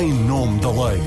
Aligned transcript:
em 0.00 0.12
nome 0.12 0.58
da 0.60 0.70
lei. 0.70 1.00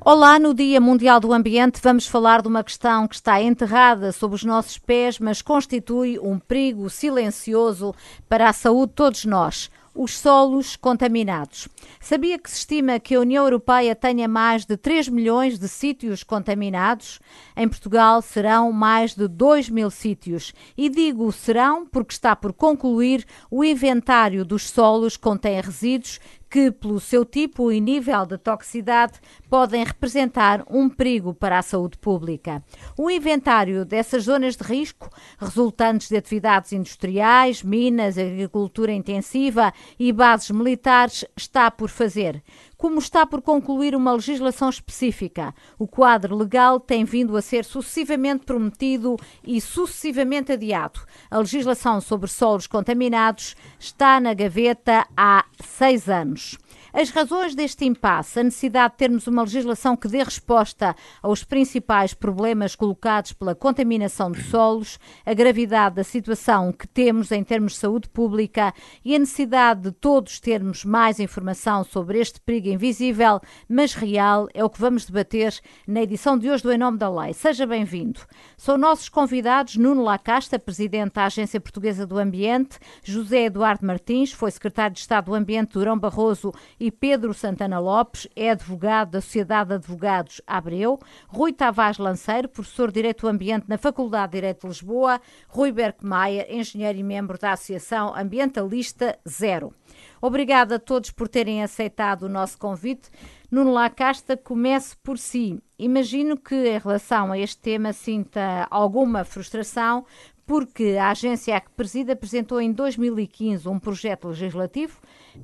Olá, 0.00 0.38
no 0.38 0.52
Dia 0.52 0.80
Mundial 0.80 1.20
do 1.20 1.32
Ambiente 1.32 1.80
vamos 1.82 2.06
falar 2.06 2.42
de 2.42 2.48
uma 2.48 2.62
questão 2.62 3.08
que 3.08 3.14
está 3.14 3.40
enterrada 3.42 4.12
sob 4.12 4.34
os 4.34 4.44
nossos 4.44 4.76
pés, 4.76 5.18
mas 5.18 5.40
constitui 5.40 6.18
um 6.18 6.38
perigo 6.38 6.90
silencioso 6.90 7.94
para 8.28 8.50
a 8.50 8.52
saúde 8.52 8.90
de 8.90 8.96
todos 8.96 9.24
nós 9.24 9.70
os 9.98 10.16
solos 10.16 10.76
contaminados. 10.76 11.68
Sabia 12.00 12.38
que 12.38 12.48
se 12.48 12.58
estima 12.58 13.00
que 13.00 13.16
a 13.16 13.20
União 13.20 13.44
Europeia 13.44 13.96
tenha 13.96 14.28
mais 14.28 14.64
de 14.64 14.76
3 14.76 15.08
milhões 15.08 15.58
de 15.58 15.66
sítios 15.68 16.22
contaminados? 16.22 17.18
Em 17.56 17.68
Portugal 17.68 18.22
serão 18.22 18.70
mais 18.70 19.16
de 19.16 19.26
2 19.26 19.68
mil 19.68 19.90
sítios. 19.90 20.54
E 20.76 20.88
digo 20.88 21.32
serão 21.32 21.84
porque 21.84 22.12
está 22.12 22.36
por 22.36 22.52
concluir 22.52 23.26
o 23.50 23.64
inventário 23.64 24.44
dos 24.44 24.70
solos 24.70 25.16
que 25.16 25.22
contém 25.24 25.60
resíduos 25.60 26.20
que, 26.50 26.70
pelo 26.70 26.98
seu 27.00 27.24
tipo 27.24 27.70
e 27.70 27.80
nível 27.80 28.24
de 28.26 28.38
toxicidade, 28.38 29.20
podem 29.48 29.84
representar 29.84 30.64
um 30.68 30.88
perigo 30.88 31.34
para 31.34 31.58
a 31.58 31.62
saúde 31.62 31.98
pública. 31.98 32.62
O 32.96 33.10
inventário 33.10 33.84
dessas 33.84 34.24
zonas 34.24 34.56
de 34.56 34.64
risco, 34.64 35.10
resultantes 35.38 36.08
de 36.08 36.16
atividades 36.16 36.72
industriais, 36.72 37.62
minas, 37.62 38.18
agricultura 38.18 38.92
intensiva 38.92 39.72
e 39.98 40.12
bases 40.12 40.50
militares, 40.50 41.24
está 41.36 41.70
por 41.70 41.88
fazer 41.88 42.42
como 42.78 43.00
está 43.00 43.26
por 43.26 43.42
concluir 43.42 43.96
uma 43.96 44.12
legislação 44.12 44.70
específica. 44.70 45.52
O 45.76 45.86
quadro 45.86 46.36
legal 46.36 46.78
tem 46.78 47.04
vindo 47.04 47.36
a 47.36 47.42
ser 47.42 47.64
sucessivamente 47.64 48.44
prometido 48.46 49.16
e 49.44 49.60
sucessivamente 49.60 50.52
adiado. 50.52 51.00
A 51.28 51.38
legislação 51.38 52.00
sobre 52.00 52.30
solos 52.30 52.68
contaminados 52.68 53.56
está 53.80 54.20
na 54.20 54.32
gaveta 54.32 55.06
há 55.16 55.44
seis 55.60 56.08
anos. 56.08 56.56
As 56.92 57.10
razões 57.10 57.54
deste 57.54 57.84
impasse, 57.84 58.40
a 58.40 58.42
necessidade 58.42 58.94
de 58.94 58.98
termos 58.98 59.26
uma 59.26 59.42
legislação 59.42 59.94
que 59.94 60.08
dê 60.08 60.22
resposta 60.22 60.96
aos 61.22 61.44
principais 61.44 62.14
problemas 62.14 62.74
colocados 62.74 63.32
pela 63.32 63.54
contaminação 63.54 64.32
de 64.32 64.42
solos, 64.44 64.98
a 65.26 65.34
gravidade 65.34 65.96
da 65.96 66.04
situação 66.04 66.72
que 66.72 66.88
temos 66.88 67.30
em 67.30 67.44
termos 67.44 67.72
de 67.72 67.78
saúde 67.78 68.08
pública 68.08 68.72
e 69.04 69.14
a 69.14 69.18
necessidade 69.18 69.82
de 69.82 69.92
todos 69.92 70.40
termos 70.40 70.84
mais 70.84 71.20
informação 71.20 71.84
sobre 71.84 72.18
este 72.18 72.40
perigo 72.40 72.68
invisível, 72.68 73.40
mas 73.68 73.92
real, 73.92 74.48
é 74.54 74.64
o 74.64 74.70
que 74.70 74.80
vamos 74.80 75.04
debater 75.04 75.58
na 75.86 76.02
edição 76.02 76.38
de 76.38 76.50
hoje 76.50 76.62
do 76.62 76.72
Em 76.72 76.78
Nome 76.78 76.96
da 76.96 77.10
Lei. 77.10 77.34
Seja 77.34 77.66
bem-vindo. 77.66 78.20
São 78.56 78.78
nossos 78.78 79.10
convidados 79.10 79.76
Nuno 79.76 80.02
Lacasta, 80.02 80.58
presidente 80.58 81.14
da 81.14 81.26
Agência 81.26 81.60
Portuguesa 81.60 82.06
do 82.06 82.18
Ambiente, 82.18 82.78
José 83.04 83.44
Eduardo 83.44 83.86
Martins, 83.86 84.32
foi 84.32 84.50
secretário 84.50 84.94
de 84.94 85.00
Estado 85.00 85.26
do 85.26 85.34
Ambiente 85.34 85.72
Durão 85.72 85.98
Barroso 85.98 86.52
e 86.80 86.90
Pedro 86.90 87.34
Santana 87.34 87.78
Lopes 87.78 88.28
é 88.36 88.50
advogado 88.50 89.10
da 89.10 89.20
Sociedade 89.20 89.70
de 89.70 89.74
Advogados 89.74 90.40
Abreu, 90.46 90.98
Rui 91.26 91.52
Tavares 91.52 91.98
Lanceiro, 91.98 92.48
professor 92.48 92.88
de 92.88 92.94
Direito 92.94 93.22
do 93.22 93.28
Ambiente 93.28 93.66
na 93.68 93.78
Faculdade 93.78 94.32
de 94.32 94.38
Direito 94.38 94.60
de 94.62 94.68
Lisboa, 94.68 95.20
Rui 95.48 95.72
Berkmeier, 95.72 96.46
engenheiro 96.48 96.98
e 96.98 97.02
membro 97.02 97.38
da 97.38 97.52
Associação 97.52 98.14
Ambientalista 98.14 99.18
Zero. 99.28 99.72
Obrigada 100.20 100.76
a 100.76 100.78
todos 100.78 101.10
por 101.10 101.28
terem 101.28 101.62
aceitado 101.62 102.24
o 102.24 102.28
nosso 102.28 102.58
convite. 102.58 103.08
Nuno 103.50 103.72
Lacasta, 103.72 104.36
comece 104.36 104.96
por 105.02 105.18
si. 105.18 105.58
Imagino 105.78 106.36
que, 106.36 106.54
em 106.54 106.78
relação 106.78 107.32
a 107.32 107.38
este 107.38 107.58
tema, 107.58 107.92
sinta 107.92 108.66
alguma 108.70 109.24
frustração, 109.24 110.04
porque 110.48 110.96
a 110.98 111.10
agência 111.10 111.56
a 111.56 111.60
que 111.60 111.70
preside 111.70 112.12
apresentou 112.12 112.60
em 112.60 112.72
2015 112.72 113.68
um 113.68 113.78
projeto 113.78 114.28
legislativo 114.28 114.98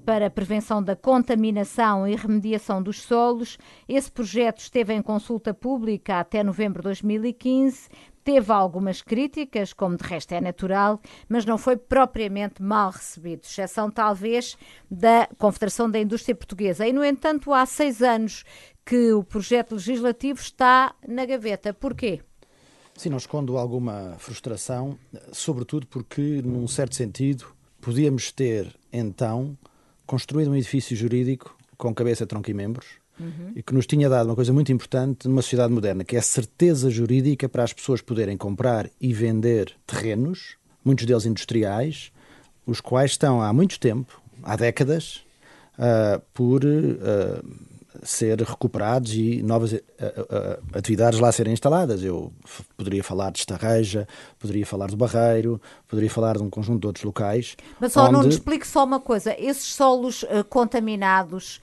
para 0.04 0.26
a 0.26 0.30
prevenção 0.30 0.82
da 0.82 0.96
contaminação 0.96 2.06
e 2.06 2.14
remediação 2.14 2.82
dos 2.82 3.02
solos. 3.02 3.58
Esse 3.88 4.10
projeto 4.10 4.58
esteve 4.58 4.92
em 4.92 5.02
consulta 5.02 5.54
pública 5.54 6.20
até 6.20 6.42
novembro 6.42 6.80
de 6.80 6.84
2015. 6.84 7.88
Teve 8.22 8.52
algumas 8.52 9.02
críticas, 9.02 9.72
como 9.72 9.96
de 9.96 10.04
resto 10.04 10.32
é 10.32 10.40
natural, 10.40 10.98
mas 11.28 11.44
não 11.44 11.58
foi 11.58 11.76
propriamente 11.76 12.62
mal 12.62 12.90
recebido, 12.90 13.42
exceção 13.44 13.90
talvez 13.90 14.56
da 14.90 15.28
Confederação 15.36 15.90
da 15.90 15.98
Indústria 15.98 16.34
Portuguesa. 16.34 16.86
E, 16.86 16.92
no 16.92 17.04
entanto, 17.04 17.52
há 17.52 17.66
seis 17.66 18.02
anos 18.02 18.44
que 18.84 19.12
o 19.12 19.22
projeto 19.22 19.72
legislativo 19.72 20.40
está 20.40 20.94
na 21.06 21.26
gaveta. 21.26 21.74
Porquê? 21.74 22.22
Sim, 22.96 23.10
não 23.10 23.18
escondo 23.18 23.58
alguma 23.58 24.14
frustração, 24.18 24.96
sobretudo 25.32 25.86
porque, 25.86 26.40
num 26.42 26.66
certo 26.68 26.94
sentido, 26.94 27.46
podíamos 27.80 28.30
ter, 28.30 28.74
então, 28.92 29.58
construído 30.06 30.50
um 30.50 30.56
edifício 30.56 30.96
jurídico 30.96 31.56
com 31.76 31.94
cabeça, 31.94 32.26
tronco 32.26 32.50
e 32.50 32.54
membros, 32.54 32.86
uhum. 33.18 33.52
e 33.54 33.62
que 33.62 33.74
nos 33.74 33.86
tinha 33.86 34.08
dado 34.08 34.26
uma 34.26 34.34
coisa 34.34 34.52
muito 34.52 34.72
importante 34.72 35.28
numa 35.28 35.42
sociedade 35.42 35.72
moderna, 35.72 36.04
que 36.04 36.16
é 36.16 36.18
a 36.18 36.22
certeza 36.22 36.90
jurídica 36.90 37.48
para 37.48 37.64
as 37.64 37.72
pessoas 37.72 38.00
poderem 38.00 38.36
comprar 38.36 38.88
e 39.00 39.12
vender 39.12 39.74
terrenos, 39.86 40.56
muitos 40.84 41.06
deles 41.06 41.26
industriais, 41.26 42.12
os 42.66 42.80
quais 42.80 43.12
estão 43.12 43.42
há 43.42 43.52
muito 43.52 43.78
tempo, 43.78 44.20
há 44.42 44.56
décadas, 44.56 45.24
uh, 45.78 46.20
por 46.32 46.64
uh, 46.64 47.44
ser 48.04 48.40
recuperados 48.40 49.14
e 49.14 49.42
novas 49.42 49.72
uh, 49.72 49.76
uh, 49.76 50.76
atividades 50.76 51.18
lá 51.18 51.32
serem 51.32 51.52
instaladas. 51.52 52.04
Eu 52.04 52.32
poderia 52.76 53.02
falar 53.02 53.32
de 53.32 53.38
Estarreja, 53.38 54.06
poderia 54.38 54.66
falar 54.66 54.88
do 54.88 54.96
Barreiro, 54.96 55.60
poderia 55.88 56.10
falar 56.10 56.36
de 56.36 56.42
um 56.42 56.50
conjunto 56.50 56.82
de 56.82 56.86
outros 56.86 57.04
locais. 57.04 57.56
Mas 57.80 57.92
só 57.92 58.04
onde... 58.04 58.12
não 58.12 58.28
explique 58.28 58.66
só 58.66 58.84
uma 58.84 59.00
coisa: 59.00 59.34
esses 59.38 59.74
solos 59.74 60.22
uh, 60.24 60.44
contaminados, 60.48 61.60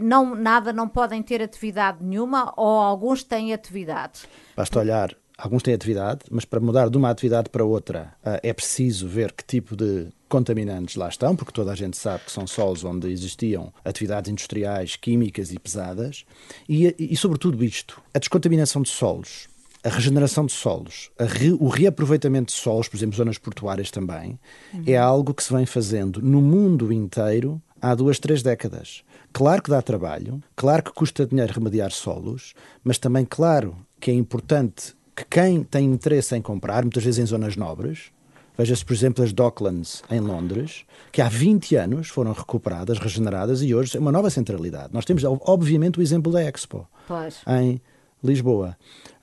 não, 0.00 0.34
nada 0.34 0.72
não 0.72 0.88
podem 0.88 1.22
ter 1.22 1.42
atividade 1.42 1.98
nenhuma 2.02 2.52
ou 2.56 2.66
alguns 2.66 3.22
têm 3.22 3.52
atividade? 3.52 4.22
Basta 4.56 4.78
olhar 4.78 5.14
alguns 5.36 5.62
têm 5.62 5.74
atividade, 5.74 6.20
mas 6.30 6.44
para 6.44 6.60
mudar 6.60 6.88
de 6.88 6.96
uma 6.96 7.10
atividade 7.10 7.48
para 7.48 7.64
outra 7.64 8.14
é 8.42 8.52
preciso 8.52 9.08
ver 9.08 9.32
que 9.32 9.44
tipo 9.44 9.76
de 9.76 10.08
contaminantes 10.28 10.96
lá 10.96 11.08
estão, 11.08 11.36
porque 11.36 11.52
toda 11.52 11.72
a 11.72 11.74
gente 11.74 11.96
sabe 11.96 12.24
que 12.24 12.32
são 12.32 12.46
solos 12.46 12.82
onde 12.82 13.10
existiam 13.10 13.72
atividades 13.84 14.30
industriais, 14.30 14.96
químicas 14.96 15.52
e 15.52 15.58
pesadas, 15.58 16.24
e, 16.68 16.94
e 16.98 17.16
sobretudo 17.16 17.62
isto, 17.62 18.00
a 18.12 18.18
descontaminação 18.18 18.82
de 18.82 18.88
solos, 18.88 19.48
a 19.84 19.88
regeneração 19.88 20.46
de 20.46 20.52
solos, 20.52 21.10
re, 21.18 21.52
o 21.52 21.68
reaproveitamento 21.68 22.52
de 22.52 22.58
solos, 22.58 22.88
por 22.88 22.96
exemplo, 22.96 23.16
zonas 23.16 23.38
portuárias 23.38 23.90
também, 23.90 24.38
uhum. 24.72 24.82
é 24.86 24.96
algo 24.96 25.34
que 25.34 25.44
se 25.44 25.52
vem 25.52 25.66
fazendo 25.66 26.22
no 26.22 26.40
mundo 26.40 26.92
inteiro 26.92 27.60
há 27.80 27.94
duas, 27.94 28.18
três 28.18 28.42
décadas. 28.42 29.04
Claro 29.32 29.62
que 29.62 29.70
dá 29.70 29.82
trabalho, 29.82 30.42
claro 30.56 30.82
que 30.82 30.92
custa 30.92 31.26
dinheiro 31.26 31.52
remediar 31.52 31.90
solos, 31.90 32.54
mas 32.82 32.98
também 32.98 33.24
claro 33.24 33.76
que 34.00 34.10
é 34.10 34.14
importante 34.14 34.94
que 35.14 35.24
quem 35.24 35.62
tem 35.62 35.84
interesse 35.84 36.36
em 36.36 36.42
comprar, 36.42 36.82
muitas 36.82 37.04
vezes 37.04 37.18
em 37.18 37.26
zonas 37.26 37.56
nobres, 37.56 38.12
Veja-se, 38.56 38.84
por 38.84 38.94
exemplo, 38.94 39.24
as 39.24 39.32
Docklands 39.32 40.02
em 40.08 40.20
Londres, 40.20 40.84
que 41.10 41.20
há 41.20 41.28
20 41.28 41.74
anos 41.74 42.08
foram 42.08 42.32
recuperadas, 42.32 42.98
regeneradas 42.98 43.62
e 43.62 43.74
hoje 43.74 43.96
é 43.96 44.00
uma 44.00 44.12
nova 44.12 44.30
centralidade. 44.30 44.90
Nós 44.92 45.04
temos, 45.04 45.24
obviamente, 45.24 45.98
o 45.98 46.02
exemplo 46.02 46.30
da 46.30 46.40
Expo 46.40 46.86
pois. 47.08 47.40
em 47.48 47.80
Lisboa. 48.22 48.76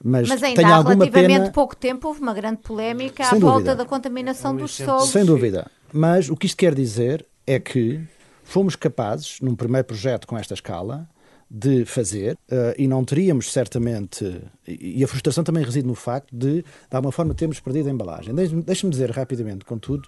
Mas, 0.03 0.27
Mas 0.27 0.43
ainda 0.43 0.67
há 0.67 0.81
relativamente 0.81 1.39
pena... 1.39 1.51
pouco 1.51 1.75
tempo 1.75 2.09
houve 2.09 2.19
uma 2.19 2.33
grande 2.33 2.57
polémica 2.57 3.23
Sem 3.23 3.37
à 3.37 3.39
dúvida. 3.39 3.51
volta 3.51 3.75
da 3.75 3.85
contaminação 3.85 4.55
dos 4.55 4.75
solos. 4.75 5.09
Sem 5.09 5.23
dúvida. 5.23 5.71
Mas 5.93 6.29
o 6.29 6.35
que 6.35 6.45
isto 6.45 6.57
quer 6.57 6.75
dizer 6.75 7.25
é 7.47 7.57
que 7.57 8.01
fomos 8.43 8.75
capazes, 8.75 9.39
num 9.41 9.55
primeiro 9.55 9.87
projeto 9.87 10.27
com 10.27 10.37
esta 10.37 10.53
escala, 10.53 11.07
de 11.53 11.83
fazer 11.83 12.37
uh, 12.49 12.73
e 12.77 12.87
não 12.87 13.03
teríamos 13.03 13.51
certamente. 13.51 14.41
E 14.65 15.03
a 15.03 15.07
frustração 15.07 15.43
também 15.43 15.65
reside 15.65 15.85
no 15.85 15.95
facto 15.95 16.33
de, 16.33 16.61
de 16.61 16.65
alguma 16.89 17.11
forma, 17.11 17.33
termos 17.33 17.59
perdido 17.59 17.89
a 17.89 17.91
embalagem. 17.91 18.33
Deixe-me 18.33 18.89
dizer 18.89 19.11
rapidamente, 19.11 19.65
contudo, 19.65 20.07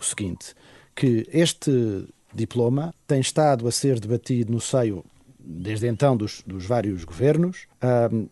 o 0.00 0.04
seguinte: 0.04 0.54
que 0.94 1.26
este 1.32 2.06
diploma 2.32 2.94
tem 3.08 3.20
estado 3.20 3.66
a 3.66 3.72
ser 3.72 3.98
debatido 3.98 4.52
no 4.52 4.60
seio 4.60 5.04
desde 5.38 5.88
então 5.88 6.16
dos, 6.16 6.42
dos 6.46 6.64
vários 6.64 7.04
governos 7.04 7.66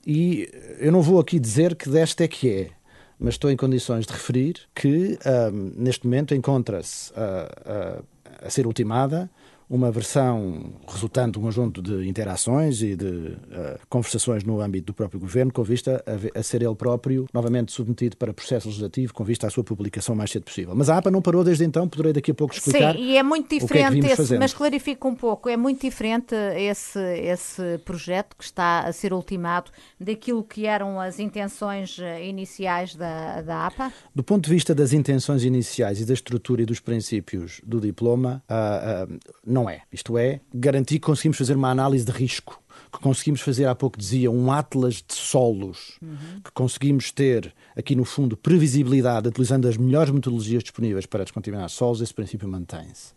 e 0.05 0.51
eu 0.79 0.91
não 0.91 1.03
vou 1.03 1.21
aqui 1.21 1.39
dizer 1.39 1.77
que 1.77 1.89
desta 1.89 2.25
é 2.25 2.29
que 2.29 2.51
é, 2.51 2.71
mas 3.19 3.35
estou 3.35 3.51
em 3.51 3.57
condições 3.57 4.07
de 4.07 4.13
referir 4.13 4.57
que 4.75 5.19
uh, 5.21 5.53
neste 5.77 6.07
momento 6.07 6.35
encontra-se 6.35 7.13
a 7.15 8.51
ser 8.51 8.67
ultimada 8.67 9.31
uma 9.73 9.91
versão 9.91 10.71
resultante 10.87 11.33
de 11.33 11.39
um 11.39 11.43
conjunto 11.43 11.81
de 11.81 12.07
interações 12.07 12.83
e 12.83 12.95
de 12.95 13.07
uh, 13.07 13.81
conversações 13.89 14.45
no 14.45 14.61
âmbito 14.61 14.89
do 14.89 14.95
próprio 14.95 15.19
governo, 15.19 15.51
com 15.51 15.63
vista 15.63 16.05
a, 16.07 16.39
a, 16.39 16.43
ser 16.43 16.63
ele 16.63 16.75
próprio 16.75 17.27
novamente 17.33 17.73
submetido 17.73 18.19
para 18.19 18.35
processo 18.35 18.69
legislativo, 18.69 19.15
com 19.15 19.25
vista 19.25 19.47
à 19.47 19.51
sua 19.51 19.65
publicação 19.65 20.15
o 20.15 20.19
mais 20.19 20.31
cedo 20.31 20.43
possível. 20.43 20.75
Mas 20.77 20.91
a 20.91 20.99
APA 20.99 21.11
não 21.11 21.23
parou 21.23 21.43
desde 21.43 21.65
então, 21.65 21.89
poderei 21.89 22.13
daqui 22.13 22.33
a 22.33 22.35
pouco 22.35 22.53
explicar. 22.53 22.95
Sim, 22.95 23.01
e 23.01 23.17
é 23.17 23.23
muito 23.23 23.49
diferente 23.49 24.07
é 24.07 24.13
esse, 24.13 24.39
mas 24.39 24.53
clarifico 24.53 25.09
um 25.09 25.15
pouco, 25.15 25.49
é 25.49 25.57
muito 25.57 25.81
diferente 25.81 26.35
esse, 26.55 27.01
esse 27.01 27.79
projeto 27.79 28.37
que 28.37 28.45
está 28.45 28.81
a 28.81 28.93
ser 28.93 29.15
ultimado 29.15 29.71
daquilo 29.99 30.45
que 30.45 30.67
eram 30.67 31.01
as 31.01 31.19
intenções 31.19 31.99
eh, 31.99 32.27
iniciais 32.27 32.95
da, 32.95 33.41
da 33.41 33.67
APA? 33.69 33.91
Do 34.15 34.23
ponto 34.23 34.45
de 34.45 34.51
vista 34.51 34.75
das 34.75 34.93
intenções 34.93 35.45
iniciais 35.45 35.99
e 35.99 36.05
da 36.05 36.13
estrutura 36.13 36.61
e 36.61 36.67
dos 36.67 36.79
princípios 36.79 37.63
do 37.65 37.81
diploma, 37.81 38.43
uh, 38.51 39.11
uh, 39.11 39.19
não 39.47 39.62
é. 39.69 39.83
Isto 39.93 40.19
é, 40.19 40.41
garantir 40.53 40.95
que 40.95 41.07
conseguimos 41.07 41.39
fazer 41.39 41.57
uma 41.57 41.71
análise 41.71 42.05
de 42.05 42.13
risco 42.13 42.63
que 42.93 42.99
conseguimos 42.99 43.41
fazer, 43.41 43.65
há 43.65 43.75
pouco 43.75 43.99
dizia, 43.99 44.31
um 44.31 44.53
atlas 44.53 44.97
de 44.97 45.15
solos, 45.15 45.99
uhum. 46.03 46.41
que 46.45 46.53
conseguimos 46.53 47.11
ter, 47.11 47.55
aqui 47.75 47.97
no 47.97 48.05
fundo, 48.05 48.37
previsibilidade, 48.37 49.29
utilizando 49.29 49.67
as 49.67 49.79
melhores 49.79 50.13
metodologias 50.13 50.63
disponíveis 50.63 51.07
para 51.07 51.25
descontaminar 51.25 51.69
solos, 51.71 52.03
esse 52.03 52.13
princípio 52.13 52.47
mantém-se. 52.47 53.13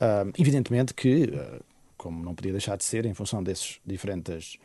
Uh, 0.00 0.32
evidentemente 0.38 0.94
que, 0.94 1.24
uh, 1.24 1.60
como 1.96 2.22
não 2.24 2.36
podia 2.36 2.52
deixar 2.52 2.76
de 2.76 2.84
ser, 2.84 3.04
em 3.04 3.14
função 3.14 3.42
desses 3.42 3.80
diferentes 3.84 4.58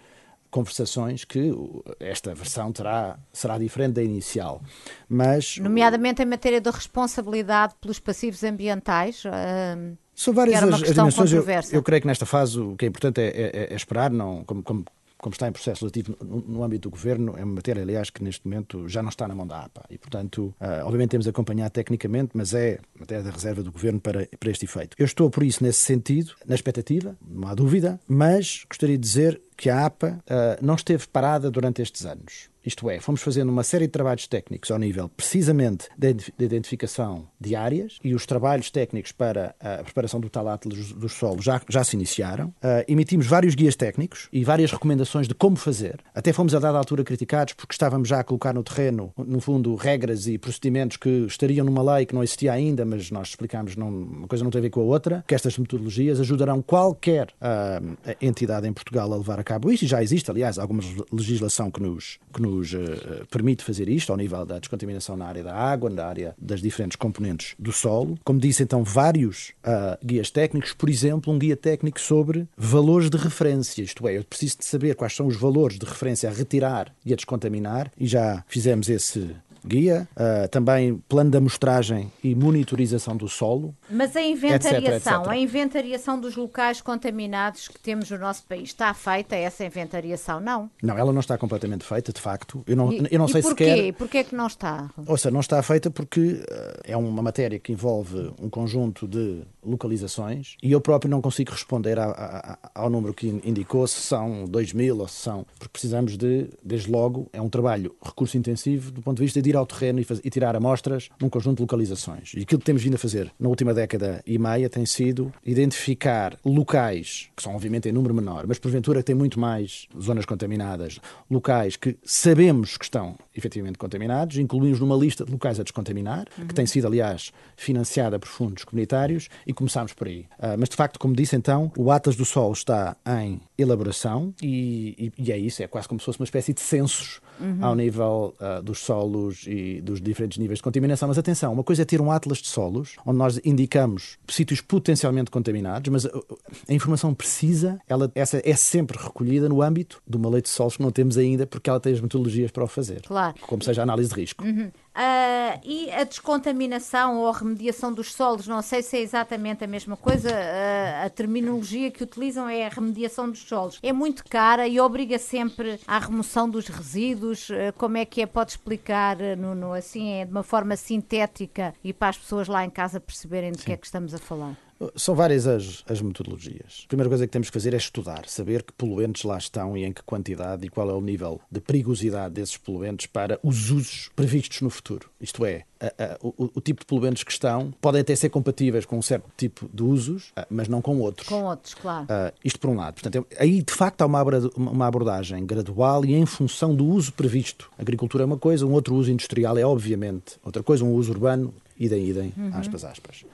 conversações 0.51 1.23
que 1.23 1.51
esta 1.99 2.35
versão 2.35 2.71
terá, 2.71 3.17
será 3.33 3.57
diferente 3.57 3.93
da 3.93 4.03
inicial. 4.03 4.61
Mas, 5.09 5.57
Nomeadamente 5.57 6.21
em 6.21 6.25
matéria 6.25 6.61
de 6.61 6.69
responsabilidade 6.69 7.73
pelos 7.81 7.99
passivos 7.99 8.43
ambientais. 8.43 9.23
Uh, 9.25 9.97
São 10.21 10.33
várias 10.35 10.61
as, 10.61 10.83
as 10.83 10.93
dimensões. 10.93 11.33
Eu, 11.33 11.43
eu, 11.71 11.81
creio 11.81 12.01
que 12.01 12.07
nesta 12.07 12.27
fase 12.27 12.59
o 12.59 12.75
que 12.75 12.85
é 12.85 12.87
importante 12.87 13.19
é, 13.19 13.27
é, 13.27 13.73
é 13.73 13.75
esperar, 13.75 14.11
não, 14.11 14.43
como, 14.43 14.61
como 14.61 14.85
como 15.21 15.33
está 15.33 15.47
em 15.47 15.51
processo 15.51 15.85
legislativo 15.85 16.17
no, 16.25 16.41
no, 16.41 16.63
âmbito 16.63 16.89
do 16.89 16.91
governo, 16.91 17.35
é 17.37 17.43
uma 17.43 17.53
matéria, 17.53 17.83
aliás, 17.83 18.09
que 18.09 18.23
neste 18.23 18.45
momento 18.45 18.89
já 18.89 19.03
não 19.03 19.09
está 19.09 19.27
na 19.27 19.35
mão 19.35 19.45
da 19.45 19.59
APA. 19.61 19.85
E, 19.87 19.97
portanto, 19.97 20.53
uh, 20.59 20.83
obviamente 20.83 21.11
temos 21.11 21.27
acompanhado 21.27 21.71
tecnicamente, 21.71 22.31
mas 22.33 22.55
é 22.55 22.79
matéria 22.99 23.23
da 23.23 23.29
reserva 23.29 23.61
do 23.61 23.71
governo 23.71 23.99
para, 23.99 24.27
para 24.39 24.49
este 24.49 24.65
efeito. 24.65 24.97
Eu 24.97 25.05
estou, 25.05 25.29
por 25.29 25.43
isso, 25.43 25.63
nesse 25.63 25.79
sentido, 25.79 26.33
na 26.43 26.55
expectativa, 26.55 27.15
não 27.23 27.47
há 27.47 27.53
dúvida, 27.53 27.99
mas 28.07 28.65
gostaria 28.67 28.97
de 28.97 29.03
dizer 29.03 29.39
que 29.61 29.69
a 29.69 29.85
APA 29.85 30.19
uh, 30.25 30.65
não 30.65 30.73
esteve 30.73 31.05
parada 31.07 31.51
durante 31.51 31.83
estes 31.83 32.03
anos. 32.03 32.49
Isto 32.65 32.89
é, 32.89 32.99
fomos 32.99 33.21
fazendo 33.21 33.49
uma 33.49 33.63
série 33.63 33.87
de 33.87 33.91
trabalhos 33.91 34.27
técnicos 34.27 34.69
ao 34.69 34.77
nível 34.77 35.09
precisamente 35.09 35.89
da 35.97 36.09
identificação 36.39 37.27
de 37.39 37.55
áreas 37.55 37.97
e 38.03 38.13
os 38.13 38.25
trabalhos 38.25 38.69
técnicos 38.69 39.11
para 39.11 39.55
a 39.59 39.83
preparação 39.83 40.19
do 40.19 40.29
tal 40.29 40.47
atlas 40.47 40.93
dos 40.93 41.13
solos 41.13 41.43
já, 41.43 41.59
já 41.67 41.83
se 41.83 41.95
iniciaram. 41.95 42.49
Uh, 42.49 42.85
emitimos 42.87 43.25
vários 43.25 43.55
guias 43.55 43.75
técnicos 43.75 44.29
e 44.31 44.43
várias 44.43 44.71
recomendações 44.71 45.27
de 45.27 45.33
como 45.33 45.55
fazer. 45.55 45.99
Até 46.13 46.31
fomos 46.31 46.53
a 46.53 46.59
dada 46.59 46.77
altura 46.77 47.03
criticados 47.03 47.53
porque 47.55 47.73
estávamos 47.73 48.07
já 48.07 48.19
a 48.19 48.23
colocar 48.23 48.53
no 48.53 48.63
terreno, 48.63 49.11
no 49.17 49.41
fundo, 49.41 49.73
regras 49.75 50.27
e 50.27 50.37
procedimentos 50.37 50.97
que 50.97 51.09
estariam 51.25 51.65
numa 51.65 51.95
lei 51.95 52.05
que 52.05 52.13
não 52.13 52.23
existia 52.23 52.53
ainda, 52.53 52.85
mas 52.85 53.09
nós 53.09 53.29
explicámos 53.29 53.75
não, 53.75 53.89
uma 53.89 54.27
coisa 54.27 54.43
não 54.43 54.51
tem 54.51 54.59
a 54.59 54.61
ver 54.61 54.69
com 54.69 54.81
a 54.81 54.83
outra, 54.83 55.23
que 55.27 55.33
estas 55.33 55.57
metodologias 55.57 56.19
ajudarão 56.19 56.61
qualquer 56.61 57.29
uh, 57.41 57.97
entidade 58.21 58.67
em 58.67 58.73
Portugal 58.73 59.11
a 59.11 59.17
levar 59.17 59.39
a 59.39 59.43
cabo. 59.51 59.71
E 59.71 59.75
já 59.75 60.01
existe, 60.01 60.29
aliás, 60.31 60.57
alguma 60.57 60.81
legislação 61.11 61.69
que 61.69 61.81
nos, 61.81 62.19
que 62.33 62.41
nos 62.41 62.73
uh, 62.73 63.25
permite 63.29 63.63
fazer 63.63 63.89
isto 63.89 64.11
ao 64.11 64.17
nível 64.17 64.45
da 64.45 64.59
descontaminação 64.59 65.17
na 65.17 65.25
área 65.25 65.43
da 65.43 65.53
água, 65.53 65.89
na 65.89 66.05
área 66.05 66.35
das 66.37 66.61
diferentes 66.61 66.95
componentes 66.95 67.55
do 67.59 67.71
solo. 67.71 68.17
Como 68.23 68.39
disse, 68.39 68.63
então, 68.63 68.83
vários 68.83 69.49
uh, 69.65 70.05
guias 70.05 70.29
técnicos, 70.29 70.73
por 70.73 70.89
exemplo, 70.89 71.33
um 71.33 71.39
guia 71.39 71.57
técnico 71.57 71.99
sobre 71.99 72.47
valores 72.57 73.09
de 73.09 73.17
referência, 73.17 73.81
isto 73.81 74.07
é, 74.07 74.17
eu 74.17 74.23
preciso 74.23 74.59
de 74.59 74.65
saber 74.65 74.95
quais 74.95 75.15
são 75.15 75.27
os 75.27 75.35
valores 75.35 75.77
de 75.77 75.85
referência 75.85 76.29
a 76.29 76.33
retirar 76.33 76.93
e 77.05 77.13
a 77.13 77.15
descontaminar, 77.15 77.91
e 77.97 78.07
já 78.07 78.43
fizemos 78.47 78.89
esse 78.89 79.35
guia, 79.65 80.07
uh, 80.15 80.47
também 80.49 80.97
plano 81.07 81.29
de 81.29 81.37
amostragem 81.37 82.11
e 82.23 82.35
monitorização 82.35 83.15
do 83.15 83.27
solo. 83.27 83.75
Mas 83.89 84.15
a 84.15 84.21
inventariação, 84.21 84.81
etc, 84.95 85.07
etc. 85.07 85.27
a 85.27 85.37
inventariação 85.37 86.19
dos 86.19 86.35
locais 86.35 86.81
contaminados 86.81 87.67
que 87.67 87.79
temos 87.79 88.09
no 88.09 88.17
nosso 88.17 88.43
país, 88.43 88.69
está 88.69 88.93
feita 88.93 89.35
essa 89.35 89.63
inventariação? 89.63 90.39
Não. 90.39 90.69
Não, 90.81 90.97
ela 90.97 91.13
não 91.13 91.19
está 91.19 91.37
completamente 91.37 91.83
feita, 91.85 92.11
de 92.11 92.19
facto. 92.19 92.63
Eu 92.67 92.75
não, 92.75 92.91
e, 92.91 93.07
eu 93.11 93.19
não 93.19 93.27
sei 93.27 93.41
porquê? 93.41 93.65
sequer. 93.65 93.93
Porquê 93.93 94.17
é 94.19 94.23
que 94.23 94.35
não 94.35 94.47
está? 94.47 94.89
Ou 95.05 95.17
seja, 95.17 95.31
não 95.31 95.39
está 95.39 95.61
feita 95.61 95.89
porque 95.89 96.19
uh, 96.19 96.81
é 96.83 96.97
uma 96.97 97.21
matéria 97.21 97.59
que 97.59 97.71
envolve 97.71 98.33
um 98.41 98.49
conjunto 98.49 99.07
de 99.07 99.43
localizações 99.63 100.55
e 100.61 100.71
eu 100.71 100.81
próprio 100.81 101.09
não 101.09 101.21
consigo 101.21 101.51
responder 101.51 101.99
a, 101.99 102.05
a, 102.05 102.57
ao 102.75 102.89
número 102.89 103.13
que 103.13 103.27
indicou, 103.27 103.85
se 103.87 104.01
são 104.01 104.45
2 104.45 104.73
mil 104.73 104.99
ou 104.99 105.07
se 105.07 105.15
são. 105.15 105.45
Porque 105.57 105.71
precisamos 105.71 106.17
de, 106.17 106.49
desde 106.63 106.89
logo, 106.91 107.27
é 107.33 107.41
um 107.41 107.49
trabalho 107.49 107.95
recurso 108.03 108.37
intensivo 108.37 108.91
do 108.91 109.01
ponto 109.01 109.17
de 109.17 109.23
vista 109.23 109.41
de 109.41 109.49
ir 109.49 109.55
ao 109.55 109.65
terreno 109.65 109.99
e, 109.99 110.07
e, 110.23 110.29
tirar 110.29 110.55
amostras 110.55 111.09
num 111.19 111.29
conjunto 111.29 111.57
de 111.57 111.63
localizações. 111.63 112.33
E 112.35 112.41
aquilo 112.41 112.59
que 112.59 112.65
temos 112.65 112.83
vindo 112.83 112.95
a 112.95 112.97
fazer 112.97 113.31
na 113.39 113.49
última 113.49 113.73
década 113.73 114.21
e 114.25 114.37
meia 114.37 114.69
tem 114.69 114.85
sido 114.85 115.31
identificar 115.45 116.37
locais, 116.43 117.29
que 117.35 117.43
são 117.43 117.55
obviamente 117.55 117.89
em 117.89 117.91
número 117.91 118.13
menor, 118.13 118.45
mas 118.47 118.59
porventura 118.59 119.03
têm 119.03 119.15
muito 119.15 119.39
mais 119.39 119.87
zonas 119.99 120.25
contaminadas, 120.25 120.99
locais 121.29 121.75
que 121.75 121.97
sabemos 122.03 122.77
que 122.77 122.85
estão 122.85 123.15
efetivamente 123.35 123.77
contaminados, 123.77 124.37
incluímos 124.37 124.79
numa 124.79 124.95
lista 124.95 125.23
de 125.25 125.31
locais 125.31 125.59
a 125.59 125.63
descontaminar, 125.63 126.25
uhum. 126.37 126.47
que 126.47 126.53
tem 126.53 126.65
sido, 126.65 126.87
aliás, 126.87 127.31
financiada 127.55 128.19
por 128.19 128.27
fundos 128.27 128.63
comunitários, 128.63 129.29
e 129.45 129.53
começámos 129.53 129.93
por 129.93 130.07
aí. 130.07 130.21
Uh, 130.37 130.57
mas, 130.57 130.69
de 130.69 130.75
facto, 130.75 130.99
como 130.99 131.15
disse 131.15 131.35
então, 131.35 131.71
o 131.77 131.91
Atlas 131.91 132.15
do 132.15 132.25
Sol 132.25 132.51
está 132.51 132.95
em 133.21 133.41
elaboração 133.57 134.33
e, 134.41 135.11
e, 135.17 135.25
e 135.25 135.31
é 135.31 135.37
isso, 135.37 135.63
é 135.63 135.67
quase 135.67 135.87
como 135.87 135.99
se 135.99 136.05
fosse 136.05 136.19
uma 136.19 136.25
espécie 136.25 136.53
de 136.53 136.61
censos 136.61 137.21
uhum. 137.39 137.57
ao 137.61 137.75
nível 137.75 138.35
uh, 138.39 138.61
dos 138.61 138.79
solos 138.79 139.45
e 139.47 139.81
dos 139.81 140.01
diferentes 140.01 140.37
níveis 140.37 140.59
de 140.59 140.63
contaminação. 140.63 141.07
Mas 141.07 141.17
atenção, 141.17 141.53
uma 141.53 141.63
coisa 141.63 141.83
é 141.83 141.85
ter 141.85 142.01
um 142.01 142.11
atlas 142.11 142.39
de 142.39 142.47
solos, 142.47 142.95
onde 143.05 143.17
nós 143.17 143.39
indicamos 143.43 144.17
sítios 144.27 144.61
potencialmente 144.61 145.31
contaminados, 145.31 145.91
mas 145.91 146.05
a, 146.05 146.17
uh, 146.17 146.39
a 146.67 146.73
informação 146.73 147.13
precisa, 147.13 147.79
ela, 147.87 148.11
essa 148.15 148.41
é 148.43 148.55
sempre 148.55 148.97
recolhida 148.97 149.47
no 149.47 149.61
âmbito 149.61 150.01
de 150.07 150.17
uma 150.17 150.29
lei 150.29 150.41
de 150.41 150.49
solos 150.49 150.77
que 150.77 150.83
não 150.83 150.91
temos 150.91 151.17
ainda, 151.17 151.45
porque 151.47 151.69
ela 151.69 151.79
tem 151.79 151.93
as 151.93 152.01
metodologias 152.01 152.51
para 152.51 152.63
o 152.63 152.67
fazer. 152.67 153.01
Claro. 153.01 153.20
Como 153.47 153.61
seja 153.61 153.81
a 153.81 153.83
análise 153.83 154.09
de 154.09 154.15
risco. 154.15 154.43
Uhum. 154.43 154.71
Uh, 154.93 155.59
e 155.63 155.89
a 155.91 156.03
descontaminação 156.03 157.19
ou 157.19 157.27
a 157.27 157.31
remediação 157.31 157.93
dos 157.93 158.13
solos, 158.13 158.45
não 158.45 158.61
sei 158.61 158.81
se 158.83 158.97
é 158.97 158.99
exatamente 158.99 159.63
a 159.63 159.67
mesma 159.67 159.95
coisa, 159.95 160.29
uh, 160.29 161.05
a 161.05 161.09
terminologia 161.09 161.89
que 161.89 162.03
utilizam 162.03 162.49
é 162.49 162.65
a 162.65 162.69
remediação 162.69 163.29
dos 163.29 163.39
solos. 163.39 163.79
É 163.81 163.93
muito 163.93 164.25
cara 164.25 164.67
e 164.67 164.79
obriga 164.81 165.17
sempre 165.17 165.79
à 165.87 165.97
remoção 165.97 166.49
dos 166.49 166.67
resíduos. 166.67 167.49
Uh, 167.49 167.73
como 167.77 167.97
é 167.97 168.05
que 168.05 168.21
é? 168.21 168.25
Pode 168.25 168.51
explicar 168.51 169.17
no, 169.37 169.55
no, 169.55 169.73
assim, 169.73 170.11
é 170.13 170.25
de 170.25 170.31
uma 170.31 170.43
forma 170.43 170.75
sintética 170.75 171.73
e 171.83 171.93
para 171.93 172.09
as 172.09 172.17
pessoas 172.17 172.47
lá 172.47 172.65
em 172.65 172.69
casa 172.69 172.99
perceberem 172.99 173.51
de 173.51 173.63
que 173.63 173.71
é 173.71 173.77
que 173.77 173.85
estamos 173.85 174.13
a 174.13 174.17
falar? 174.17 174.57
São 174.95 175.13
várias 175.13 175.45
as, 175.45 175.83
as, 175.87 176.01
metodologias. 176.01 176.83
A 176.85 176.87
primeira 176.87 177.09
coisa 177.09 177.27
que 177.27 177.31
temos 177.31 177.49
que 177.49 177.53
fazer 177.53 177.73
é 177.73 177.77
estudar, 177.77 178.27
saber 178.27 178.63
que 178.63 178.73
poluentes 178.73 179.23
lá 179.23 179.37
estão 179.37 179.77
e 179.77 179.83
em 179.83 179.93
que 179.93 180.01
quantidade 180.01 180.65
e 180.65 180.69
qual 180.69 180.89
é 180.89 180.93
o 180.93 181.01
nível 181.01 181.39
de 181.51 181.61
perigosidade 181.61 182.33
desses 182.33 182.57
poluentes 182.57 183.05
para 183.05 183.39
os 183.43 183.69
usos 183.69 184.09
previstos 184.15 184.61
no 184.61 184.69
futuro. 184.69 184.80
Isto 185.19 185.45
é, 185.45 185.63
a, 185.79 185.85
a, 185.85 186.17
o, 186.21 186.51
o, 186.55 186.61
tipo 186.61 186.81
de 186.81 186.85
poluentes 186.85 187.23
que 187.23 187.31
estão 187.31 187.73
podem 187.79 188.01
até 188.01 188.15
ser 188.15 188.29
compatíveis 188.29 188.85
com 188.85 188.97
um 188.97 189.01
certo 189.01 189.25
tipo 189.37 189.69
de 189.73 189.83
usos, 189.83 190.33
mas 190.49 190.67
não 190.67 190.81
com 190.81 190.99
outros. 190.99 191.27
Com 191.27 191.43
outros, 191.43 191.73
claro. 191.73 192.05
Uh, 192.05 192.33
isto 192.43 192.59
por 192.59 192.69
um 192.69 192.75
lado. 192.75 192.95
Portanto, 192.95 193.25
aí 193.37 193.61
de 193.61 193.73
facto 193.73 194.01
há 194.01 194.05
uma, 194.05 194.23
uma 194.55 194.87
abordagem 194.87 195.45
gradual 195.45 196.05
e 196.05 196.13
em 196.13 196.25
função 196.25 196.75
do 196.75 196.85
uso 196.85 197.13
previsto. 197.13 197.69
A 197.77 197.81
agricultura 197.81 198.23
é 198.23 198.25
uma 198.25 198.37
coisa, 198.37 198.65
um 198.65 198.73
outro 198.73 198.95
uso 198.95 199.11
industrial 199.11 199.57
é 199.57 199.65
obviamente 199.65 200.37
outra 200.43 200.63
coisa, 200.63 200.83
um 200.83 200.93
uso 200.93 201.11
urbano 201.11 201.53
idem, 201.81 202.09
idem, 202.09 202.33
uhum. 202.37 202.51
aspas, 202.53 202.83
aspas. 202.85 203.25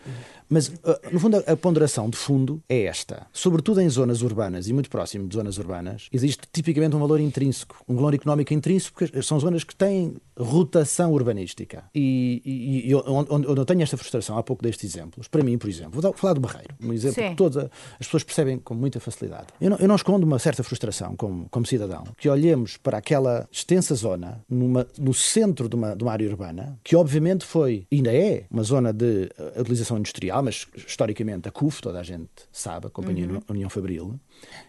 Mas, 0.50 0.70
uh, 0.70 0.98
no 1.12 1.20
fundo, 1.20 1.44
a, 1.46 1.58
ponderação 1.58 2.10
de 2.10 2.18
fundo 2.18 2.62
é 2.70 2.84
esta. 2.84 3.28
Sobretudo 3.34 3.82
em 3.82 3.90
zonas 3.90 4.22
urbanas 4.22 4.68
e 4.68 4.74
muito 4.74 4.90
próximo 4.90 5.28
de 5.28 5.36
zonas 5.36 5.58
urbanas, 5.58 6.08
existe 6.12 6.48
tipicamente 6.52 6.96
um 6.96 7.00
valor 7.00 7.20
intrínseco, 7.20 7.84
um 7.88 7.96
valor 7.96 8.14
económico 8.14 8.54
intrínseco, 8.54 8.98
porque 8.98 9.22
são 9.22 9.40
zonas 9.40 9.64
que 9.64 9.76
têm 9.76 10.16
rotação 10.38 11.12
urbanística. 11.12 11.84
E, 11.94 12.42
e, 12.46 12.90
e 12.90 12.96
onde, 12.96 13.32
onde, 13.32 13.48
eu 13.48 13.66
tenho 13.66 13.82
esta 13.82 13.98
frustração, 13.98 14.38
há 14.38 14.44
pouco 14.44 14.64
destes 14.64 14.96
exemplos, 14.96 15.28
para 15.28 15.44
mim, 15.44 15.58
por 15.58 15.70
exemplo, 15.70 16.00
vou 16.00 16.14
falar 16.14 16.34
do 16.34 16.42
Barreiro, 16.42 16.76
um 16.82 16.94
exemplo 16.94 17.22
Sim. 17.22 17.30
que 17.32 17.36
todas 17.36 17.58
as 18.00 18.06
pessoas 18.06 18.24
percebem 18.24 18.58
com 18.58 18.74
muita 18.74 19.00
facilidade. 19.00 19.48
Eu 19.60 19.72
não, 19.72 19.78
eu 19.78 19.88
não 19.88 19.96
escondo 19.96 20.26
uma 20.26 20.40
certa 20.40 20.64
frustração 20.64 21.16
como, 21.16 21.48
como 21.50 21.66
cidadão, 21.66 22.04
que 22.18 22.30
olhemos 22.30 22.78
para 22.78 22.98
aquela 22.98 23.48
extensa 23.52 23.96
zona 23.96 24.42
numa, 24.50 24.88
no 24.98 25.14
centro 25.14 25.68
de 25.68 25.76
uma, 25.76 25.96
de 25.96 26.04
uma 26.04 26.12
área 26.12 26.30
urbana, 26.30 26.80
que 26.84 26.96
obviamente 26.96 27.46
foi, 27.46 27.86
ainda 27.92 28.14
é, 28.14 28.37
uma 28.50 28.64
zona 28.64 28.92
de 28.92 29.30
uh, 29.38 29.62
utilização 29.62 29.98
industrial, 29.98 30.44
mas 30.44 30.68
historicamente 30.76 31.48
a 31.48 31.52
CUF, 31.52 31.82
toda 31.82 32.00
a 32.00 32.04
gente 32.04 32.30
sabe, 32.52 32.88
a 32.88 32.90
Companhia 32.90 33.28
uhum. 33.28 33.42
União 33.50 33.70
Fabril, 33.70 34.20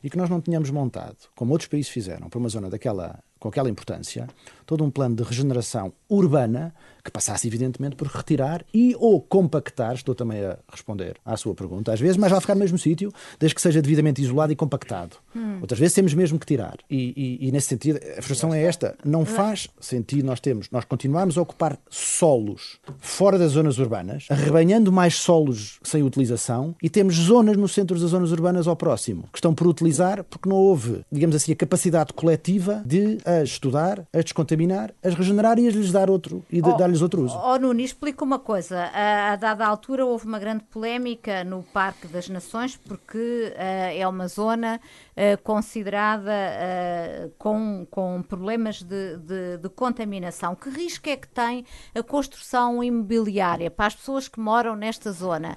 e 0.02 0.10
que 0.10 0.16
nós 0.16 0.30
não 0.30 0.40
tínhamos 0.40 0.70
montado, 0.70 1.16
como 1.34 1.52
outros 1.52 1.68
países 1.68 1.90
fizeram, 1.90 2.28
para 2.28 2.38
uma 2.38 2.48
zona 2.48 2.70
daquela 2.70 3.18
com 3.38 3.48
aquela 3.48 3.70
importância, 3.70 4.26
todo 4.66 4.84
um 4.84 4.90
plano 4.90 5.16
de 5.16 5.22
regeneração 5.22 5.92
urbana 6.08 6.74
que 7.04 7.10
passasse, 7.10 7.46
evidentemente, 7.46 7.96
por 7.96 8.06
retirar 8.08 8.64
e 8.74 8.94
ou 8.98 9.20
compactar, 9.20 9.94
estou 9.94 10.14
também 10.14 10.44
a 10.44 10.58
responder 10.70 11.16
à 11.24 11.36
sua 11.36 11.54
pergunta, 11.54 11.92
às 11.92 12.00
vezes, 12.00 12.16
mas 12.16 12.30
vai 12.30 12.40
ficar 12.40 12.54
no 12.54 12.60
mesmo 12.60 12.76
sítio, 12.76 13.12
desde 13.38 13.54
que 13.54 13.62
seja 13.62 13.80
devidamente 13.80 14.20
isolado 14.20 14.52
e 14.52 14.56
compactado. 14.56 15.16
Hum. 15.34 15.58
Outras 15.60 15.78
vezes 15.78 15.94
temos 15.94 16.12
mesmo 16.12 16.38
que 16.38 16.44
tirar. 16.44 16.76
E, 16.90 17.38
e, 17.40 17.48
e, 17.48 17.52
nesse 17.52 17.68
sentido, 17.68 17.98
a 17.98 18.22
frustração 18.22 18.52
é 18.52 18.62
esta. 18.62 18.96
Não 19.04 19.24
faz 19.24 19.68
sentido 19.80 20.26
nós 20.26 20.40
temos, 20.40 20.68
nós 20.70 20.84
continuarmos 20.84 21.38
a 21.38 21.42
ocupar 21.42 21.78
solos 21.88 22.78
fora 22.98 23.38
das 23.38 23.52
zonas 23.52 23.78
urbanas, 23.78 24.26
arrebanhando 24.28 24.92
mais 24.92 25.14
solos 25.14 25.78
sem 25.82 26.02
utilização 26.02 26.74
e 26.82 26.90
temos 26.90 27.14
zonas 27.14 27.56
no 27.56 27.68
centro 27.68 27.98
das 27.98 28.10
zonas 28.10 28.32
urbanas 28.32 28.66
ao 28.66 28.76
próximo, 28.76 29.28
que 29.32 29.38
estão 29.38 29.54
por 29.58 29.66
utilizar 29.66 30.22
porque 30.22 30.48
não 30.48 30.56
houve, 30.56 31.04
digamos 31.10 31.34
assim, 31.34 31.50
a 31.50 31.56
capacidade 31.56 32.12
coletiva 32.12 32.80
de 32.86 33.18
as 33.24 33.48
estudar, 33.48 34.06
as 34.12 34.22
descontaminar, 34.22 34.94
as 35.02 35.14
regenerar 35.14 35.58
e 35.58 35.66
as 35.66 35.74
lhes 35.74 35.90
dar 35.90 36.08
outro 36.08 36.44
e 36.48 36.62
oh, 36.62 36.76
dar-lhes 36.76 37.02
outro 37.02 37.22
uso. 37.24 37.36
Oh, 37.36 37.58
Nuno, 37.58 37.80
explica 37.80 38.22
uma 38.24 38.38
coisa. 38.38 38.78
A, 38.94 39.32
a, 39.32 39.36
dada 39.36 39.66
altura 39.66 40.06
houve 40.06 40.26
uma 40.26 40.38
grande 40.38 40.62
polémica 40.70 41.42
no 41.42 41.64
Parque 41.64 42.06
das 42.06 42.28
Nações 42.28 42.76
porque 42.76 43.52
uh, 43.56 43.98
é 43.98 44.06
uma 44.06 44.28
zona 44.28 44.80
uh, 45.18 45.42
considerada 45.42 46.30
uh, 46.30 47.32
com, 47.36 47.86
com 47.90 48.22
problemas 48.22 48.82
de, 48.82 49.16
de, 49.18 49.58
de, 49.58 49.68
contaminação. 49.68 50.54
Que 50.54 50.70
risco 50.70 51.08
é 51.08 51.16
que 51.16 51.28
tem 51.28 51.64
a 51.94 52.02
construção 52.02 52.82
imobiliária 52.82 53.70
para 53.70 53.86
as 53.86 53.96
pessoas 53.96 54.28
que 54.28 54.38
moram 54.38 54.76
nesta 54.76 55.10
zona? 55.12 55.56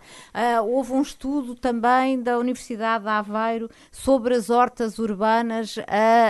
houve 0.65 0.93
um 0.93 1.01
estudo 1.01 1.55
também 1.55 2.21
da 2.21 2.37
Universidade 2.37 3.03
de 3.03 3.09
Aveiro 3.09 3.69
sobre 3.91 4.35
as 4.35 4.49
hortas 4.49 4.97
urbanas 4.97 5.75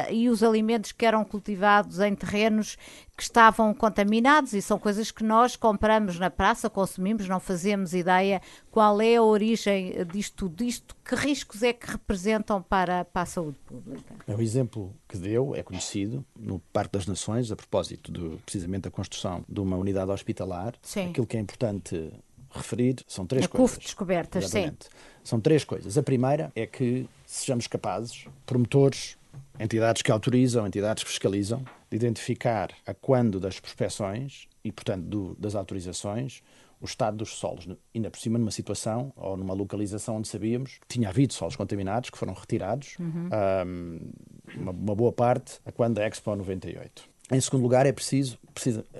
e 0.10 0.30
os 0.30 0.44
alimentos 0.44 0.92
que 0.92 1.06
eram 1.06 1.24
cultivados 1.24 2.00
em 2.00 2.16
terrenos 2.16 2.78
que 3.22 3.26
estavam 3.26 3.72
contaminados 3.72 4.52
e 4.54 4.64
são 4.64 4.80
coisas 4.80 5.12
que 5.12 5.24
nós 5.24 5.56
compramos 5.56 6.18
na 6.18 6.32
praça, 6.32 6.72
consumimos, 6.72 7.28
não 7.28 7.40
fazemos 7.40 7.94
ideia 7.94 8.42
qual 8.72 9.00
é 9.00 9.18
a 9.18 9.22
origem 9.22 9.94
disto 10.12 10.50
tudo 10.50 10.64
isto, 10.64 10.96
que 11.06 11.14
riscos 11.14 11.62
é 11.62 11.72
que 11.72 11.86
representam 11.86 12.64
para, 12.64 13.06
para 13.06 13.22
a 13.22 13.26
saúde 13.28 13.60
pública. 13.60 14.16
É 14.28 14.36
o 14.36 14.42
exemplo 14.42 14.92
que 15.08 15.20
deu, 15.20 15.54
é 15.56 15.62
conhecido, 15.62 16.26
no 16.36 16.58
Parque 16.74 16.94
das 16.94 17.06
Nações, 17.06 17.52
a 17.52 17.56
propósito 17.56 18.12
de, 18.12 18.38
precisamente 18.38 18.84
da 18.84 18.90
construção 18.90 19.46
de 19.48 19.60
uma 19.60 19.78
unidade 19.78 20.10
hospitalar. 20.10 20.74
Sim. 20.82 21.12
Aquilo 21.12 21.28
que 21.28 21.38
é 21.38 21.40
importante 21.40 22.12
referir 22.50 22.96
são 23.06 23.28
três 23.28 23.46
a 23.46 23.48
coisas. 23.48 23.76
CUF 23.76 23.84
descobertas, 23.86 24.46
Exatamente. 24.46 24.86
sim. 24.86 24.92
São 25.24 25.40
três 25.40 25.64
coisas. 25.64 25.96
A 25.96 26.02
primeira 26.02 26.52
é 26.56 26.66
que 26.66 27.08
sejamos 27.24 27.68
capazes, 27.68 28.26
promotores, 28.48 29.16
entidades 29.60 30.02
que 30.02 30.12
autorizam, 30.12 30.66
entidades 30.66 31.04
que 31.04 31.10
fiscalizam, 31.12 31.64
de 31.92 31.98
identificar 31.98 32.72
a 32.88 32.94
quando 32.94 33.40
das 33.40 33.60
prospeções 33.60 34.48
e, 34.64 34.72
portanto, 34.72 35.04
do, 35.04 35.36
das 35.38 35.56
autorizações, 35.56 36.42
o 36.80 36.86
estado 36.86 37.18
dos 37.18 37.36
solos, 37.36 37.68
ainda 37.94 38.10
por 38.10 38.20
cima 38.20 38.40
numa 38.40 38.50
situação 38.50 39.12
ou 39.16 39.38
numa 39.38 39.54
localização 39.54 40.16
onde 40.16 40.28
sabíamos 40.30 40.80
que 40.80 40.88
tinha 40.88 41.10
havido 41.10 41.34
solos 41.34 41.56
contaminados 41.56 42.10
que 42.10 42.18
foram 42.18 42.34
retirados, 42.34 42.98
uhum. 42.98 43.30
um, 43.68 44.12
uma, 44.56 44.72
uma, 44.72 44.96
boa 44.96 45.12
parte, 45.12 45.60
a 45.66 45.72
quando 45.72 45.96
da 45.96 46.08
Expo 46.08 46.36
98. 46.36 47.08
Em 47.32 47.40
segundo 47.40 47.64
lugar, 47.64 47.86
é 47.86 47.92
preciso, 47.92 48.38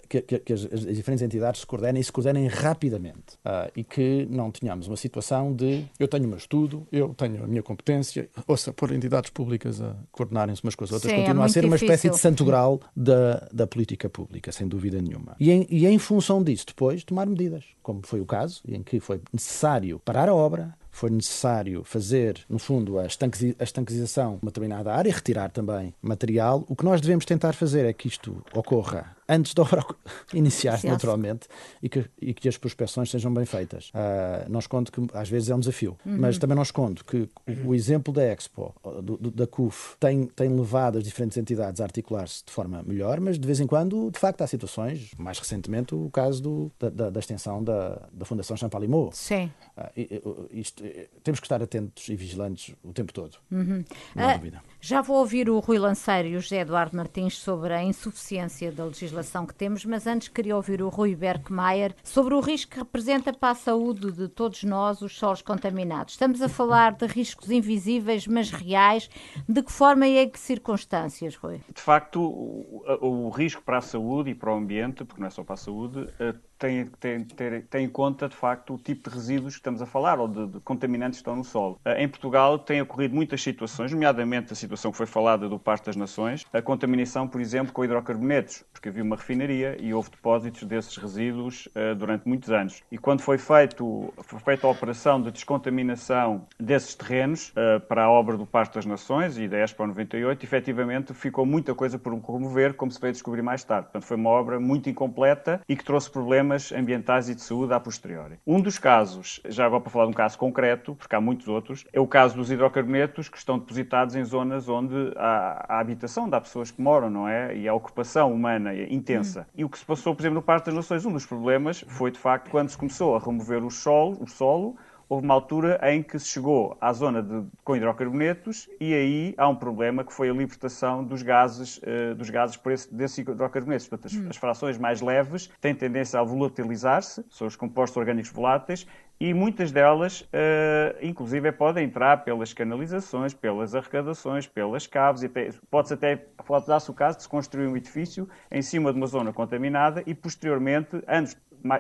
que, 0.08 0.22
que, 0.22 0.40
que 0.40 0.54
as, 0.54 0.66
as, 0.66 0.96
diferentes 0.96 1.22
entidades 1.22 1.62
se 1.62 1.68
coordenem 1.68 2.02
e 2.02 2.04
se 2.04 2.12
coordenem 2.12 2.48
rapidamente. 2.48 3.36
Uh, 3.46 3.72
e 3.76 3.84
que 3.84 4.26
não 4.30 4.50
tenhamos 4.50 4.88
uma 4.88 4.96
situação 4.96 5.54
de 5.54 5.86
eu 6.00 6.08
tenho 6.08 6.26
o 6.26 6.28
meu 6.28 6.38
estudo, 6.38 6.88
eu 6.92 7.14
tenho 7.14 7.44
a 7.44 7.48
minha 7.48 7.62
competência, 7.62 8.30
ouça, 8.48 8.72
por 8.72 8.92
entidades 8.92 9.30
públicas 9.30 9.82
a 9.82 9.96
coordenarem-se 10.12 10.64
umas 10.64 10.76
com 10.76 10.86
as 10.86 10.92
outras, 10.92 11.12
Sim, 11.12 11.20
continua 11.20 11.44
é 11.44 11.46
a 11.46 11.50
ser 11.50 11.66
uma 11.66 11.76
espécie 11.76 12.10
de 12.10 12.18
santo 12.18 12.46
grau 12.46 12.80
da, 12.96 13.48
da 13.52 13.68
política 13.68 14.10
pública, 14.10 14.52
sem 14.52 14.68
dúvida 14.68 15.02
nenhuma. 15.02 15.36
E 15.40 15.52
em, 15.52 15.68
e 15.70 15.86
em 15.86 16.00
função 16.00 16.42
disso, 16.42 16.66
depois, 16.68 17.04
tomar 17.04 17.26
medidas, 17.26 17.66
como 17.84 18.02
foi 18.04 18.22
o 18.22 18.26
caso, 18.26 18.62
em 18.68 18.82
que 18.82 19.00
foi 19.00 19.22
necessário 19.34 20.00
parar 20.00 20.30
a 20.30 20.34
obra, 20.36 20.74
foi 20.92 21.10
necessário 21.10 21.84
fazer, 21.84 22.40
no 22.50 22.60
fundo, 22.60 23.00
a, 23.00 23.06
estanquização 23.06 24.36
de 24.36 24.40
uma 24.44 24.52
determinada 24.52 24.94
área, 24.94 25.14
retirar 25.14 25.50
também 25.50 25.94
material, 26.02 26.66
o 26.68 26.76
que 26.76 26.86
nós 26.86 27.02
devemos 27.02 27.26
tentar 27.26 27.54
fazer 27.54 27.86
é 27.86 27.94
que 27.94 28.08
isto 28.08 28.44
ocorra 28.54 29.16
antes 29.32 29.54
da 29.54 29.64
obra 29.64 29.86
iniciar, 30.34 30.84
naturalmente, 30.84 31.48
e 31.82 31.88
que, 31.88 32.06
e 32.22 32.34
que 32.34 32.50
as 32.50 32.58
prospecções 32.58 33.10
sejam 33.10 33.34
bem 33.34 33.46
feitas. 33.46 33.90
Uh, 33.90 34.50
não 34.50 34.60
escondo 34.60 34.92
que 34.92 35.02
às 35.14 35.30
vezes 35.30 35.50
é 35.50 35.56
um 35.56 35.60
desafio, 35.60 35.98
uhum. 36.06 36.18
mas 36.20 36.38
também 36.38 36.56
não 36.56 36.64
escondo 36.64 37.04
que 37.06 37.30
o, 37.48 37.70
o 37.70 37.76
exemplo 37.76 38.14
da 38.14 38.24
Expo, 38.24 38.76
do, 39.02 39.18
do, 39.18 39.32
da 39.32 39.48
CUF, 39.48 39.96
tem, 40.00 40.26
tem 40.26 40.50
levado 40.50 40.98
as 40.98 41.04
diferentes 41.04 41.38
entidades 41.38 41.80
a 41.80 41.86
articular-se 41.86 42.44
de 42.46 42.52
forma 42.52 42.84
melhor, 42.84 43.22
mas 43.22 43.40
de 43.40 43.48
vez 43.48 43.60
em 43.62 43.68
quando, 43.68 44.12
de 44.12 44.20
facto, 44.20 44.42
há 44.42 44.48
situações, 44.48 45.12
mais 45.18 45.40
recentemente 45.40 45.96
o 45.96 46.10
caso 46.10 46.42
do, 46.42 46.72
da, 46.78 46.90
da, 46.90 47.10
da, 47.10 47.20
extensão 47.20 47.64
da, 47.64 48.02
da 48.12 48.26
Fundação 48.26 48.58
Champalimau. 48.58 49.12
Sim. 49.14 49.50
Uh, 49.78 50.50
isto, 50.52 50.84
temos 51.24 51.40
que 51.40 51.46
estar 51.46 51.64
atentos 51.64 52.10
e 52.10 52.16
vigilantes 52.16 52.76
o 52.84 52.92
tempo 52.92 53.14
todo. 53.14 53.38
Uhum. 53.50 53.84
Não 54.14 54.30
há 54.30 54.32
uh, 54.32 54.38
dúvida. 54.38 54.62
Já 54.82 55.02
vou 55.02 55.18
ouvir 55.18 55.50
o 55.50 55.60
Rui 55.60 55.78
Lanceiro 55.78 56.28
e 56.28 56.36
o 56.36 56.42
José 56.42 56.62
Eduardo 56.62 56.98
Martins 56.98 57.38
sobre 57.38 57.74
a 57.74 57.84
insuficiência 57.84 58.72
da 58.72 58.84
legislação 58.84 59.21
que 59.46 59.54
temos, 59.54 59.86
mas 59.86 60.08
antes 60.08 60.28
queria 60.28 60.56
ouvir 60.56 60.82
o 60.82 60.90
Rui 60.90 61.16
Berkmeier 61.16 61.96
sobre 62.04 62.34
o 62.34 62.40
risco 62.40 62.72
que 62.72 62.80
representa 62.80 63.34
para 63.34 63.52
a 63.52 63.56
saúde 63.56 64.12
de 64.12 64.28
todos 64.28 64.64
nós 64.64 65.02
os 65.02 65.18
solos 65.18 65.42
contaminados. 65.42 66.14
Estamos 66.14 66.42
a 66.42 66.50
falar 66.50 66.94
de 66.94 67.06
riscos 67.06 67.50
invisíveis, 67.52 68.28
mas 68.28 68.52
reais. 68.52 69.10
De 69.48 69.62
que 69.62 69.72
forma 69.72 70.08
e 70.08 70.18
em 70.18 70.30
que 70.30 70.40
circunstâncias, 70.40 71.36
Rui? 71.36 71.62
De 71.74 71.82
facto, 71.82 72.22
o, 72.22 72.84
o 73.02 73.30
risco 73.30 73.62
para 73.62 73.78
a 73.78 73.82
saúde 73.82 74.32
e 74.32 74.36
para 74.36 74.54
o 74.54 74.58
ambiente, 74.58 75.04
porque 75.04 75.22
não 75.22 75.28
é 75.28 75.32
só 75.32 75.44
para 75.44 75.56
a 75.56 75.58
saúde, 75.58 76.08
eh, 76.20 76.34
tem, 76.62 76.86
tem, 77.00 77.24
tem, 77.24 77.62
tem, 77.62 77.86
em 77.86 77.90
conta, 77.90 78.30
de 78.30 78.36
facto, 78.36 78.76
o 78.76 78.78
tipo 78.78 79.10
de 79.10 79.16
resíduos 79.16 79.56
que 79.56 79.60
estamos 79.60 79.82
a 79.82 79.86
falar 79.88 80.20
ou 80.20 80.28
de, 80.28 80.46
de, 80.46 80.60
contaminantes 80.60 81.18
que 81.18 81.22
estão 81.22 81.36
no 81.36 81.44
solo. 81.44 81.80
Eh, 81.84 82.04
em 82.04 82.08
Portugal 82.08 82.60
tem 82.60 82.80
ocorrido 82.80 83.16
muitas 83.16 83.42
situações, 83.42 83.92
nomeadamente 83.92 84.54
a 84.54 84.56
situação 84.56 84.92
que 84.92 84.98
foi 84.98 85.08
falada 85.08 85.50
do 85.50 85.58
Parque 85.58 85.88
das 85.88 85.96
Nações, 85.96 86.46
a 86.54 86.62
contaminação, 86.62 87.28
por 87.28 87.42
exemplo, 87.42 87.74
com 87.74 87.84
hidrocarbonetos, 87.84 88.64
porque 88.72 88.90
havia 88.90 89.02
uma 89.02 89.16
refinaria 89.16 89.76
e 89.80 89.92
houve 89.92 90.12
depósitos 90.12 90.64
desses 90.64 90.96
resíduos 90.98 91.68
uh, 91.68 91.96
durante 91.96 92.28
muitos 92.28 92.52
anos. 92.52 92.84
E 92.92 92.98
quando 92.98 93.22
foi, 93.22 93.40
feito, 93.40 94.14
foi 94.22 94.40
feita 94.40 94.68
a 94.68 94.70
operação 94.70 95.20
de 95.20 95.32
descontaminação 95.32 96.46
desses 96.60 96.94
terrenos 96.94 97.50
uh, 97.50 97.80
para 97.88 98.04
a 98.04 98.12
obra 98.12 98.38
do 98.38 98.46
Parque 98.46 98.76
das 98.76 98.86
Nações 98.86 99.36
e 99.40 99.48
da 99.48 99.58
Expo 99.58 99.88
98, 99.88 100.46
efetivamente 100.46 101.12
ficou 101.16 101.44
muita 101.44 101.74
coisa 101.74 101.98
por 101.98 102.14
remover, 102.14 102.76
como 102.76 102.92
se 102.92 103.02
veio 103.02 103.14
descobrir 103.14 103.42
mais 103.42 103.64
tarde. 103.64 103.86
Portanto, 103.86 104.04
foi 104.04 104.18
uma 104.18 104.30
obra 104.30 104.60
muito 104.60 104.90
incompleta 104.90 105.60
e 105.68 105.76
que 105.76 105.84
trouxe 105.84 106.12
problemas 106.12 106.51
problemas 106.52 106.72
ambientais 106.72 107.30
e 107.30 107.36
de 107.36 107.42
saúde 107.42 107.74
a 107.74 107.80
posteriori. 107.80 108.40
Um 108.46 108.60
dos 108.60 108.78
casos, 108.78 109.40
já 109.46 109.66
agora 109.66 109.82
para 109.82 109.92
falar 109.92 110.06
de 110.06 110.12
um 110.12 110.14
caso 110.14 110.38
concreto, 110.38 110.96
porque 110.96 111.16
há 111.16 111.22
muitos 111.22 111.48
outros, 111.48 111.86
é 111.94 112.00
o 112.00 112.08
caso 112.08 112.36
dos 112.36 112.52
hidrocarbonetos 112.52 113.30
que 113.30 113.38
estão 113.38 113.58
depositados 113.58 114.16
em 114.16 114.24
zonas 114.24 114.68
onde 114.68 115.14
há, 115.16 115.66
há 115.68 115.80
habitação, 115.80 116.30
há 116.32 116.42
pessoas 116.42 116.72
que 116.72 116.82
moram, 116.82 117.10
não 117.10 117.28
é? 117.28 117.56
E 117.56 117.68
a 117.68 117.74
ocupação 117.74 118.34
humana 118.34 118.74
é 118.74 118.92
intensa. 118.92 119.42
Hum. 119.42 119.60
E 119.60 119.66
o 119.66 119.70
que 119.70 119.78
se 119.78 119.86
passou, 119.86 120.14
por 120.14 120.22
exemplo, 120.22 120.36
no 120.36 120.42
Parque 120.42 120.66
das 120.68 120.76
Nações, 120.76 121.06
um 121.06 121.14
dos 121.14 121.26
problemas 121.26 121.84
foi, 121.88 122.12
de 122.12 122.20
facto, 122.20 122.50
quando 122.50 122.70
se 122.70 122.78
começou 122.78 123.16
a 123.16 123.20
remover 123.20 123.64
o 123.64 123.72
solo, 123.72 124.18
o 124.22 124.28
solo 124.28 124.76
houve 125.12 125.26
uma 125.26 125.34
altura 125.34 125.78
em 125.92 126.02
que 126.02 126.18
se 126.18 126.28
chegou 126.28 126.78
à 126.80 126.94
zona 126.94 127.22
de, 127.22 127.44
com 127.66 127.76
hidrocarbonetos 127.76 128.70
e 128.80 128.94
aí 128.94 129.34
há 129.38 129.46
um 129.50 129.56
problema 129.58 130.06
que 130.06 130.14
foi 130.14 130.30
a 130.30 130.34
libertação 130.34 131.04
dos 131.04 131.22
gases, 131.22 131.80
uh, 131.80 132.16
dos 132.16 132.30
gases 132.30 132.56
por 132.56 132.72
esse, 132.72 132.94
desses 132.94 133.18
hidrocarbonetos. 133.18 133.90
Portanto, 133.90 134.06
as, 134.06 134.18
hum. 134.18 134.28
as 134.30 134.38
frações 134.38 134.78
mais 134.78 135.02
leves 135.02 135.50
têm 135.60 135.76
tendência 135.76 136.18
a 136.18 136.24
volatilizar-se, 136.24 137.26
são 137.30 137.46
os 137.46 137.58
compostos 137.58 137.98
orgânicos 137.98 138.32
voláteis, 138.32 138.88
e 139.22 139.36
muitas 139.36 139.72
delas, 139.72 140.22
uh, 140.22 140.98
inclusive, 141.00 141.52
podem 141.52 141.86
entrar 141.86 142.24
pelas 142.24 142.54
canalizações, 142.54 143.36
pelas 143.36 143.76
arrecadações, 143.76 144.48
pelas 144.48 144.88
caves, 144.88 145.30
pode-se 145.70 145.94
até, 145.94 146.16
pode 146.44 146.66
dar-se 146.66 146.90
o 146.90 146.94
caso 146.96 147.18
de 147.18 147.24
se 147.24 147.30
construir 147.30 147.68
um 147.68 147.78
edifício 147.78 148.28
em 148.50 148.64
cima 148.64 148.92
de 148.92 148.98
uma 148.98 149.06
zona 149.06 149.32
contaminada 149.32 150.02
e, 150.08 150.16
posteriormente, 150.16 151.04
anos 151.08 151.38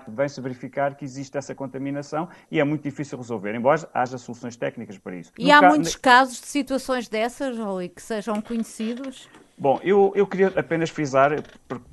vem-se 0.08 0.40
verificar 0.40 0.94
que 0.94 1.04
existe 1.04 1.36
essa 1.36 1.56
contaminação 1.56 2.30
e 2.52 2.60
é 2.60 2.64
muito 2.64 2.84
difícil 2.84 3.18
resolver, 3.18 3.56
embora 3.56 3.90
haja 3.92 4.20
soluções 4.20 4.56
técnicas 4.56 5.00
para 5.00 5.16
isso. 5.16 5.32
E 5.36 5.46
no 5.48 5.52
há 5.52 5.62
ca... 5.62 5.70
muitos 5.70 5.96
casos 5.96 6.40
de 6.40 6.46
situações 6.46 7.08
dessas, 7.08 7.58
Rui, 7.58 7.90
que 7.90 8.04
sejam 8.04 8.40
conhecidos? 8.40 9.28
Bom, 9.62 9.80
eu, 9.84 10.12
eu 10.16 10.26
queria 10.26 10.48
apenas 10.56 10.90
frisar, 10.90 11.34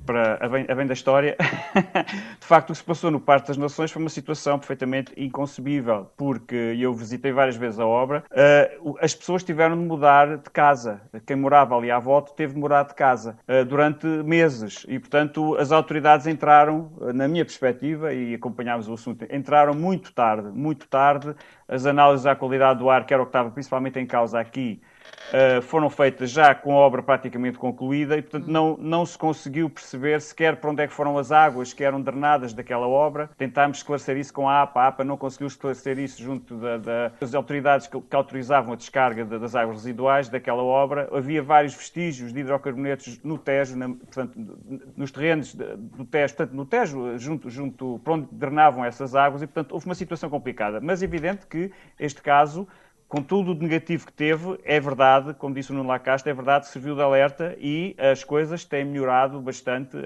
para, 0.03 0.39
a, 0.43 0.49
bem, 0.49 0.65
a 0.67 0.73
bem 0.73 0.87
da 0.87 0.93
história, 0.95 1.37
de 2.41 2.47
facto 2.47 2.71
o 2.71 2.73
que 2.73 2.79
se 2.79 2.83
passou 2.83 3.11
no 3.11 3.19
Parque 3.19 3.49
das 3.49 3.57
Nações 3.57 3.91
foi 3.91 4.01
uma 4.01 4.09
situação 4.09 4.57
perfeitamente 4.57 5.13
inconcebível, 5.15 6.09
porque 6.17 6.55
eu 6.55 6.91
visitei 6.95 7.31
várias 7.31 7.55
vezes 7.55 7.79
a 7.79 7.85
obra, 7.85 8.23
uh, 8.31 8.97
as 8.99 9.13
pessoas 9.13 9.43
tiveram 9.43 9.77
de 9.77 9.83
mudar 9.83 10.37
de 10.37 10.49
casa. 10.49 10.99
Quem 11.27 11.35
morava 11.35 11.77
ali 11.77 11.91
à 11.91 11.99
volta 11.99 12.33
teve 12.33 12.55
de 12.55 12.59
mudar 12.59 12.81
de 12.85 12.95
casa 12.95 13.37
uh, 13.47 13.63
durante 13.63 14.07
meses 14.07 14.83
e, 14.89 14.97
portanto, 14.97 15.55
as 15.57 15.71
autoridades 15.71 16.25
entraram, 16.25 16.91
na 17.13 17.27
minha 17.27 17.45
perspectiva, 17.45 18.11
e 18.11 18.33
acompanhámos 18.33 18.89
o 18.89 18.93
assunto, 18.93 19.27
entraram 19.31 19.75
muito 19.75 20.11
tarde, 20.11 20.49
muito 20.49 20.87
tarde, 20.87 21.35
as 21.67 21.85
análises 21.85 22.25
à 22.25 22.35
qualidade 22.35 22.79
do 22.79 22.89
ar, 22.89 23.05
que 23.05 23.13
era 23.13 23.21
o 23.21 23.27
que 23.27 23.29
estava 23.29 23.51
principalmente 23.51 23.99
em 23.99 24.07
causa 24.07 24.39
aqui, 24.39 24.81
uh, 25.29 25.61
foram 25.61 25.89
feitas 25.89 26.29
já 26.29 26.53
com 26.53 26.73
a 26.73 26.75
obra 26.75 27.01
praticamente 27.01 27.57
concluída 27.57 28.17
e, 28.17 28.21
portanto, 28.21 28.47
não, 28.47 28.77
não 28.77 29.05
se 29.05 29.17
conseguiu 29.17 29.69
perceber 29.69 30.21
sequer 30.21 30.57
para 30.57 30.69
onde 30.69 30.83
é 30.83 30.87
que 30.87 30.93
foram 30.93 31.17
as 31.17 31.31
águas 31.31 31.73
que 31.73 31.83
eram 31.83 32.01
drenadas 32.01 32.53
daquela 32.53 32.87
obra. 32.87 33.29
Tentámos 33.37 33.77
esclarecer 33.77 34.17
isso 34.17 34.33
com 34.33 34.47
a 34.47 34.61
APA. 34.61 34.81
A 34.81 34.87
APA 34.87 35.03
não 35.03 35.17
conseguiu 35.17 35.47
esclarecer 35.47 35.99
isso 35.99 36.21
junto 36.21 36.55
da, 36.57 36.77
da, 36.77 37.11
das 37.19 37.33
autoridades 37.33 37.87
que, 37.87 37.99
que, 37.99 38.15
autorizavam 38.15 38.73
a 38.73 38.75
descarga 38.75 39.23
de, 39.25 39.37
das 39.37 39.55
águas 39.55 39.77
residuais 39.77 40.29
daquela 40.29 40.63
obra. 40.63 41.09
Havia 41.11 41.41
vários 41.41 41.73
vestígios 41.73 42.33
de 42.33 42.39
hidrocarbonetos 42.39 43.21
no 43.23 43.37
Tejo, 43.37 43.77
na, 43.77 43.89
portanto, 43.89 44.37
nos 44.95 45.11
terrenos 45.11 45.53
do 45.53 46.05
Tejo, 46.05 46.35
portanto, 46.35 46.55
no 46.55 46.65
Tejo, 46.65 47.17
junto, 47.17 47.49
junto 47.49 47.99
para 48.03 48.13
onde 48.13 48.27
drenavam 48.31 48.83
essas 48.83 49.15
águas, 49.15 49.41
e, 49.41 49.47
portanto, 49.47 49.73
houve 49.73 49.85
uma 49.85 49.95
situação 49.95 50.29
complicada. 50.29 50.79
Mas 50.81 51.01
é 51.01 51.05
evidente 51.05 51.45
que 51.47 51.71
este 51.99 52.21
caso 52.21 52.67
com 53.09 53.23
tudo 53.23 53.53
o 53.53 53.55
negativo 53.55 54.05
que 54.05 54.13
teve, 54.13 54.59
é 54.63 54.79
verdade, 54.79 55.33
como 55.33 55.55
disse 55.55 55.71
o 55.71 55.73
Nuno 55.73 55.89
Lacaste, 55.89 56.29
é 56.29 56.33
verdade 56.33 56.67
que 56.67 56.71
serviu 56.71 56.93
de 56.93 57.01
alerta 57.01 57.55
e 57.59 57.95
as 57.97 58.23
coisas 58.23 58.63
têm 58.63 58.85
melhorado 58.85 59.41
bastante 59.41 59.97
uh, 59.97 60.01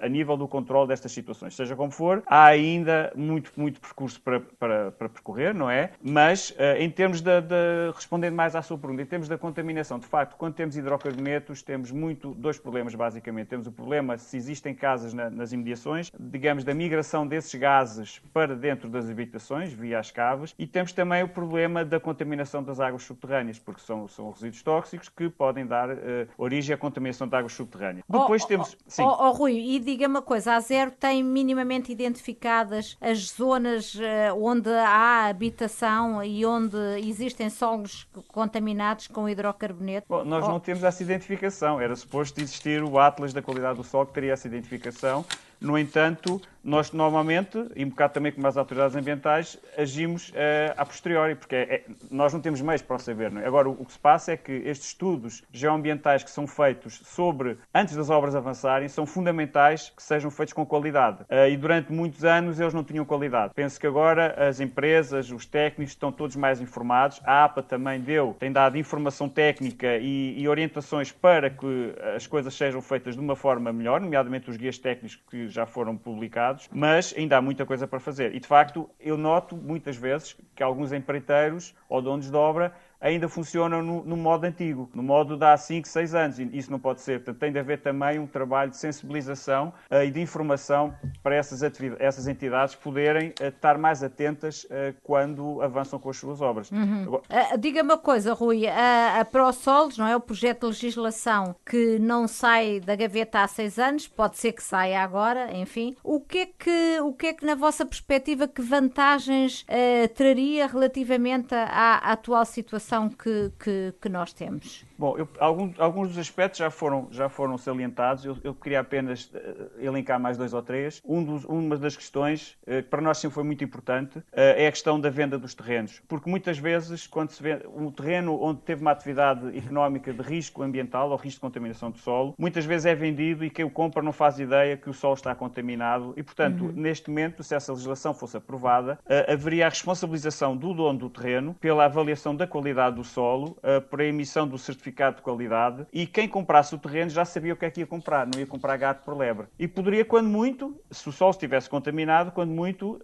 a 0.00 0.08
nível 0.08 0.36
do 0.36 0.48
controle 0.48 0.88
destas 0.88 1.12
situações. 1.12 1.54
Seja 1.54 1.76
como 1.76 1.92
for, 1.92 2.20
há 2.26 2.46
ainda 2.46 3.12
muito, 3.14 3.52
muito 3.56 3.80
percurso 3.80 4.20
para, 4.20 4.40
para, 4.40 4.90
para 4.90 5.08
percorrer, 5.08 5.54
não 5.54 5.70
é? 5.70 5.90
Mas, 6.02 6.50
uh, 6.50 6.80
em 6.80 6.90
termos 6.90 7.20
de, 7.20 7.40
de, 7.42 7.92
respondendo 7.94 8.34
mais 8.34 8.56
à 8.56 8.62
sua 8.62 8.76
pergunta, 8.76 9.02
em 9.02 9.06
termos 9.06 9.28
da 9.28 9.38
contaminação, 9.38 10.00
de 10.00 10.06
facto, 10.06 10.34
quando 10.36 10.54
temos 10.54 10.76
hidrocarbonetos, 10.76 11.62
temos 11.62 11.92
muito, 11.92 12.34
dois 12.34 12.58
problemas, 12.58 12.92
basicamente. 12.92 13.46
Temos 13.46 13.68
o 13.68 13.72
problema 13.72 14.18
se 14.18 14.36
existem 14.36 14.74
casas 14.74 15.14
na, 15.14 15.30
nas 15.30 15.52
imediações, 15.52 16.10
digamos, 16.18 16.64
da 16.64 16.74
migração 16.74 17.24
desses 17.24 17.54
gases 17.54 18.20
para 18.32 18.56
dentro 18.56 18.88
das 18.88 19.08
habitações, 19.08 19.72
via 19.72 20.00
as 20.00 20.10
caves, 20.10 20.56
e 20.58 20.66
temos 20.66 20.92
também 20.92 21.22
o 21.22 21.28
problema 21.28 21.84
da 21.84 22.00
contaminação 22.00 22.31
contaminação 22.32 22.62
das 22.62 22.80
águas 22.80 23.02
subterrâneas, 23.02 23.58
porque 23.58 23.80
são, 23.80 24.08
são 24.08 24.30
resíduos 24.30 24.62
tóxicos 24.62 25.08
que 25.08 25.28
podem 25.28 25.66
dar 25.66 25.90
uh, 25.90 25.96
origem 26.38 26.74
à 26.74 26.78
contaminação 26.78 27.28
de 27.28 27.36
águas 27.36 27.52
subterrâneas. 27.52 28.04
Oh, 28.08 28.20
Depois 28.20 28.42
oh, 28.44 28.46
temos. 28.46 28.74
Oh, 28.74 28.84
sim. 28.86 29.02
Oh, 29.02 29.16
oh, 29.20 29.30
Rui, 29.32 29.52
e 29.52 29.78
diga 29.78 30.06
uma 30.08 30.22
coisa: 30.22 30.54
a 30.54 30.60
Zero 30.60 30.90
tem 30.90 31.22
minimamente 31.22 31.92
identificadas 31.92 32.96
as 33.00 33.30
zonas 33.30 33.94
uh, 33.94 34.00
onde 34.36 34.70
há 34.70 35.26
habitação 35.26 36.24
e 36.24 36.44
onde 36.46 36.76
existem 37.06 37.50
solos 37.50 38.08
contaminados 38.28 39.06
com 39.08 39.28
hidrocarboneto? 39.28 40.06
Bom, 40.08 40.24
nós 40.24 40.46
não 40.48 40.58
temos 40.58 40.82
essa 40.82 41.02
identificação. 41.02 41.80
Era 41.80 41.94
suposto 41.94 42.40
existir 42.40 42.82
o 42.82 42.98
Atlas 42.98 43.32
da 43.32 43.42
qualidade 43.42 43.76
do 43.76 43.84
solo 43.84 44.06
que 44.06 44.14
teria 44.14 44.32
essa 44.32 44.46
identificação. 44.46 45.24
No 45.60 45.78
entanto, 45.78 46.40
nós 46.64 46.92
normalmente, 46.92 47.58
e 47.74 47.84
um 47.84 47.88
bocado 47.88 48.14
também 48.14 48.30
como 48.30 48.46
as 48.46 48.56
autoridades 48.56 48.94
ambientais, 48.94 49.58
agimos 49.76 50.28
uh, 50.30 50.32
a 50.76 50.86
posteriori, 50.86 51.34
porque 51.34 51.56
é, 51.56 51.74
é, 51.74 51.84
nós 52.10 52.32
não 52.32 52.40
temos 52.40 52.60
meios 52.60 52.82
para 52.82 52.96
o 52.96 52.98
saber. 52.98 53.32
É? 53.36 53.46
Agora, 53.46 53.68
o, 53.68 53.72
o, 53.72 53.84
que 53.84 53.92
se 53.92 53.98
passa 53.98 54.32
é 54.32 54.36
que 54.36 54.52
estes 54.52 54.88
estudos 54.88 55.42
geoambientais 55.52 56.22
que 56.22 56.30
são 56.30 56.46
feitos 56.46 57.00
sobre, 57.04 57.58
antes 57.74 57.96
das 57.96 58.10
obras 58.10 58.34
avançarem, 58.34 58.88
são 58.88 59.04
fundamentais 59.04 59.92
que 59.94 60.02
sejam 60.02 60.30
feitos 60.30 60.52
com 60.52 60.64
qualidade. 60.64 61.22
Uh, 61.22 61.48
e 61.50 61.56
durante 61.56 61.92
muitos 61.92 62.24
anos 62.24 62.60
eles 62.60 62.72
não 62.72 62.84
tinham 62.84 63.04
qualidade. 63.04 63.52
Penso 63.54 63.80
que 63.80 63.86
agora 63.86 64.34
as 64.48 64.60
empresas, 64.60 65.30
os 65.30 65.44
técnicos 65.44 65.92
estão 65.92 66.12
todos 66.12 66.36
mais 66.36 66.60
informados. 66.60 67.20
A 67.24 67.44
APA 67.44 67.62
também 67.62 68.00
deu, 68.00 68.36
tem 68.38 68.52
dado 68.52 68.78
informação 68.78 69.28
técnica 69.28 69.96
e, 69.96 70.40
e 70.40 70.48
orientações 70.48 71.10
para 71.10 71.50
que 71.50 71.94
as 72.14 72.26
coisas 72.26 72.54
sejam 72.54 72.80
feitas 72.80 73.14
de 73.14 73.20
uma 73.20 73.34
forma 73.34 73.72
melhor, 73.72 74.00
nomeadamente 74.00 74.48
os 74.48 74.56
guias 74.56 74.78
técnicos 74.78 75.18
que 75.28 75.48
já 75.48 75.66
foram 75.66 75.96
publicados 75.96 76.51
mas 76.72 77.14
ainda 77.16 77.36
há 77.36 77.42
muita 77.42 77.64
coisa 77.66 77.86
para 77.86 78.00
fazer. 78.00 78.34
E 78.34 78.40
de 78.40 78.46
facto, 78.46 78.88
eu 78.98 79.16
noto 79.16 79.56
muitas 79.56 79.96
vezes 79.96 80.36
que 80.54 80.62
alguns 80.62 80.92
empreiteiros 80.92 81.74
ou 81.88 82.00
donos 82.00 82.30
de 82.30 82.36
obra 82.36 82.72
ainda 83.02 83.28
funcionam 83.28 83.82
no, 83.82 84.04
no, 84.04 84.16
modo 84.16 84.44
antigo, 84.44 84.88
no 84.94 85.02
modo 85.02 85.36
de 85.36 85.44
há 85.44 85.56
5, 85.56 85.88
6 85.88 86.14
anos. 86.14 86.38
E 86.38 86.48
isso 86.56 86.70
não 86.70 86.78
pode 86.78 87.00
ser. 87.00 87.18
Portanto, 87.18 87.40
tem 87.40 87.52
de 87.52 87.58
haver 87.58 87.80
também 87.80 88.18
um 88.18 88.26
trabalho 88.26 88.70
de 88.70 88.76
sensibilização 88.76 89.72
uh, 89.90 90.04
e 90.04 90.10
de 90.10 90.20
informação 90.20 90.94
para 91.22 91.34
essas, 91.34 91.62
essas 91.98 92.28
entidades 92.28 92.76
poderem 92.76 93.30
uh, 93.40 93.46
estar 93.46 93.76
mais 93.76 94.04
atentas 94.04 94.64
uh, 94.64 94.94
quando 95.02 95.60
avançam 95.60 95.98
com 95.98 96.08
as 96.08 96.16
suas 96.16 96.40
obras. 96.40 96.70
Uhum. 96.70 97.02
Agora... 97.02 97.22
Diga-me 97.58 97.90
uma 97.90 97.98
coisa, 97.98 98.32
Rui. 98.32 98.68
A, 98.68 99.20
a 99.20 99.24
ProSols, 99.24 99.98
não 99.98 100.06
é? 100.06 100.14
O 100.14 100.20
projeto 100.20 100.60
de 100.60 100.66
legislação 100.66 101.56
que 101.66 101.98
não 101.98 102.28
sai 102.28 102.78
da 102.78 102.94
gaveta 102.94 103.40
há 103.40 103.48
seis 103.48 103.78
anos, 103.78 104.06
pode 104.06 104.38
ser 104.38 104.52
que 104.52 104.62
saia 104.62 105.02
agora, 105.02 105.52
enfim. 105.56 105.96
O 106.04 106.20
que 106.20 106.38
é 106.38 106.46
que, 106.46 107.00
o 107.00 107.12
que, 107.12 107.26
é 107.26 107.32
que 107.32 107.44
na 107.44 107.56
vossa 107.56 107.84
perspectiva, 107.84 108.46
que 108.46 108.62
vantagens 108.62 109.66
traria 110.14 110.66
relativamente 110.66 111.54
à, 111.54 111.64
à 111.64 112.12
atual 112.12 112.44
situação? 112.44 112.91
Que, 113.08 113.50
que, 113.58 113.94
que 114.00 114.08
nós 114.08 114.32
temos? 114.34 114.84
Bom, 115.02 115.18
eu, 115.18 115.28
alguns, 115.40 115.80
alguns 115.80 116.08
dos 116.10 116.18
aspectos 116.18 116.58
já 116.58 116.70
foram, 116.70 117.08
já 117.10 117.28
foram 117.28 117.58
salientados. 117.58 118.24
Eu, 118.24 118.38
eu 118.44 118.54
queria 118.54 118.78
apenas 118.78 119.24
uh, 119.24 119.72
elencar 119.80 120.20
mais 120.20 120.38
dois 120.38 120.54
ou 120.54 120.62
três. 120.62 121.02
Um 121.04 121.24
dos, 121.24 121.44
uma 121.44 121.76
das 121.76 121.96
questões 121.96 122.56
uh, 122.62 122.80
que 122.80 122.82
para 122.82 123.02
nós 123.02 123.18
sempre 123.18 123.34
foi 123.34 123.42
muito 123.42 123.64
importante 123.64 124.18
uh, 124.18 124.24
é 124.32 124.68
a 124.68 124.70
questão 124.70 125.00
da 125.00 125.10
venda 125.10 125.36
dos 125.36 125.56
terrenos. 125.56 126.00
Porque 126.06 126.30
muitas 126.30 126.56
vezes, 126.56 127.04
quando 127.08 127.30
se 127.30 127.42
vê 127.42 127.66
um 127.74 127.90
terreno 127.90 128.40
onde 128.40 128.60
teve 128.60 128.80
uma 128.80 128.92
atividade 128.92 129.58
económica 129.58 130.12
de 130.12 130.22
risco 130.22 130.62
ambiental 130.62 131.10
ou 131.10 131.16
risco 131.16 131.38
de 131.38 131.40
contaminação 131.40 131.90
do 131.90 131.98
solo, 131.98 132.36
muitas 132.38 132.64
vezes 132.64 132.86
é 132.86 132.94
vendido 132.94 133.44
e 133.44 133.50
quem 133.50 133.64
o 133.64 133.70
compra 133.70 134.04
não 134.04 134.12
faz 134.12 134.38
ideia 134.38 134.76
que 134.76 134.88
o 134.88 134.94
solo 134.94 135.14
está 135.14 135.34
contaminado. 135.34 136.14
E, 136.16 136.22
portanto, 136.22 136.66
uhum. 136.66 136.72
neste 136.76 137.10
momento, 137.10 137.42
se 137.42 137.56
essa 137.56 137.72
legislação 137.72 138.14
fosse 138.14 138.36
aprovada, 138.36 139.00
haveria 139.26 139.66
a 139.66 139.68
responsabilização 139.68 140.56
do 140.56 140.72
dono 140.72 140.96
do 140.96 141.10
terreno 141.10 141.54
pela 141.54 141.86
avaliação 141.86 142.36
da 142.36 142.46
qualidade 142.46 142.94
do 142.94 143.02
solo, 143.02 143.56
por 143.90 144.00
a 144.00 144.04
emissão 144.04 144.46
do 144.46 144.56
certificado 144.56 144.91
certificado 144.92 145.16
de 145.16 145.22
qualidade 145.22 145.86
e 145.92 146.06
quem 146.06 146.28
comprasse 146.28 146.74
o 146.74 146.78
terreno 146.78 147.10
já 147.10 147.24
sabia 147.24 147.54
o 147.54 147.56
que 147.56 147.64
é 147.64 147.70
que 147.70 147.80
ia 147.80 147.86
comprar, 147.86 148.26
não 148.26 148.38
ia 148.38 148.46
comprar 148.46 148.76
gato 148.76 149.02
por 149.02 149.16
lebre. 149.16 149.46
E 149.58 149.66
poderia, 149.66 150.04
quando 150.04 150.28
muito, 150.28 150.78
se 150.90 151.08
o 151.08 151.12
solo 151.12 151.30
estivesse 151.30 151.68
contaminado, 151.68 152.30
quando 152.30 152.50
muito, 152.50 152.96
uh, 152.96 153.00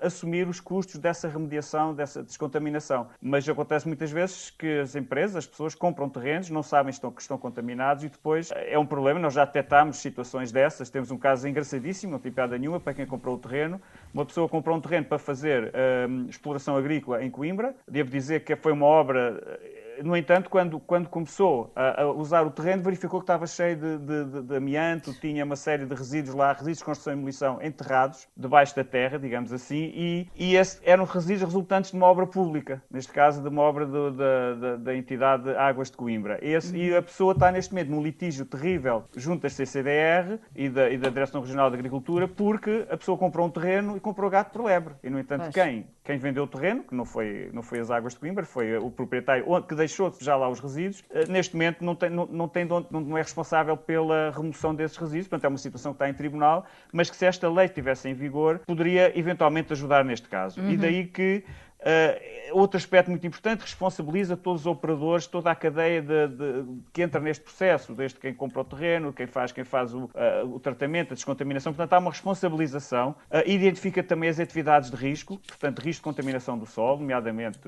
assumir 0.00 0.48
os 0.48 0.60
custos 0.60 0.98
dessa 0.98 1.28
remediação, 1.28 1.94
dessa 1.94 2.22
descontaminação. 2.22 3.08
Mas 3.20 3.48
acontece 3.48 3.86
muitas 3.86 4.10
vezes 4.10 4.50
que 4.50 4.80
as 4.80 4.94
empresas, 4.94 5.36
as 5.36 5.46
pessoas 5.46 5.74
compram 5.74 6.08
terrenos, 6.08 6.48
não 6.48 6.62
sabem 6.62 6.92
que 6.92 7.20
estão 7.22 7.38
contaminados 7.38 8.04
e 8.04 8.08
depois 8.08 8.50
é 8.52 8.78
um 8.78 8.86
problema. 8.86 9.18
Nós 9.18 9.34
já 9.34 9.44
detectámos 9.44 9.96
situações 9.96 10.52
dessas. 10.52 10.90
Temos 10.90 11.10
um 11.10 11.18
caso 11.18 11.48
engraçadíssimo, 11.48 12.12
não 12.12 12.18
tem 12.18 12.30
piada 12.30 12.56
nenhuma, 12.56 12.78
para 12.78 12.94
quem 12.94 13.06
comprou 13.06 13.36
o 13.36 13.38
terreno. 13.38 13.80
Uma 14.14 14.24
pessoa 14.24 14.48
comprou 14.48 14.76
um 14.76 14.80
terreno 14.80 15.06
para 15.06 15.18
fazer 15.18 15.64
uh, 15.64 16.28
exploração 16.28 16.76
agrícola 16.76 17.24
em 17.24 17.30
Coimbra. 17.30 17.74
Devo 17.88 18.10
dizer 18.10 18.44
que 18.44 18.54
foi 18.56 18.72
uma 18.72 18.86
obra 18.86 19.60
no 20.02 20.16
entanto, 20.16 20.50
quando, 20.50 20.78
quando 20.80 21.08
começou 21.08 21.72
a, 21.74 22.02
a, 22.02 22.12
usar 22.12 22.46
o 22.46 22.50
terreno, 22.50 22.82
verificou 22.82 23.20
que 23.20 23.24
estava 23.24 23.46
cheio 23.46 23.76
de, 23.76 23.98
de, 23.98 24.42
de, 24.42 24.56
amianto, 24.56 25.12
tinha 25.14 25.44
uma 25.44 25.56
série 25.56 25.86
de 25.86 25.94
resíduos 25.94 26.34
lá, 26.34 26.52
resíduos 26.52 26.78
de 26.78 26.84
construção 26.84 27.12
e 27.12 27.16
demolição 27.16 27.62
enterrados 27.62 28.28
debaixo 28.36 28.74
da 28.76 28.84
terra, 28.84 29.18
digamos 29.18 29.52
assim, 29.52 29.92
e, 29.94 30.28
e 30.36 30.54
eram 30.84 31.04
resíduos 31.04 31.42
resultantes 31.42 31.90
de 31.90 31.96
uma 31.96 32.06
obra 32.06 32.26
pública, 32.26 32.82
neste 32.90 33.12
caso 33.12 33.42
de 33.42 33.48
uma 33.48 33.62
obra 33.62 33.86
do, 33.86 34.10
da, 34.10 34.54
da, 34.54 34.76
da, 34.76 34.96
entidade 34.96 35.50
Águas 35.50 35.90
de 35.90 35.96
Coimbra. 35.96 36.38
Esse. 36.42 36.76
E 36.76 36.94
a 36.94 37.02
pessoa 37.02 37.32
está 37.32 37.50
neste 37.50 37.72
momento 37.72 37.90
num 37.90 38.02
litígio 38.02 38.44
terrível 38.44 39.04
junto 39.16 39.42
das 39.42 39.52
CCDR 39.54 40.38
e 40.54 40.68
da, 40.68 40.90
e 40.90 40.98
da 40.98 41.08
Direção 41.08 41.40
Regional 41.40 41.70
de 41.70 41.76
Agricultura, 41.76 42.26
porque 42.28 42.86
a 42.90 42.96
pessoa 42.96 43.16
comprou 43.16 43.46
um 43.46 43.50
terreno 43.50 43.96
e 43.96 44.00
comprou 44.00 44.30
gato 44.30 44.52
por 44.52 44.64
lebre. 44.64 44.94
E, 45.02 45.10
no 45.10 45.18
entanto, 45.18 45.50
quem, 45.50 45.86
quem 46.02 46.18
vendeu 46.18 46.44
o 46.44 46.46
terreno, 46.46 46.82
que 46.82 46.94
não 46.94 47.04
foi, 47.04 47.50
não 47.52 47.62
foi 47.62 47.80
as 47.80 47.90
Águas 47.90 48.14
de 48.14 48.20
Coimbra, 48.20 48.44
foi 48.44 48.76
o 48.76 48.90
proprietário 48.90 49.44
que 49.62 49.74
deixou 49.74 49.91
já 50.20 50.36
lá 50.36 50.48
os 50.48 50.60
resíduos, 50.60 51.02
eh, 51.10 51.26
neste 51.28 51.54
momento 51.54 51.84
não, 51.84 51.94
tem, 51.94 52.10
não, 52.10 52.26
não, 52.26 52.48
tem, 52.48 52.66
não 52.90 53.18
é 53.18 53.22
responsável 53.22 53.76
pela 53.76 54.30
remoção 54.34 54.74
desses 54.74 54.96
resíduos, 54.96 55.28
portanto 55.28 55.44
é 55.44 55.48
uma 55.48 55.58
situação 55.58 55.92
que 55.92 55.96
está 55.96 56.08
em 56.08 56.14
tribunal, 56.14 56.64
mas 56.92 57.10
que 57.10 57.16
se 57.16 57.26
esta 57.26 57.50
lei 57.50 57.66
estivesse 57.66 58.08
em 58.08 58.14
vigor, 58.14 58.60
poderia 58.66 59.16
eventualmente 59.18 59.72
ajudar 59.72 60.04
neste 60.04 60.28
caso. 60.28 60.60
Uhum. 60.60 60.70
E 60.70 60.76
daí 60.76 61.06
que 61.06 61.44
Uh, 61.82 62.58
outro 62.58 62.76
aspecto 62.76 63.10
muito 63.10 63.26
importante, 63.26 63.62
responsabiliza 63.62 64.36
todos 64.36 64.62
os 64.62 64.66
operadores, 64.66 65.26
toda 65.26 65.50
a 65.50 65.54
cadeia 65.54 66.02
de, 66.02 66.28
de, 66.28 66.64
que 66.92 67.02
entra 67.02 67.20
neste 67.20 67.42
processo, 67.42 67.94
desde 67.94 68.18
quem 68.18 68.32
compra 68.34 68.60
o 68.60 68.64
terreno, 68.64 69.12
quem 69.12 69.26
faz, 69.26 69.52
quem 69.52 69.64
faz 69.64 69.92
o, 69.94 70.04
uh, 70.04 70.54
o 70.54 70.60
tratamento, 70.60 71.12
a 71.12 71.14
descontaminação. 71.14 71.72
Portanto, 71.72 71.92
há 71.94 71.98
uma 71.98 72.10
responsabilização. 72.10 73.16
Uh, 73.30 73.48
identifica 73.48 74.02
também 74.02 74.28
as 74.28 74.38
atividades 74.38 74.90
de 74.90 74.96
risco, 74.96 75.38
portanto, 75.46 75.80
risco 75.80 76.02
de 76.02 76.04
contaminação 76.04 76.58
do 76.58 76.66
solo, 76.66 77.00
nomeadamente 77.00 77.58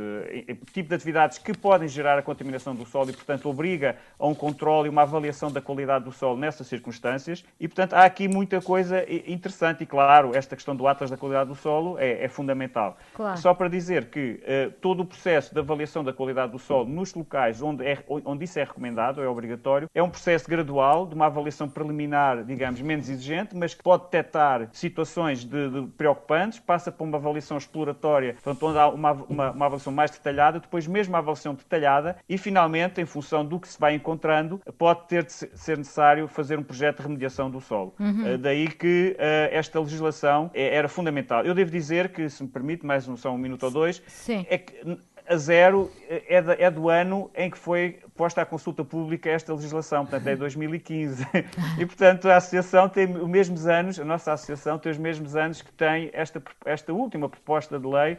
tipo 0.72 0.88
de 0.88 0.94
atividades 0.94 1.38
que 1.38 1.57
podem 1.57 1.88
gerar 1.88 2.18
a 2.18 2.22
contaminação 2.22 2.74
do 2.74 2.85
solo 2.85 3.11
e, 3.11 3.12
portanto, 3.12 3.48
obriga 3.48 3.96
a 4.18 4.27
um 4.27 4.35
controle 4.35 4.88
e 4.88 4.90
uma 4.90 5.03
avaliação 5.03 5.50
da 5.50 5.61
qualidade 5.61 6.05
do 6.05 6.12
solo 6.12 6.37
nessas 6.37 6.66
circunstâncias. 6.66 7.44
E, 7.59 7.66
portanto, 7.66 7.94
há 7.94 8.05
aqui 8.05 8.29
muita 8.29 8.61
coisa 8.61 9.05
interessante 9.27 9.85
e, 9.85 9.87
claro, 9.87 10.35
esta 10.35 10.55
questão 10.55 10.74
do 10.74 10.87
Atlas 10.87 11.11
da 11.11 11.16
qualidade 11.16 11.48
do 11.48 11.55
solo 11.55 11.98
é, 11.98 12.24
é 12.24 12.29
fundamental. 12.29 12.96
Claro. 13.14 13.38
Só 13.38 13.55
para 13.55 13.68
dizer 13.68 14.03
dizer 14.04 14.06
que 14.06 14.40
uh, 14.42 14.70
todo 14.80 15.00
o 15.00 15.06
processo 15.06 15.52
de 15.52 15.60
avaliação 15.60 16.04
da 16.04 16.12
qualidade 16.12 16.52
do 16.52 16.58
solo 16.58 16.88
nos 16.88 17.14
locais 17.14 17.62
onde, 17.62 17.84
é, 17.84 17.98
onde 18.08 18.44
isso 18.44 18.58
é 18.58 18.64
recomendado, 18.64 19.22
é 19.22 19.28
obrigatório, 19.28 19.88
é 19.94 20.02
um 20.02 20.10
processo 20.10 20.48
gradual, 20.48 21.06
de 21.06 21.14
uma 21.14 21.26
avaliação 21.26 21.68
preliminar, 21.68 22.44
digamos, 22.44 22.80
menos 22.80 23.08
exigente, 23.08 23.56
mas 23.56 23.74
que 23.74 23.82
pode 23.82 24.04
detectar 24.04 24.68
situações 24.72 25.44
de, 25.44 25.70
de 25.70 25.86
preocupantes, 25.96 26.58
passa 26.58 26.92
por 26.92 27.04
uma 27.04 27.16
avaliação 27.16 27.56
exploratória, 27.56 28.34
portanto, 28.34 28.66
onde 28.66 28.78
há 28.78 28.88
uma, 28.88 29.12
uma, 29.12 29.50
uma 29.50 29.66
avaliação 29.66 29.92
mais 29.92 30.10
detalhada, 30.10 30.60
depois 30.60 30.86
mesmo 30.86 31.14
a 31.16 31.18
avaliação 31.18 31.54
detalhada 31.54 32.16
e, 32.28 32.36
finalmente, 32.36 33.00
em 33.00 33.06
função 33.06 33.44
do 33.44 33.58
que 33.58 33.68
se 33.68 33.78
vai 33.78 33.94
encontrando, 33.94 34.60
pode 34.78 35.06
ter 35.08 35.24
de 35.24 35.32
ser 35.32 35.78
necessário 35.78 36.28
fazer 36.28 36.58
um 36.58 36.62
projeto 36.62 36.98
de 36.98 37.02
remediação 37.04 37.50
do 37.50 37.60
solo. 37.60 37.94
Uhum. 37.98 38.34
Uh, 38.34 38.38
daí 38.38 38.68
que 38.68 39.16
uh, 39.18 39.54
esta 39.54 39.80
legislação 39.80 40.50
é, 40.54 40.74
era 40.74 40.88
fundamental. 40.88 41.44
Eu 41.44 41.54
devo 41.54 41.70
dizer 41.70 42.10
que, 42.10 42.28
se 42.28 42.42
me 42.42 42.48
permite, 42.48 42.84
mais 42.84 43.08
um, 43.08 43.16
só 43.16 43.32
um 43.32 43.38
minuto 43.38 43.64
ou 43.64 43.70
dois, 43.70 43.93
Sim. 44.07 44.46
é 44.48 44.59
que 44.59 44.98
a 45.26 45.37
zero 45.37 45.90
é, 46.09 46.40
de, 46.40 46.62
é, 46.62 46.70
do 46.70 46.88
ano 46.88 47.30
em 47.35 47.50
que 47.50 47.57
foi 47.57 47.98
posta 48.14 48.42
à 48.42 48.46
consulta 48.46 48.85
pública 48.85 49.30
esta 49.30 49.54
legislação, 49.54 50.04
portanto 50.04 50.26
é 50.28 50.37
2015. 50.37 51.26
e, 51.78 51.87
portanto, 51.87 52.28
a 52.28 52.37
Associação 52.37 52.88
tem 52.88 53.11
os 53.16 53.28
mesmos 53.28 53.66
anos, 53.66 53.98
a 53.98 54.04
nossa 54.04 54.33
Associação 54.33 54.78
tem 54.78 54.92
os 54.92 54.98
mesmos 54.98 55.35
anos 55.35 55.62
que 55.62 55.72
tem 55.72 56.11
esta, 56.12 56.42
esta 56.66 56.92
última 56.92 57.28
proposta 57.28 57.78
de 57.78 57.87
lei 57.87 58.18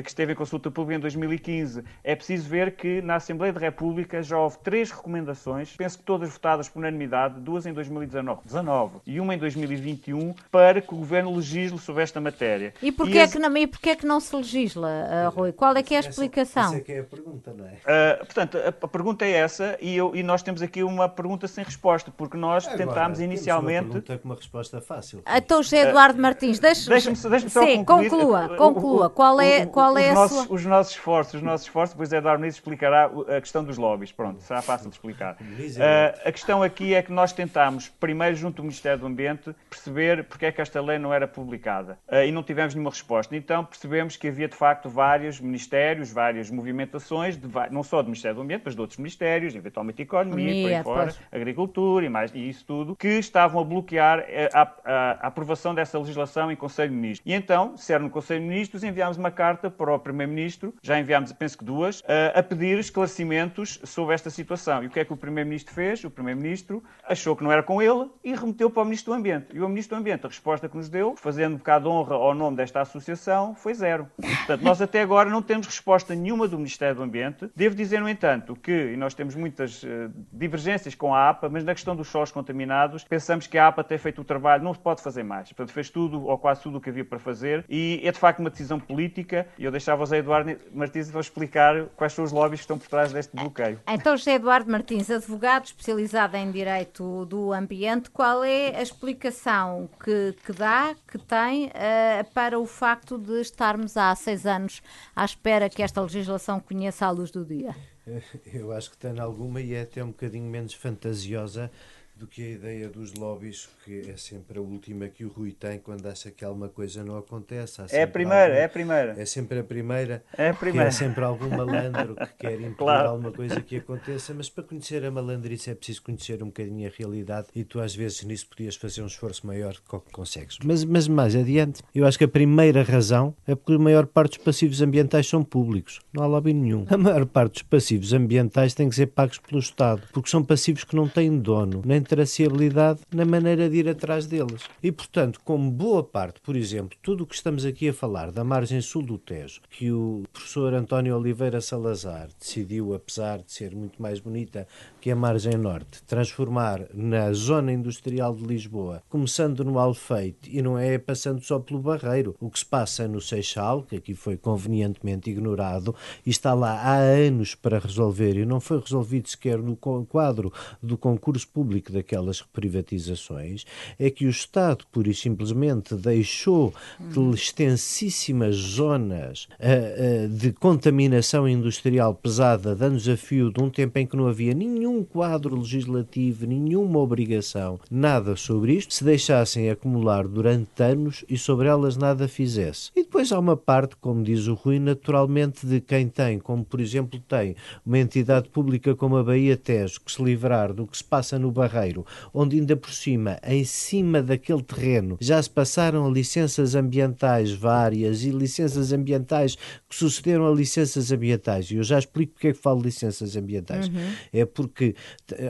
que 0.00 0.08
esteve 0.08 0.32
em 0.32 0.36
consulta 0.36 0.70
pública 0.70 0.96
em 0.96 1.00
2015. 1.00 1.84
É 2.02 2.14
preciso 2.14 2.48
ver 2.48 2.76
que 2.76 3.02
na 3.02 3.16
Assembleia 3.16 3.52
da 3.52 3.60
República 3.60 4.22
já 4.22 4.38
houve 4.38 4.58
três 4.58 4.90
recomendações, 4.90 5.74
penso 5.76 5.98
que 5.98 6.04
todas 6.04 6.30
votadas 6.30 6.68
por 6.68 6.78
unanimidade, 6.78 7.40
duas 7.40 7.66
em 7.66 7.72
2019 7.72 8.40
19, 8.44 9.00
e 9.06 9.20
uma 9.20 9.34
em 9.34 9.38
2021, 9.38 10.34
para 10.50 10.80
que 10.80 10.94
o 10.94 10.96
Governo 10.96 11.34
legisle 11.34 11.78
sobre 11.78 12.02
esta 12.02 12.20
matéria. 12.20 12.72
E 12.80 12.92
porquê, 12.92 13.14
e 13.14 13.18
é, 13.18 13.28
que 13.28 13.38
não, 13.38 13.56
e 13.56 13.66
porquê 13.66 13.90
é 13.90 13.96
que 13.96 14.06
não 14.06 14.20
se 14.20 14.34
legisla, 14.34 14.88
uh, 14.88 15.30
Rui? 15.30 15.52
Qual 15.52 15.74
é 15.76 15.82
que 15.82 15.94
é 15.94 15.98
a 15.98 16.00
explicação? 16.00 16.62
Essa, 16.62 16.74
essa 16.74 16.82
é 16.82 16.84
que 16.84 16.92
é 16.92 17.00
a 17.00 17.04
pergunta, 17.04 17.52
não 17.52 17.66
é? 17.66 17.72
Uh, 17.72 18.24
portanto, 18.24 18.58
a, 18.58 18.68
a, 18.68 18.88
pergunta 18.88 19.24
é 19.24 19.32
essa 19.32 19.76
e, 19.80 19.96
eu, 19.96 20.14
e, 20.14 20.22
nós 20.22 20.42
temos 20.42 20.62
aqui 20.62 20.82
uma 20.82 21.08
pergunta 21.08 21.48
sem 21.48 21.64
resposta, 21.64 22.12
porque 22.16 22.36
nós 22.36 22.66
Agora, 22.66 22.78
tentámos 22.78 23.20
inicialmente... 23.20 23.84
uma 23.84 23.92
pergunta 23.92 24.18
com 24.18 24.28
uma 24.28 24.34
resposta 24.34 24.80
fácil. 24.80 25.22
Então, 25.26 25.62
José 25.62 25.88
Eduardo 25.88 26.18
uh, 26.18 26.22
Martins, 26.22 26.58
deixe-me 26.58 26.88
deixa 26.88 27.28
deixa 27.28 27.48
só 27.48 27.64
Sim, 27.64 27.84
concluir. 27.84 28.10
conclua, 28.10 28.56
conclua. 28.56 29.10
Qual 29.10 29.40
é, 29.40 29.66
qual 29.66 29.81
qual 29.82 29.98
é 29.98 30.08
os, 30.08 30.14
nossos, 30.14 30.46
sua... 30.46 30.54
os 30.54 30.64
nossos 30.64 30.92
esforços, 30.92 31.34
os 31.34 31.42
nossos 31.42 31.66
esforços, 31.66 31.94
depois 31.94 32.12
Eduardo 32.12 32.40
Muniz 32.40 32.54
explicará 32.54 33.06
a 33.06 33.40
questão 33.40 33.64
dos 33.64 33.78
lobbies. 33.78 34.12
Pronto, 34.12 34.40
será 34.42 34.62
fácil 34.62 34.88
de 34.88 34.96
explicar. 34.96 35.34
Uh, 35.34 36.28
a 36.28 36.32
questão 36.32 36.62
aqui 36.62 36.94
é 36.94 37.02
que 37.02 37.12
nós 37.12 37.32
tentámos, 37.32 37.88
primeiro 37.88 38.36
junto 38.36 38.56
do 38.56 38.62
Ministério 38.62 38.98
do 38.98 39.06
Ambiente, 39.06 39.54
perceber 39.68 40.24
porque 40.24 40.46
é 40.46 40.52
que 40.52 40.60
esta 40.60 40.80
lei 40.80 40.98
não 40.98 41.12
era 41.12 41.26
publicada. 41.26 41.98
Uh, 42.08 42.24
e 42.26 42.32
não 42.32 42.42
tivemos 42.42 42.74
nenhuma 42.74 42.90
resposta. 42.90 43.34
Então 43.36 43.64
percebemos 43.64 44.16
que 44.16 44.28
havia 44.28 44.48
de 44.48 44.56
facto 44.56 44.88
vários 44.88 45.40
ministérios, 45.40 46.12
várias 46.12 46.50
movimentações, 46.50 47.36
de, 47.36 47.48
não 47.70 47.82
só 47.82 48.02
do 48.02 48.06
Ministério 48.06 48.36
do 48.36 48.42
Ambiente, 48.42 48.62
mas 48.64 48.74
de 48.74 48.80
outros 48.80 48.98
ministérios, 48.98 49.54
eventualmente 49.54 50.02
Economia, 50.02 50.62
por 50.62 50.72
aí 50.72 50.82
fora, 50.82 51.14
Agricultura 51.30 52.06
e, 52.06 52.08
mais, 52.08 52.34
e 52.34 52.48
isso 52.48 52.64
tudo, 52.64 52.96
que 52.96 53.08
estavam 53.08 53.60
a 53.60 53.64
bloquear 53.64 54.20
eh, 54.28 54.48
a, 54.52 54.62
a, 54.62 55.10
a 55.22 55.26
aprovação 55.26 55.74
dessa 55.74 55.98
legislação 55.98 56.50
em 56.50 56.56
Conselho 56.56 56.90
de 56.90 56.96
Ministros. 56.96 57.32
E 57.32 57.34
então, 57.34 57.76
se 57.76 57.92
era 57.92 58.02
no 58.02 58.10
Conselho 58.10 58.40
de 58.40 58.46
Ministros, 58.46 58.84
enviámos 58.84 59.16
uma 59.16 59.30
carta 59.30 59.70
para 59.72 59.94
o 59.94 59.98
Primeiro-Ministro, 59.98 60.74
já 60.82 60.98
enviámos, 60.98 61.32
penso 61.32 61.58
que 61.58 61.64
duas, 61.64 62.02
a 62.34 62.42
pedir 62.42 62.78
esclarecimentos 62.78 63.80
sobre 63.84 64.14
esta 64.14 64.30
situação. 64.30 64.82
E 64.82 64.86
o 64.86 64.90
que 64.90 65.00
é 65.00 65.04
que 65.04 65.12
o 65.12 65.16
Primeiro-Ministro 65.16 65.74
fez? 65.74 66.04
O 66.04 66.10
Primeiro-Ministro 66.10 66.82
achou 67.06 67.36
que 67.36 67.42
não 67.42 67.52
era 67.52 67.62
com 67.62 67.80
ele 67.80 68.10
e 68.22 68.34
remeteu 68.34 68.70
para 68.70 68.82
o 68.82 68.84
Ministro 68.84 69.12
do 69.12 69.18
Ambiente. 69.18 69.46
E 69.52 69.60
o 69.60 69.68
Ministro 69.68 69.96
do 69.96 70.00
Ambiente, 70.00 70.24
a 70.26 70.28
resposta 70.28 70.68
que 70.68 70.76
nos 70.76 70.88
deu, 70.88 71.14
fazendo 71.16 71.54
um 71.54 71.58
bocado 71.58 71.84
de 71.84 71.90
honra 71.90 72.14
ao 72.14 72.34
nome 72.34 72.56
desta 72.56 72.80
associação, 72.80 73.54
foi 73.54 73.74
zero. 73.74 74.08
Portanto, 74.20 74.62
nós 74.62 74.80
até 74.80 75.00
agora 75.00 75.28
não 75.30 75.42
temos 75.42 75.66
resposta 75.66 76.14
nenhuma 76.14 76.46
do 76.48 76.56
Ministério 76.56 76.96
do 76.96 77.02
Ambiente. 77.02 77.50
Devo 77.54 77.74
dizer, 77.74 78.00
no 78.00 78.08
entanto, 78.08 78.56
que, 78.56 78.92
e 78.92 78.96
nós 78.96 79.14
temos 79.14 79.34
muitas 79.34 79.82
uh, 79.82 79.88
divergências 80.32 80.94
com 80.94 81.14
a 81.14 81.30
APA, 81.30 81.48
mas 81.48 81.64
na 81.64 81.74
questão 81.74 81.96
dos 81.96 82.08
solos 82.08 82.30
contaminados, 82.30 83.04
pensamos 83.04 83.46
que 83.46 83.58
a 83.58 83.68
APA 83.68 83.84
tem 83.84 83.98
feito 83.98 84.20
o 84.20 84.24
trabalho, 84.24 84.62
não 84.62 84.74
se 84.74 84.80
pode 84.80 85.02
fazer 85.02 85.22
mais. 85.22 85.48
Portanto, 85.52 85.72
fez 85.72 85.90
tudo, 85.90 86.24
ou 86.26 86.38
quase 86.38 86.62
tudo 86.62 86.78
o 86.78 86.80
que 86.80 86.90
havia 86.90 87.04
para 87.04 87.18
fazer, 87.18 87.64
e 87.68 88.00
é 88.04 88.12
de 88.12 88.18
facto 88.18 88.40
uma 88.40 88.50
decisão 88.50 88.78
política, 88.78 89.46
e 89.62 89.64
eu 89.64 89.70
deixava 89.70 90.02
o 90.02 90.06
José 90.06 90.18
Eduardo 90.18 90.58
Martins 90.74 91.08
para 91.08 91.20
explicar 91.20 91.86
quais 91.96 92.12
são 92.12 92.24
os 92.24 92.32
lobbies 92.32 92.58
que 92.58 92.64
estão 92.64 92.76
por 92.76 92.88
trás 92.88 93.12
deste 93.12 93.36
bloqueio. 93.36 93.80
Então, 93.86 94.16
José 94.16 94.34
Eduardo 94.34 94.68
Martins, 94.68 95.08
advogado 95.08 95.66
especializado 95.66 96.36
em 96.36 96.50
Direito 96.50 97.24
do 97.26 97.52
Ambiente, 97.52 98.10
qual 98.10 98.42
é 98.42 98.76
a 98.76 98.82
explicação 98.82 99.88
que, 100.02 100.34
que 100.44 100.52
dá, 100.52 100.96
que 101.06 101.16
tem, 101.16 101.66
uh, 101.66 102.28
para 102.34 102.58
o 102.58 102.66
facto 102.66 103.16
de 103.16 103.40
estarmos 103.40 103.96
há 103.96 104.12
seis 104.16 104.46
anos 104.46 104.82
à 105.14 105.24
espera 105.24 105.70
que 105.70 105.80
esta 105.80 106.00
legislação 106.02 106.58
conheça 106.58 107.06
a 107.06 107.10
luz 107.10 107.30
do 107.30 107.44
dia? 107.44 107.72
Eu 108.52 108.72
acho 108.72 108.90
que 108.90 108.96
tem 108.96 109.20
alguma 109.20 109.60
e 109.60 109.74
é 109.74 109.82
até 109.82 110.02
um 110.02 110.08
bocadinho 110.08 110.50
menos 110.50 110.74
fantasiosa 110.74 111.70
do 112.14 112.26
que 112.26 112.42
a 112.42 112.50
ideia 112.50 112.88
dos 112.88 113.14
lobbies, 113.14 113.68
que 113.84 114.10
é 114.10 114.16
sempre 114.16 114.58
a 114.58 114.62
última 114.62 115.08
que 115.08 115.24
o 115.24 115.28
Rui 115.28 115.52
tem 115.52 115.78
quando 115.78 116.06
acha 116.06 116.30
que 116.30 116.44
alguma 116.44 116.68
coisa 116.68 117.02
não 117.02 117.18
acontece. 117.18 117.82
É 117.90 118.02
a 118.02 118.08
primeira, 118.08 118.54
é 118.54 118.64
a 118.64 118.68
primeira. 118.68 119.20
É 119.20 119.24
sempre 119.24 119.58
a 119.58 119.64
primeira. 119.64 120.22
É 120.36 120.50
a 120.50 120.54
primeira. 120.54 120.88
é 120.88 120.90
sempre 120.90 121.24
algum 121.24 121.48
malandro 121.48 122.14
que 122.14 122.34
quer 122.38 122.54
impedir 122.60 122.76
claro. 122.76 123.08
alguma 123.10 123.32
coisa 123.32 123.60
que 123.60 123.76
aconteça, 123.76 124.34
mas 124.34 124.48
para 124.48 124.64
conhecer 124.64 125.04
a 125.04 125.10
malandrice 125.10 125.70
é 125.70 125.74
preciso 125.74 126.02
conhecer 126.02 126.42
um 126.42 126.46
bocadinho 126.46 126.86
a 126.86 126.92
realidade 126.96 127.48
e 127.54 127.64
tu 127.64 127.80
às 127.80 127.94
vezes 127.94 128.22
nisso 128.24 128.46
podias 128.48 128.76
fazer 128.76 129.02
um 129.02 129.06
esforço 129.06 129.46
maior 129.46 129.74
do 129.74 130.00
que 130.00 130.12
consegues. 130.12 130.58
Mas, 130.64 130.84
mas 130.84 131.08
mais 131.08 131.34
adiante, 131.34 131.82
eu 131.94 132.06
acho 132.06 132.18
que 132.18 132.24
a 132.24 132.28
primeira 132.28 132.82
razão 132.82 133.34
é 133.46 133.54
porque 133.54 133.72
a 133.72 133.78
maior 133.78 134.06
parte 134.06 134.36
dos 134.36 134.44
passivos 134.44 134.82
ambientais 134.82 135.26
são 135.26 135.42
públicos. 135.42 136.00
Não 136.12 136.22
há 136.22 136.26
lobby 136.26 136.52
nenhum. 136.52 136.86
A 136.88 136.96
maior 136.96 137.24
parte 137.26 137.54
dos 137.54 137.62
passivos 137.62 138.12
ambientais 138.12 138.74
têm 138.74 138.88
que 138.88 138.94
ser 138.94 139.06
pagos 139.06 139.38
pelo 139.38 139.60
Estado, 139.60 140.02
porque 140.12 140.28
são 140.28 140.44
passivos 140.44 140.84
que 140.84 140.94
não 140.94 141.08
têm 141.08 141.38
dono, 141.38 141.82
nem 141.84 142.01
traceabilidade 142.02 143.00
na 143.12 143.24
maneira 143.24 143.68
de 143.68 143.76
ir 143.76 143.88
atrás 143.88 144.26
deles. 144.26 144.62
E, 144.82 144.90
portanto, 144.90 145.40
como 145.44 145.70
boa 145.70 146.02
parte, 146.02 146.40
por 146.40 146.56
exemplo, 146.56 146.96
tudo 147.02 147.24
o 147.24 147.26
que 147.26 147.34
estamos 147.34 147.64
aqui 147.64 147.88
a 147.88 147.94
falar 147.94 148.30
da 148.30 148.44
margem 148.44 148.80
sul 148.80 149.02
do 149.02 149.18
Tejo, 149.18 149.60
que 149.70 149.92
o 149.92 150.24
professor 150.32 150.74
António 150.74 151.16
Oliveira 151.16 151.60
Salazar 151.60 152.28
decidiu, 152.38 152.94
apesar 152.94 153.38
de 153.38 153.52
ser 153.52 153.74
muito 153.74 154.00
mais 154.00 154.20
bonita 154.20 154.66
que 155.00 155.10
a 155.10 155.16
margem 155.16 155.56
norte, 155.56 156.02
transformar 156.04 156.86
na 156.94 157.32
zona 157.32 157.72
industrial 157.72 158.34
de 158.34 158.44
Lisboa, 158.44 159.02
começando 159.08 159.64
no 159.64 159.78
Alfeite 159.78 160.50
e 160.50 160.62
não 160.62 160.78
é 160.78 160.98
passando 160.98 161.42
só 161.42 161.58
pelo 161.58 161.80
Barreiro. 161.80 162.34
O 162.40 162.50
que 162.50 162.58
se 162.58 162.66
passa 162.66 163.06
no 163.06 163.20
Seixal, 163.20 163.82
que 163.82 163.96
aqui 163.96 164.14
foi 164.14 164.36
convenientemente 164.36 165.30
ignorado, 165.30 165.94
e 166.24 166.30
está 166.30 166.54
lá 166.54 166.80
há 166.80 166.96
anos 166.96 167.54
para 167.54 167.78
resolver 167.78 168.36
e 168.36 168.44
não 168.44 168.60
foi 168.60 168.80
resolvido 168.80 169.28
sequer 169.28 169.58
no 169.58 169.76
quadro 169.76 170.52
do 170.82 170.96
concurso 170.96 171.46
público 171.48 171.91
daquelas 171.92 172.42
privatizações 172.42 173.64
é 173.98 174.10
que 174.10 174.26
o 174.26 174.30
Estado, 174.30 174.84
pura 174.90 175.10
e 175.10 175.14
simplesmente, 175.14 175.94
deixou 175.94 176.74
hum. 177.00 177.30
extensíssimas 177.32 178.56
zonas 178.56 179.48
uh, 179.60 180.24
uh, 180.24 180.28
de 180.28 180.52
contaminação 180.52 181.48
industrial 181.48 182.14
pesada, 182.14 182.74
dando 182.74 183.02
a 183.10 183.16
fio 183.16 183.52
de 183.52 183.60
um 183.60 183.70
tempo 183.70 183.98
em 183.98 184.06
que 184.06 184.16
não 184.16 184.26
havia 184.26 184.54
nenhum 184.54 185.02
quadro 185.04 185.56
legislativo, 185.56 186.46
nenhuma 186.46 186.98
obrigação, 186.98 187.78
nada 187.90 188.36
sobre 188.36 188.74
isto, 188.74 188.94
se 188.94 189.04
deixassem 189.04 189.70
acumular 189.70 190.26
durante 190.26 190.82
anos 190.82 191.24
e 191.28 191.36
sobre 191.36 191.68
elas 191.68 191.96
nada 191.96 192.28
fizesse. 192.28 192.90
E 192.96 193.02
depois 193.02 193.32
há 193.32 193.38
uma 193.38 193.56
parte, 193.56 193.96
como 193.96 194.22
diz 194.22 194.46
o 194.46 194.54
Rui, 194.54 194.78
naturalmente 194.78 195.66
de 195.66 195.80
quem 195.80 196.08
tem, 196.08 196.38
como 196.38 196.64
por 196.64 196.80
exemplo 196.80 197.20
tem 197.28 197.56
uma 197.84 197.98
entidade 197.98 198.48
pública 198.48 198.94
como 198.94 199.16
a 199.16 199.24
Bahia 199.24 199.56
Tejo, 199.56 200.00
que 200.00 200.12
se 200.12 200.22
livrar 200.22 200.72
do 200.72 200.86
que 200.86 200.96
se 200.96 201.04
passa 201.04 201.38
no 201.38 201.50
Barreiro 201.82 202.06
onde 202.32 202.58
ainda 202.58 202.76
por 202.76 202.90
cima, 202.90 203.38
em 203.44 203.64
cima 203.64 204.22
daquele 204.22 204.62
terreno, 204.62 205.16
já 205.20 205.42
se 205.42 205.50
passaram 205.50 206.10
licenças 206.10 206.74
ambientais 206.74 207.52
várias 207.52 208.24
e 208.24 208.30
licenças 208.30 208.92
ambientais 208.92 209.56
que 209.88 209.96
sucederam 209.96 210.46
a 210.46 210.54
licenças 210.54 211.10
ambientais. 211.10 211.70
E 211.70 211.76
eu 211.76 211.82
já 211.82 211.98
explico 211.98 212.34
porque 212.34 212.48
é 212.48 212.52
que 212.52 212.58
falo 212.58 212.78
de 212.78 212.86
licenças 212.86 213.36
ambientais. 213.36 213.88
Uhum. 213.88 214.12
É 214.32 214.44
porque 214.44 214.94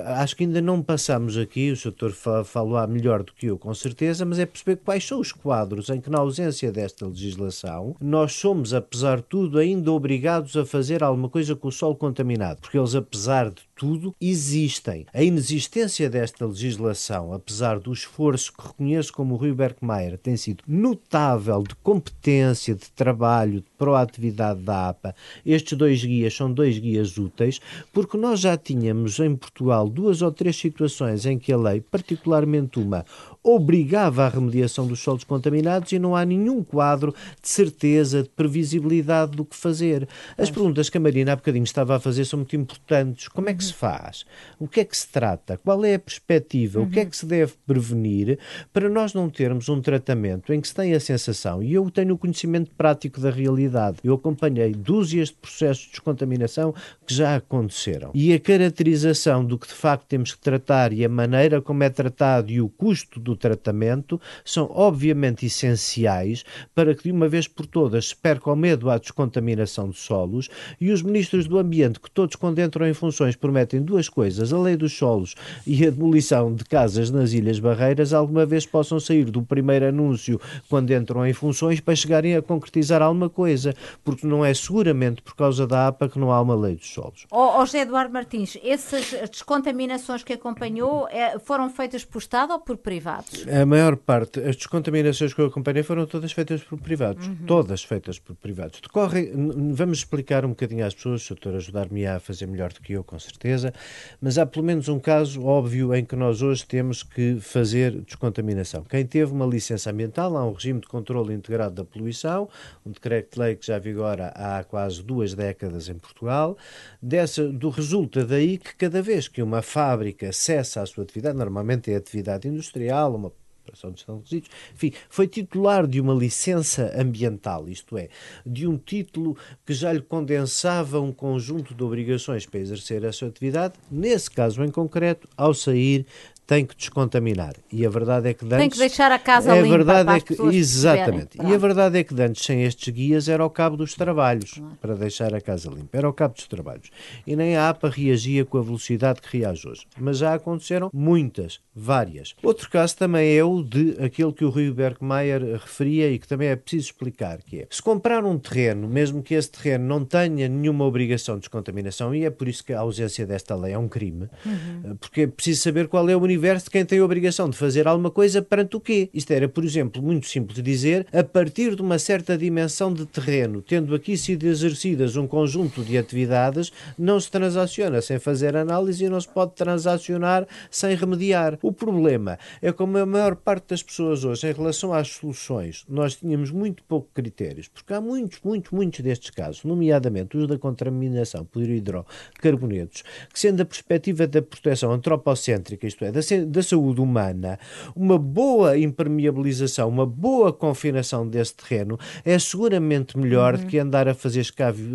acho 0.07 0.37
que 0.37 0.45
ainda 0.45 0.61
não 0.61 0.83
passamos 0.83 1.37
aqui, 1.37 1.73
o 1.73 1.83
doutor 1.83 2.12
falou 2.45 2.87
melhor 2.88 3.23
do 3.23 3.33
que 3.33 3.47
eu, 3.47 3.59
com 3.59 3.73
certeza, 3.75 4.25
mas 4.25 4.38
é 4.38 4.47
perceber 4.47 4.77
quais 4.77 5.07
são 5.07 5.21
os 5.21 5.33
quadros 5.33 5.88
em 5.88 6.01
que, 6.01 6.11
na 6.11 6.18
ausência 6.18 6.73
desta 6.73 7.07
legislação, 7.07 7.95
nós 8.01 8.33
somos, 8.33 8.75
apesar 8.75 9.18
de 9.18 9.25
tudo, 9.25 9.59
ainda 9.59 9.92
obrigados 9.92 10.57
a 10.57 10.64
fazer 10.64 11.03
alguma 11.03 11.29
coisa 11.29 11.55
com 11.55 11.68
o 11.68 11.73
solo 11.73 11.95
contaminado. 11.95 12.61
Porque 12.61 12.79
eles, 12.79 12.95
apesar 12.95 13.51
de 13.51 13.62
tudo, 13.83 14.14
existem. 14.21 15.07
A 15.12 15.25
inexistência 15.25 16.09
desta 16.09 16.47
legislação, 16.47 17.33
apesar 17.33 17.81
do 17.81 17.92
esforço 17.92 18.53
que 18.53 18.64
reconheço 18.64 19.12
como 19.12 19.35
o 19.35 19.37
Rui 19.37 19.53
Berkmeier 19.53 20.16
tem 20.16 20.37
sido 20.37 20.62
notável 20.68 21.64
de 21.64 21.75
competência, 21.83 22.77
de 22.77 22.88
trabalho, 22.92 23.61
de 23.61 23.66
proatividade 23.77 24.62
da 24.62 24.90
APA. 24.90 25.16
Estes 25.45 25.77
dois 25.77 26.05
guias 26.05 26.33
são 26.33 26.53
dois 26.53 26.79
guias 26.79 27.18
úteis, 27.18 27.61
porque 27.92 28.16
nós 28.16 28.38
já 28.38 28.57
tínhamos 28.57 29.18
em 29.18 29.35
Portugal 29.35 29.88
duas 29.88 30.23
ou 30.23 30.31
três 30.31 30.55
situações 30.55 31.27
em 31.27 31.37
que 31.37 31.53
a 31.53 31.57
lei, 31.57 31.81
particularmente 31.81 32.79
uma, 32.79 33.05
obrigava 33.45 34.25
a 34.25 34.29
remediação 34.29 34.87
dos 34.87 35.01
solos 35.01 35.25
contaminados 35.25 35.91
e 35.93 35.99
não 35.99 36.15
há 36.15 36.25
nenhum 36.25 36.63
quadro 36.63 37.15
de 37.41 37.49
certeza, 37.49 38.23
de 38.23 38.29
previsibilidade 38.29 39.33
do 39.33 39.45
que 39.45 39.57
fazer. 39.57 40.09
As 40.39 40.51
perguntas 40.51 40.89
que 40.89 40.99
a 40.99 41.01
Marina 41.01 41.33
há 41.33 41.37
bocadinho 41.37 41.65
estava 41.65 41.97
a 41.97 42.01
fazer 42.01 42.25
são 42.25 42.39
muito 42.39 42.55
importantes. 42.55 43.29
Como 43.29 43.49
é 43.49 43.55
que 43.55 43.65
se 43.65 43.73
faz? 43.73 44.25
O 44.59 44.69
que 44.69 44.81
é 44.81 44.85
que 44.85 44.97
se 44.97 45.09
trata? 45.09 45.59
Qual 45.59 45.85
é 45.85 45.95
a 45.95 45.99
perspectiva? 45.99 46.81
O 46.81 46.89
que 46.89 47.01
é 47.01 47.05
que 47.05 47.17
se 47.17 47.27
deve 47.27 47.53
prevenir 47.67 48.39
para 48.73 48.89
nós 48.89 49.13
não 49.13 49.29
termos 49.29 49.69
um 49.69 49.81
tratamento 49.81 50.53
em 50.53 50.61
que 50.61 50.69
se 50.69 50.75
tem 50.75 50.95
a 50.95 51.01
sensação, 51.01 51.63
e 51.63 51.75
eu 51.75 51.91
tenho 51.91 52.15
o 52.15 52.19
conhecimento 52.19 52.71
prático 52.77 53.21
da 53.21 53.31
realidade, 53.31 53.99
eu 54.05 54.15
acompanhei 54.15 54.73
dúzias 54.73 55.29
de 55.29 55.35
processos 55.35 55.85
de 55.85 55.91
descontaminação 55.91 56.75
que 57.07 57.15
já 57.15 57.37
aconteceram. 57.37 58.11
E 58.15 58.33
a 58.33 58.41
caracterização 58.41 59.45
do 59.45 59.59
que 59.59 59.67
de 59.67 59.75
facto 59.75 60.07
temos 60.07 60.33
que 60.33 60.41
tratar 60.41 60.93
e 60.93 61.05
a 61.05 61.09
maneira 61.09 61.61
como 61.61 61.83
é 61.83 61.91
tratado 61.91 62.51
e 62.51 62.61
o 62.61 62.69
custo 62.69 63.19
do 63.19 63.32
do 63.33 63.37
tratamento 63.37 64.21
são 64.45 64.71
obviamente 64.71 65.47
essenciais 65.47 66.45
para 66.75 66.95
que 66.95 67.05
de 67.05 67.11
uma 67.11 67.29
vez 67.29 67.49
por 67.49 67.66
todas 67.66 68.09
se 68.09 68.16
perca 68.16 68.51
o 68.51 68.57
medo 68.57 68.90
à 68.90 68.99
descontaminação 68.99 69.88
de 69.88 69.97
solos 69.97 70.49
e 70.81 70.90
os 70.90 71.03
ministros 71.03 71.47
do 71.47 71.59
Ambiente, 71.59 71.99
que 71.99 72.11
todos 72.11 72.37
quando 72.37 72.61
entram 72.61 72.87
em 72.87 72.95
funções 72.95 73.35
prometem 73.35 73.81
duas 73.83 74.09
coisas, 74.09 74.53
a 74.53 74.59
lei 74.59 74.77
dos 74.77 74.92
solos 74.97 75.35
e 75.66 75.87
a 75.87 75.90
demolição 75.90 76.55
de 76.55 76.64
casas 76.64 77.11
nas 77.11 77.33
Ilhas 77.33 77.59
Barreiras, 77.59 78.12
alguma 78.12 78.45
vez 78.45 78.66
possam 78.66 79.01
sair 79.01 79.25
do 79.25 79.42
primeiro 79.42 79.87
anúncio 79.87 80.40
quando 80.68 80.92
entram 80.92 81.27
em 81.27 81.33
funções 81.33 81.81
para 81.81 81.97
chegarem 81.97 82.37
a 82.37 82.42
concretizar 82.42 83.03
alguma 83.03 83.31
coisa, 83.31 83.75
porque 84.05 84.27
não 84.27 84.45
é 84.45 84.53
seguramente 84.53 85.23
por 85.23 85.35
causa 85.35 85.66
da 85.66 85.88
APA 85.88 86.09
que 86.09 86.18
não 86.18 86.31
há 86.31 86.40
uma 86.40 86.55
lei 86.55 86.77
dos 86.77 86.92
solos. 86.92 87.27
Oh, 87.31 87.64
José 87.64 87.81
Eduardo 87.81 88.12
Martins, 88.12 88.59
essas 88.62 89.12
descontaminações 89.31 90.23
que 90.23 90.33
acompanhou 90.33 91.09
é, 91.09 91.38
foram 91.38 91.71
feitas 91.71 92.05
por 92.05 92.18
Estado 92.18 92.53
ou 92.53 92.61
por 92.61 92.77
privado? 92.77 93.22
Privados? 93.23 93.63
A 93.63 93.67
maior 93.67 93.97
parte, 93.97 94.41
as 94.41 94.57
descontaminações 94.57 95.33
que 95.35 95.41
eu 95.41 95.47
acompanhei 95.47 95.83
foram 95.83 96.07
todas 96.07 96.33
feitas 96.33 96.63
por 96.63 96.79
privados. 96.79 97.27
Uhum. 97.27 97.37
Todas 97.47 97.83
feitas 97.83 98.19
por 98.19 98.35
privados. 98.37 98.81
Decorre, 98.81 99.33
vamos 99.73 99.99
explicar 99.99 100.45
um 100.45 100.51
bocadinho 100.51 100.87
às 100.87 100.95
pessoas, 100.95 101.25
o 101.27 101.29
doutor 101.35 101.57
ajudar-me 101.57 102.07
a 102.07 102.21
fazer 102.21 102.47
melhor 102.47 102.73
do 102.73 102.81
que 102.81 102.93
eu, 102.93 103.05
com 103.05 103.19
certeza, 103.19 103.73
mas 104.21 104.39
há 104.39 104.47
pelo 104.47 104.65
menos 104.65 104.89
um 104.89 104.99
caso 104.99 105.45
óbvio 105.45 105.95
em 105.95 106.05
que 106.05 106.17
nós 106.17 106.43
hoje 106.43 106.65
temos 106.67 107.03
que 107.03 107.39
fazer 107.41 108.01
descontaminação. 108.03 108.83
Quem 108.85 109.05
teve 109.05 109.33
uma 109.33 109.47
licença 109.47 109.91
ambiental, 109.91 110.37
há 110.37 110.47
um 110.47 110.53
regime 110.53 110.81
de 110.81 110.87
controle 110.87 111.35
integrado 111.35 111.75
da 111.75 111.85
poluição, 111.85 112.49
um 112.85 112.91
decreto-lei 112.91 113.57
que 113.57 113.67
já 113.67 113.79
vigora 113.79 114.29
há 114.29 114.65
quase 114.65 115.03
duas 115.03 115.35
décadas 115.35 115.89
em 115.89 115.95
Portugal, 115.95 116.57
dessa, 117.01 117.49
do 117.49 117.69
resulta 117.69 118.25
daí 118.25 118.59
que 118.59 118.75
cada 118.77 119.03
vez 119.03 119.29
que 119.29 119.43
uma 119.43 119.63
fábrica 119.63 120.33
cessa 120.33 120.83
a 120.83 120.87
sua 120.87 121.05
atividade, 121.05 121.37
normalmente 121.37 121.93
é 121.93 121.97
atividade 121.97 122.49
industrial, 122.49 123.12
uma 123.16 123.33
operação 123.62 123.90
de 123.92 123.98
gestão 123.98 124.18
de 124.18 124.22
resíduos, 124.25 124.51
enfim, 124.75 124.92
foi 125.09 125.27
titular 125.27 125.87
de 125.87 126.01
uma 126.01 126.14
licença 126.14 126.92
ambiental, 127.01 127.68
isto 127.68 127.96
é, 127.96 128.09
de 128.44 128.66
um 128.66 128.77
título 128.77 129.37
que 129.64 129.72
já 129.72 129.92
lhe 129.92 130.03
condensava 130.03 131.01
um 131.01 131.12
conjunto 131.12 131.75
de 131.75 131.83
obrigações 131.83 132.44
para 132.44 132.61
exercer 132.61 133.05
a 133.07 133.12
sua 133.12 133.29
atividade, 133.29 133.75
nesse 133.90 134.31
caso 134.31 134.62
em 134.64 134.70
concreto, 134.70 135.29
ao 135.37 135.55
sair 135.55 136.07
tem 136.53 136.67
que 136.67 136.77
descontaminar. 136.77 137.55
E 137.73 137.87
a 137.87 137.88
verdade 137.88 138.29
é 138.29 138.35
que 138.35 138.45
Dantes... 138.45 138.59
Tem 138.59 138.69
que 138.69 138.79
deixar 138.79 139.11
a 139.11 139.19
casa 139.19 139.55
a 139.55 139.57
limpa 139.57 139.79
verdade 139.79 140.11
é 140.11 140.21
que, 140.21 140.35
Exatamente. 140.55 141.38
E 141.43 141.55
a 141.55 141.57
verdade 141.57 141.99
é 141.99 142.05
que 142.05 142.12
Dantes, 142.12 142.45
sem 142.45 142.62
estes 142.62 142.93
guias, 142.93 143.27
era 143.27 143.43
ao 143.43 143.49
cabo 143.49 143.75
dos 143.75 143.95
trabalhos, 143.95 144.53
claro. 144.53 144.77
para 144.79 144.95
deixar 144.95 145.35
a 145.35 145.41
casa 145.41 145.71
limpa. 145.71 145.97
Era 145.97 146.07
ao 146.07 146.12
cabo 146.12 146.35
dos 146.35 146.47
trabalhos. 146.47 146.91
E 147.27 147.35
nem 147.35 147.57
a 147.57 147.71
APA 147.71 147.88
reagia 147.88 148.45
com 148.45 148.59
a 148.59 148.62
velocidade 148.62 149.23
que 149.23 149.38
reage 149.38 149.67
hoje. 149.67 149.87
Mas 149.99 150.19
já 150.19 150.35
aconteceram 150.35 150.91
muitas, 150.93 151.59
várias. 151.75 152.35
Outro 152.43 152.69
caso 152.69 152.99
também 152.99 153.35
é 153.35 153.43
o 153.43 153.62
de 153.62 153.97
aquele 154.05 154.33
que 154.35 154.45
o 154.45 154.51
Rui 154.51 154.71
Bergmeier 154.71 155.41
referia 155.55 156.11
e 156.11 156.19
que 156.19 156.29
também 156.29 156.49
é 156.49 156.57
preciso 156.57 156.88
explicar, 156.88 157.38
que 157.38 157.61
é, 157.61 157.67
se 157.71 157.81
comprar 157.81 158.27
um 158.27 158.38
terreno, 158.38 158.87
mesmo 158.87 159.23
que 159.23 159.33
esse 159.33 159.51
terreno 159.51 159.87
não 159.87 160.05
tenha 160.05 160.51
nenhuma 160.51 160.85
obrigação 160.85 161.37
de 161.37 161.43
descontaminação, 161.43 162.15
e 162.15 162.27
é 162.27 162.31
por 162.31 162.47
isso 162.47 162.62
que 162.62 162.75
a 162.75 162.81
ausência 162.81 163.27
desta 163.27 163.57
lei 163.57 163.73
é 163.73 163.79
um 163.79 163.88
crime, 163.88 164.29
uhum. 164.45 164.97
porque 164.97 165.23
é 165.23 165.27
preciso 165.27 165.62
saber 165.62 165.88
qual 165.88 166.07
é 166.11 166.15
o 166.15 166.21
universo 166.21 166.42
universo 166.43 166.65
de 166.65 166.71
quem 166.73 166.85
tem 166.85 166.99
a 166.99 167.05
obrigação 167.05 167.49
de 167.49 167.57
fazer 167.57 167.87
alguma 167.87 168.11
coisa 168.11 168.43
perante 168.43 168.75
o 168.75 168.81
quê? 168.81 169.09
Isto 169.15 169.31
era, 169.33 169.49
por 169.49 169.65
exemplo, 169.65 170.03
muito 170.03 170.27
simples 170.27 170.57
de 170.57 170.63
dizer, 170.63 171.07
a 171.13 171.23
partir 171.23 171.77
de 171.77 171.83
uma 171.83 172.01
certa 172.01 172.37
dimensão 172.37 172.93
de 172.93 173.07
terreno, 173.07 173.63
tendo 173.63 173.95
aqui 173.95 174.17
sido 174.17 174.45
exercidas 174.45 175.15
um 175.15 175.25
conjunto 175.25 175.85
de 175.85 175.97
atividades, 175.97 176.73
não 176.99 177.21
se 177.21 177.31
transaciona 177.31 178.03
sem 178.03 178.19
fazer 178.19 178.57
análise 178.57 179.05
e 179.05 179.09
não 179.09 179.21
se 179.21 179.29
pode 179.29 179.53
transacionar 179.53 180.45
sem 180.69 180.97
remediar. 180.97 181.61
O 181.63 181.73
problema 181.73 182.37
é 182.61 182.73
como 182.73 182.99
a 182.99 183.07
maior 183.07 183.37
parte 183.37 183.69
das 183.69 183.83
pessoas 183.83 184.25
hoje, 184.25 184.49
em 184.49 184.53
relação 184.53 184.93
às 184.93 185.09
soluções, 185.11 185.85
nós 185.89 186.17
tínhamos 186.17 186.51
muito 186.51 186.83
pouco 186.83 187.09
critérios, 187.15 187.69
porque 187.69 187.95
há 187.95 188.01
muitos, 188.01 188.41
muitos, 188.43 188.73
muitos 188.73 188.99
destes 188.99 189.31
casos, 189.31 189.63
nomeadamente 189.63 190.37
os 190.37 190.49
da 190.49 190.59
contaminação 190.59 191.45
por 191.45 191.63
hidrocarbonetos, 191.63 193.05
que 193.33 193.39
sendo 193.39 193.63
a 193.63 193.65
perspectiva 193.65 194.27
da 194.27 194.43
proteção 194.43 194.91
antropocêntrica, 194.91 195.87
isto 195.87 196.05
é, 196.05 196.11
da 196.11 196.22
da 196.47 196.63
saúde 196.63 197.01
humana, 197.01 197.59
uma 197.95 198.19
boa 198.19 198.79
impermeabilização, 198.79 199.89
uma 199.89 200.07
boa 200.07 200.53
confinação 200.53 201.27
desse 201.27 201.55
terreno 201.55 201.99
é 202.25 202.39
seguramente 202.39 203.17
melhor 203.19 203.55
uhum. 203.55 203.61
do 203.61 203.67
que 203.67 203.79
andar 203.79 204.09
a 204.09 204.15
fazer 204.15 204.45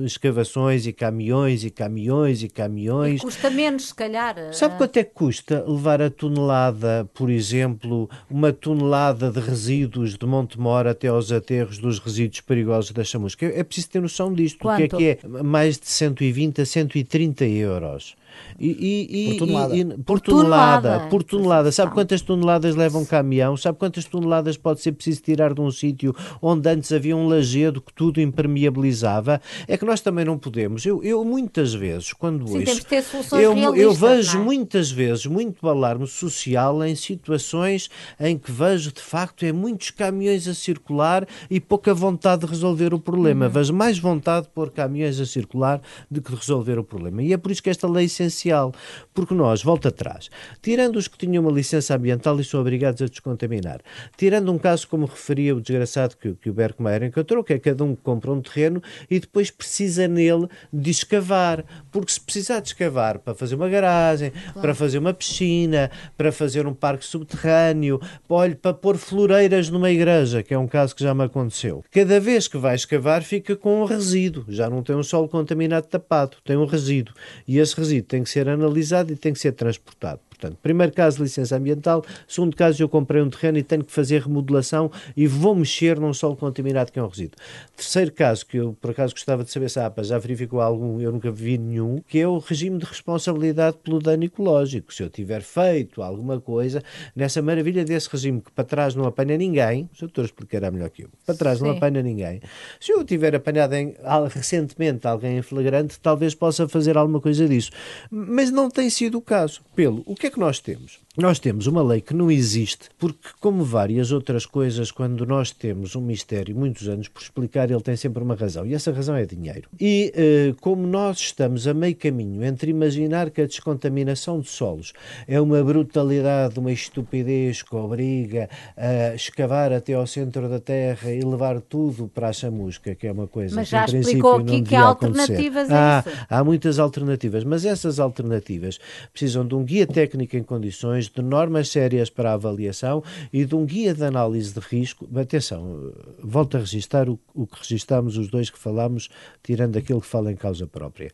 escavações 0.06 0.86
e 0.86 0.94
caminhões 0.94 1.63
e 1.63 1.70
caminhões 1.70 2.44
e 2.44 2.50
caminhões. 2.50 3.22
E 3.22 3.24
custa 3.24 3.50
menos, 3.50 3.88
se 3.88 3.96
calhar. 3.96 4.36
Sabe 4.54 4.76
eh, 4.76 4.78
quanto 4.78 4.98
é 4.98 5.04
que 5.04 5.13
custa 5.13 5.63
levar 5.68 6.02
a 6.02 6.10
tonelada, 6.10 7.10
por 7.13 7.30
exemplo, 7.30 8.10
uma 8.30 8.52
tonelada 8.52 9.32
de 9.32 9.40
resíduos 9.40 10.16
de 10.16 10.26
Montemor 10.26 10.88
até 10.88 11.08
aos 11.08 11.32
aterros 11.32 11.78
dos 11.78 12.00
resíduos 12.00 12.42
perigosos 12.42 12.92
da 12.92 13.04
chamusca? 13.04 13.46
É 13.46 13.63
preciso 13.63 13.90
ter 13.90 14.02
noção 14.02 14.34
disto. 14.34 14.60
Quanto? 14.60 14.96
O 14.96 14.98
que 14.98 15.06
é 15.06 15.16
que 15.16 15.28
é? 15.28 15.44
Mais 15.44 15.78
de 15.78 15.88
120 15.88 16.62
a 16.62 16.66
130 16.66 17.46
euros. 17.46 18.16
E, 18.60 19.08
e, 19.10 19.28
por 19.28 19.39
tonelada. 19.39 19.76
E, 19.76 19.86
por, 19.86 20.04
por 20.04 20.21
tonelada. 20.21 20.82
tonelada. 20.82 21.10
Por 21.10 21.23
tonelada. 21.23 21.71
Sabe 21.71 21.93
quantas 21.93 22.21
toneladas 22.21 22.76
leva 22.76 22.97
um 22.97 23.06
caminhão? 23.06 23.56
Sabe 23.56 23.78
quantas 23.78 24.06
toneladas 24.06 24.58
pode 24.58 24.82
ser 24.82 24.91
preciso 24.93 25.21
tirar 25.21 25.54
de 25.54 25.62
um 25.62 25.71
sítio 25.71 26.15
onde 26.41 26.69
antes 26.69 26.91
havia 26.91 27.15
um 27.15 27.28
lajedo 27.28 27.82
que 27.82 27.93
tudo 27.93 28.19
impermeabilizava? 28.19 29.41
É 29.67 29.78
que 29.78 29.86
nós 29.86 30.02
também 30.02 30.26
não 30.26 30.38
podemos. 30.38 30.86
Eu, 30.86 31.04
eu 31.04 31.23
muitas 31.23 31.73
vezes, 31.73 32.13
quando 32.13 32.47
Sim, 32.47 32.60
ouço, 32.60 32.86
ter 32.86 33.04
soluções 33.04 33.41
eu, 33.41 33.76
eu 33.76 33.93
vejo 33.93 34.39
é? 34.39 34.41
muitas 34.41 34.91
vezes 34.91 35.26
muito 35.26 35.67
alarme 35.67 36.08
social 36.08 36.84
em 36.84 36.95
situações 36.95 37.89
em 38.19 38.38
que 38.38 38.52
vejo 38.52 38.91
de 38.91 39.02
facto 39.02 39.45
é 39.45 39.52
muitos 39.52 39.91
caminhões 39.91 40.47
a 40.47 40.54
circular 40.54 41.28
e 41.50 41.60
pouca 41.60 41.93
vontade 41.93 42.45
de 42.45 42.47
resolver 42.47 42.93
o 42.93 43.00
problema. 43.00 43.45
Uhum. 43.45 43.52
Vejo 43.52 43.73
mais 43.73 44.00
vontade 44.00 44.47
de 44.47 44.52
pôr 44.54 44.71
caminhões 44.71 45.19
a 45.19 45.26
circular 45.26 45.82
do 46.10 46.21
que 46.21 46.32
de 46.32 46.38
resolver 46.38 46.80
o 46.80 46.84
problema. 46.84 47.21
E 47.21 47.34
é 47.34 47.38
por 47.38 47.52
isso 47.52 47.62
que 47.62 47.69
esta 47.69 47.88
lei 47.88 48.08
é 48.19 48.27
essencial, 48.28 48.74
porque 49.13 49.34
nós, 49.34 49.63
volta 49.63 49.90
atrás, 49.90 50.30
tirando 50.62 50.98
os 50.98 51.08
que 51.08 51.18
tinham 51.18 51.44
uma 51.44 51.52
licença 51.52 51.96
ambiental 51.96 52.40
e 52.40 52.44
são 52.44 52.60
obrigados 52.60 53.02
a 53.02 53.06
descontaminar, 53.06 53.82
tirando 54.16 54.52
um 54.52 54.58
caso 54.58 54.88
como 54.88 55.06
referia 55.06 55.56
o 55.56 55.62
desgraçado 55.62 56.16
que, 56.18 56.34
que 56.36 56.50
o 56.50 56.54
Berkmeyer 56.54 57.04
encontrou, 57.04 57.44
que 57.44 57.54
é 57.54 57.60
cada 57.60 57.84
um 57.84 57.96
que 57.96 58.02
compra 58.02 58.32
um 58.32 58.42
terreno 58.42 58.82
e 59.10 59.20
depois 59.20 59.50
precisa 59.50 60.08
nele 60.08 60.48
de 60.72 60.92
escavar, 60.92 61.63
porque 61.92 62.12
se 62.12 62.22
precisar 62.22 62.60
de 62.60 62.68
escavar 62.68 63.20
para 63.20 63.34
fazer 63.34 63.56
uma 63.56 63.70
garagem, 63.70 64.32
claro. 64.32 64.62
para 64.62 64.76
fazer 64.76 64.98
uma 64.98 65.13
piscina, 65.13 65.90
para 66.16 66.32
fazer 66.32 66.68
um 66.68 66.74
parque 66.74 67.06
subterrâneo, 67.06 68.00
olhe, 68.30 68.56
para 68.56 68.74
pôr 68.74 68.98
floreiras 68.98 69.70
numa 69.70 69.90
igreja, 69.90 70.44
que 70.44 70.54
é 70.54 70.58
um 70.58 70.68
caso 70.68 70.96
que 70.96 71.04
já 71.04 71.13
me 71.13 71.24
aconteceu. 71.24 71.84
Cada 71.92 72.20
vez 72.20 72.48
que 72.48 72.58
vai 72.58 72.76
escavar 72.76 73.24
fica 73.24 73.56
com 73.56 73.82
um 73.82 73.86
resíduo, 73.86 74.46
já 74.48 74.70
não 74.70 74.84
tem 74.84 74.96
um 74.96 75.04
solo 75.04 75.28
contaminado 75.28 75.88
tapado, 75.88 76.38
tem 76.44 76.58
um 76.58 76.66
resíduo. 76.66 77.13
E 77.48 77.58
esse 77.58 77.76
resíduo 77.76 78.08
tem 78.08 78.16
que 78.23 78.30
ser 78.30 78.49
analisado 78.49 79.12
e 79.12 79.15
tem 79.15 79.34
que 79.34 79.39
ser 79.39 79.53
transportado. 79.53 80.19
Portanto, 80.39 80.58
primeiro 80.62 80.93
caso, 80.93 81.21
licença 81.23 81.56
ambiental. 81.56 82.06
Segundo 82.28 82.56
caso, 82.56 82.82
eu 82.82 82.88
comprei 82.88 83.21
um 83.21 83.30
terreno 83.30 83.58
e 83.58 83.63
tenho 83.63 83.84
que 83.84 83.91
fazer 83.91 84.21
remodelação 84.21 84.91
e 85.15 85.26
vou 85.26 85.56
mexer 85.56 86.00
num 86.00 86.13
solo 86.13 86.36
contaminado 86.36 86.91
que 86.91 87.00
é 87.00 87.04
um 87.04 87.08
resíduo. 87.08 87.38
Terceiro 87.76 88.12
caso, 88.12 88.45
que 88.45 88.58
eu 88.58 88.78
por 88.80 88.91
acaso 88.91 89.13
gostava 89.13 89.43
de 89.43 89.52
saber 89.52 89.69
se 89.69 89.80
a 89.80 89.88
APA 89.88 90.04
já 90.04 90.19
verificou 90.19 90.62
algum, 90.62 91.02
eu 91.02 91.12
nunca 91.12 91.32
vi 91.32 91.58
nenhum, 91.58 92.02
que 92.08 92.19
é 92.19 92.28
o 92.28 92.38
regime 92.38 92.78
de 92.78 92.86
responsabilidade 92.86 93.78
pelo 93.84 94.00
dano 94.00 94.23
ecológico. 94.23 94.93
Se 94.93 95.02
eu 95.02 95.10
tiver 95.10 95.41
feito 95.41 96.04
alguma 96.04 96.39
coisa, 96.39 96.84
nessa 97.15 97.41
maravilha 97.41 97.84
desse 97.84 98.08
regime 98.10 98.41
que 98.41 98.52
para 98.52 98.63
trás 98.63 98.93
não 98.93 99.06
apanha 99.06 99.38
ninguém, 99.38 99.89
o 99.95 100.00
doutor 100.02 100.26
explicará 100.26 100.69
melhor 100.69 100.89
que 100.91 101.04
eu, 101.04 101.10
para 101.26 101.36
trás 101.36 101.58
Sim. 101.58 101.65
não 101.65 101.71
apanha 101.71 102.04
ninguém. 102.04 102.41
Se 102.80 102.91
eu 102.91 103.04
tiver 103.04 103.36
apanhado 103.36 103.73
em, 103.73 103.95
recentemente 104.30 105.08
alguém 105.08 105.38
em 105.39 105.41
flagrante, 105.41 106.00
talvez 106.00 106.36
possa 106.36 106.67
fazer 106.67 106.95
alguma 106.95 107.19
coisa 107.19 107.47
disso. 107.47 107.71
Mas 108.12 108.52
não 108.52 108.69
tem 108.69 108.89
sido 108.89 109.17
o 109.17 109.21
caso. 109.21 109.62
Pelo, 109.76 110.04
o 110.06 110.15
que 110.15 110.27
é 110.28 110.30
que 110.30 110.40
nós 110.40 110.60
temos? 110.60 111.00
Nós 111.17 111.39
temos 111.39 111.65
uma 111.65 111.82
lei 111.82 111.99
que 111.99 112.13
não 112.13 112.30
existe, 112.30 112.89
porque, 112.99 113.30
como 113.39 113.63
várias 113.63 114.12
outras 114.12 114.45
coisas, 114.45 114.91
quando 114.91 115.25
nós 115.25 115.49
temos 115.49 115.95
um 115.95 116.01
mistério 116.01 116.56
muitos 116.56 116.88
anos 116.88 117.08
por 117.08 117.23
explicar, 117.23 117.71
ele 117.71 117.82
tem 117.82 117.95
sempre 117.95 118.21
uma 118.21 118.36
razão, 118.36 118.67
e 118.67 118.75
essa 118.75 118.91
razão 118.91 119.15
é 119.15 119.25
dinheiro. 119.25 119.67
E 119.80 120.13
eh, 120.15 120.53
como 120.62 120.86
nós 120.86 121.17
estamos 121.17 121.65
a 121.67 121.73
meio 121.73 121.95
caminho 121.95 122.43
entre 122.43 122.69
imaginar 122.69 123.32
que 123.32 123.41
a 123.41 123.47
descontaminação 123.47 124.39
de 124.39 124.47
solos 124.47 124.93
é 125.27 125.41
uma 125.41 125.63
brutalidade, 125.63 126.60
uma 126.60 126.71
estupidez 126.71 127.63
que 127.63 127.75
obriga 127.75 128.47
a 128.77 129.15
escavar 129.15 129.73
até 129.73 129.93
ao 129.93 130.06
centro 130.06 130.47
da 130.47 130.60
Terra 130.60 131.12
e 131.12 131.21
levar 131.21 131.60
tudo 131.62 132.08
para 132.08 132.30
a 132.30 132.34
chamusca, 132.34 132.93
que 132.93 133.08
é 133.08 133.12
uma 133.12 133.25
coisa 133.25 133.56
mas 133.56 133.69
que, 133.69 133.71
já 133.71 133.86
em 133.88 134.01
explicou 134.01 134.36
aqui 134.36 134.62
que 134.62 134.75
há 134.75 134.84
alternativas 134.84 135.67
a 135.71 136.03
isso. 136.03 136.17
Há, 136.30 136.38
há 136.38 136.43
muitas 136.43 136.77
alternativas, 136.77 137.43
mas 137.43 137.65
essas 137.65 137.99
alternativas 137.99 138.80
precisam 139.12 139.47
de 139.47 139.56
um 139.56 139.63
guia 139.63 139.88
técnico 139.88 140.38
em 140.38 140.43
condições 140.43 141.07
de 141.10 141.22
normas 141.22 141.70
sérias 141.70 142.10
para 142.10 142.34
avaliação 142.34 143.04
e 143.32 143.46
de 143.46 143.56
um 143.56 143.65
guia 143.65 143.93
de 143.93 144.04
análise 144.04 144.54
de 144.54 144.60
risco. 144.60 145.08
Atenção, 145.17 145.93
volto 146.22 146.58
a 146.58 146.60
registar 146.60 147.10
o, 147.10 147.20
o 147.34 147.46
que 147.46 147.60
registámos 147.60 148.17
os 148.17 148.28
dois 148.28 148.50
que 148.50 148.58
falámos, 148.58 149.10
tirando 149.43 149.78
aquele 149.78 150.02
que 150.02 150.08
fala 150.08 150.32
em 150.32 150.36
causa 150.36 150.67
própria. 150.67 151.12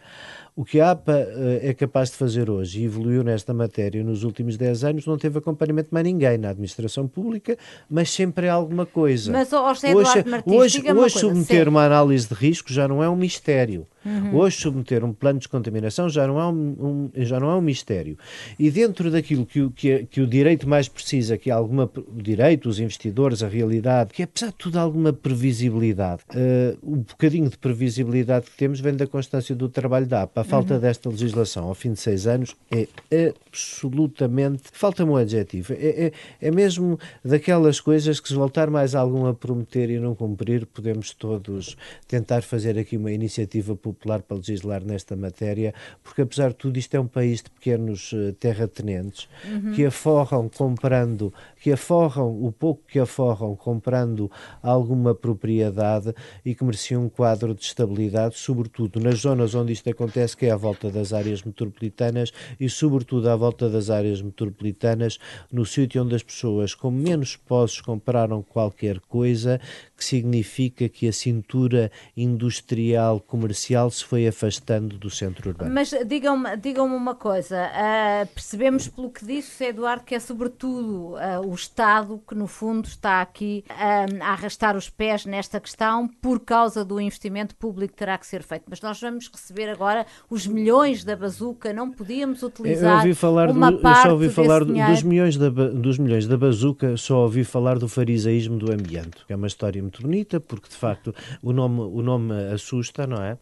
O 0.55 0.63
que 0.63 0.79
a 0.79 0.91
APA 0.91 1.13
uh, 1.13 1.59
é 1.61 1.73
capaz 1.73 2.11
de 2.11 2.15
fazer 2.15 2.49
hoje 2.49 2.81
e 2.81 2.85
evoluiu 2.85 3.23
nesta 3.23 3.53
matéria 3.53 4.03
nos 4.03 4.23
últimos 4.23 4.55
10 4.55 4.83
anos 4.83 5.05
não 5.05 5.17
teve 5.17 5.39
acompanhamento 5.39 5.89
de 5.89 5.93
mais 5.93 6.05
ninguém 6.05 6.37
na 6.37 6.49
administração 6.49 7.07
pública, 7.07 7.57
mas 7.89 8.11
sempre 8.11 8.45
é 8.45 8.49
alguma 8.49 8.85
coisa. 8.85 9.31
Mas, 9.31 9.51
oh, 9.51 9.63
hoje, 9.63 10.23
Martins, 10.29 10.53
hoje, 10.53 10.79
hoje 10.79 10.91
uma 10.91 11.09
submeter 11.09 11.67
uma 11.67 11.85
análise 11.85 12.27
de 12.27 12.35
risco 12.35 12.71
já 12.71 12.87
não 12.87 13.03
é 13.03 13.09
um 13.09 13.15
mistério. 13.15 13.87
Uhum. 14.05 14.35
Hoje, 14.35 14.57
submeter 14.57 15.03
um 15.03 15.13
plano 15.13 15.39
de 15.39 15.45
descontaminação 15.45 16.09
já 16.09 16.27
não, 16.27 16.39
é 16.39 16.45
um, 16.45 16.51
um, 16.51 17.11
já 17.15 17.39
não 17.39 17.49
é 17.49 17.55
um 17.55 17.61
mistério. 17.61 18.17
E 18.59 18.69
dentro 18.69 19.09
daquilo 19.09 19.45
que 19.45 19.61
o, 19.61 19.71
que, 19.71 20.05
que 20.05 20.21
o 20.21 20.27
direito 20.27 20.67
mais 20.67 20.87
precisa, 20.87 21.37
que 21.37 21.49
é 21.49 21.53
alguma, 21.53 21.89
o 21.95 22.21
direito, 22.21 22.67
os 22.67 22.79
investidores, 22.79 23.41
a 23.41 23.47
realidade, 23.47 24.11
que 24.13 24.21
é, 24.21 24.25
apesar 24.25 24.47
de 24.47 24.55
tudo, 24.57 24.77
alguma 24.77 25.13
previsibilidade. 25.13 26.23
Uh, 26.31 26.77
um 26.83 26.97
bocadinho 26.97 27.49
de 27.49 27.57
previsibilidade 27.57 28.47
que 28.47 28.57
temos 28.57 28.79
vem 28.79 28.93
da 28.93 29.07
constância 29.07 29.55
do 29.55 29.69
trabalho 29.69 30.05
da 30.05 30.23
APA. 30.23 30.42
A 30.43 30.45
falta 30.45 30.73
uhum. 30.73 30.79
desta 30.81 31.09
legislação 31.09 31.67
ao 31.67 31.73
fim 31.73 31.93
de 31.93 31.99
seis 31.99 32.27
anos 32.27 32.53
é 32.69 33.33
absolutamente. 33.49 34.63
Falta-me 34.73 35.11
um 35.11 35.15
adjetivo. 35.15 35.73
É, 35.73 36.07
é, 36.07 36.11
é 36.41 36.51
mesmo 36.51 36.99
daquelas 37.23 37.79
coisas 37.79 38.19
que, 38.19 38.27
se 38.27 38.33
voltar 38.33 38.69
mais 38.69 38.93
algum 38.93 39.25
a 39.25 39.33
prometer 39.33 39.89
e 39.89 39.99
não 39.99 40.13
cumprir, 40.13 40.65
podemos 40.65 41.13
todos 41.13 41.77
tentar 42.07 42.41
fazer 42.41 42.77
aqui 42.77 42.97
uma 42.97 43.11
iniciativa 43.11 43.73
popular 43.73 44.21
para 44.21 44.35
legislar 44.35 44.83
nesta 44.83 45.15
matéria, 45.15 45.73
porque 46.03 46.23
apesar 46.23 46.49
de 46.49 46.55
tudo 46.55 46.77
isto 46.77 46.93
é 46.95 46.99
um 46.99 47.07
país 47.07 47.41
de 47.41 47.49
pequenos 47.49 48.11
uh, 48.11 48.33
terratenentes 48.33 49.29
uhum. 49.45 49.71
que 49.71 49.85
aforram 49.85 50.49
comprando, 50.49 51.33
que 51.63 51.71
aforram 51.71 52.43
o 52.43 52.51
pouco 52.51 52.83
que 52.85 52.99
aforram 52.99 53.55
comprando 53.55 54.29
alguma 54.61 55.15
propriedade 55.15 56.13
e 56.43 56.53
que 56.53 56.61
mereciam 56.61 57.05
um 57.05 57.09
quadro 57.09 57.55
de 57.55 57.63
estabilidade, 57.63 58.37
sobretudo 58.37 58.99
nas 58.99 59.19
zonas 59.19 59.55
onde 59.55 59.71
isto 59.71 59.89
acontece, 59.89 60.35
que 60.35 60.45
é 60.45 60.51
à 60.51 60.57
volta 60.57 60.91
das 60.91 61.13
áreas 61.13 61.41
metropolitanas 61.41 62.33
e 62.59 62.69
sobretudo 62.69 63.29
à 63.29 63.35
volta 63.37 63.69
das 63.69 63.89
áreas 63.89 64.21
metropolitanas, 64.21 65.17
no 65.49 65.65
sítio 65.65 66.03
onde 66.03 66.15
as 66.15 66.21
pessoas 66.21 66.75
com 66.75 66.91
menos 66.91 67.37
posses 67.37 67.79
compraram 67.79 68.43
qualquer 68.43 68.99
coisa, 68.99 69.61
que 69.95 70.03
significa 70.03 70.89
que 70.89 71.07
a 71.07 71.13
cintura 71.13 71.91
industrial 72.15 73.19
comercial 73.19 73.89
se 73.89 74.03
foi 74.03 74.27
afastando 74.27 74.97
do 74.97 75.09
centro 75.09 75.49
urbano. 75.49 75.73
Mas 75.73 75.91
digam-me 76.05 76.57
digam 76.57 76.85
uma 76.85 77.15
coisa, 77.15 77.67
uh, 77.67 78.27
percebemos 78.27 78.87
pelo 78.87 79.09
que 79.09 79.25
disse, 79.25 79.65
Eduardo, 79.65 80.03
que 80.03 80.15
é 80.15 80.19
sobretudo 80.19 81.13
uh, 81.13 81.45
o 81.45 81.53
Estado 81.53 82.21
que 82.27 82.35
no 82.35 82.47
fundo 82.47 82.87
está 82.87 83.21
aqui 83.21 83.63
uh, 83.69 84.23
a 84.23 84.31
arrastar 84.31 84.75
os 84.75 84.89
pés 84.89 85.25
nesta 85.25 85.59
questão 85.59 86.07
por 86.07 86.39
causa 86.39 86.83
do 86.83 86.99
investimento 86.99 87.55
público 87.55 87.93
que 87.93 87.99
terá 87.99 88.17
que 88.17 88.25
ser 88.25 88.43
feito. 88.43 88.65
Mas 88.69 88.81
nós 88.81 88.99
vamos 88.99 89.29
receber 89.31 89.69
agora 89.69 90.05
os 90.29 90.47
milhões 90.47 91.03
da 91.03 91.15
bazuca, 91.15 91.71
não 91.71 91.91
podíamos 91.91 92.43
utilizar 92.43 93.05
uma 93.51 93.71
do, 93.71 93.79
parte 93.79 93.99
Eu 93.99 94.03
só 94.03 94.11
ouvi 94.13 94.29
falar 94.29 94.63
do, 94.63 94.73
dos 94.73 95.03
milhões, 95.03 95.37
da, 95.37 95.49
dos 95.49 95.97
milhões 95.97 96.27
da 96.27 96.37
bazuca, 96.37 96.97
só 96.97 97.23
ouvi 97.23 97.43
falar 97.43 97.77
do 97.77 97.87
farisaísmo 97.87 98.57
do 98.57 98.71
ambiente, 98.71 99.25
que 99.25 99.33
é 99.33 99.35
uma 99.35 99.47
história 99.47 99.81
muito 99.81 99.92
bonita, 100.01 100.39
porque 100.39 100.69
de 100.69 100.75
facto 100.75 101.13
o 101.41 101.53
nome, 101.53 101.81
o 101.81 102.01
nome 102.01 102.33
assusta, 102.53 103.05
não 103.05 103.21
é? 103.21 103.37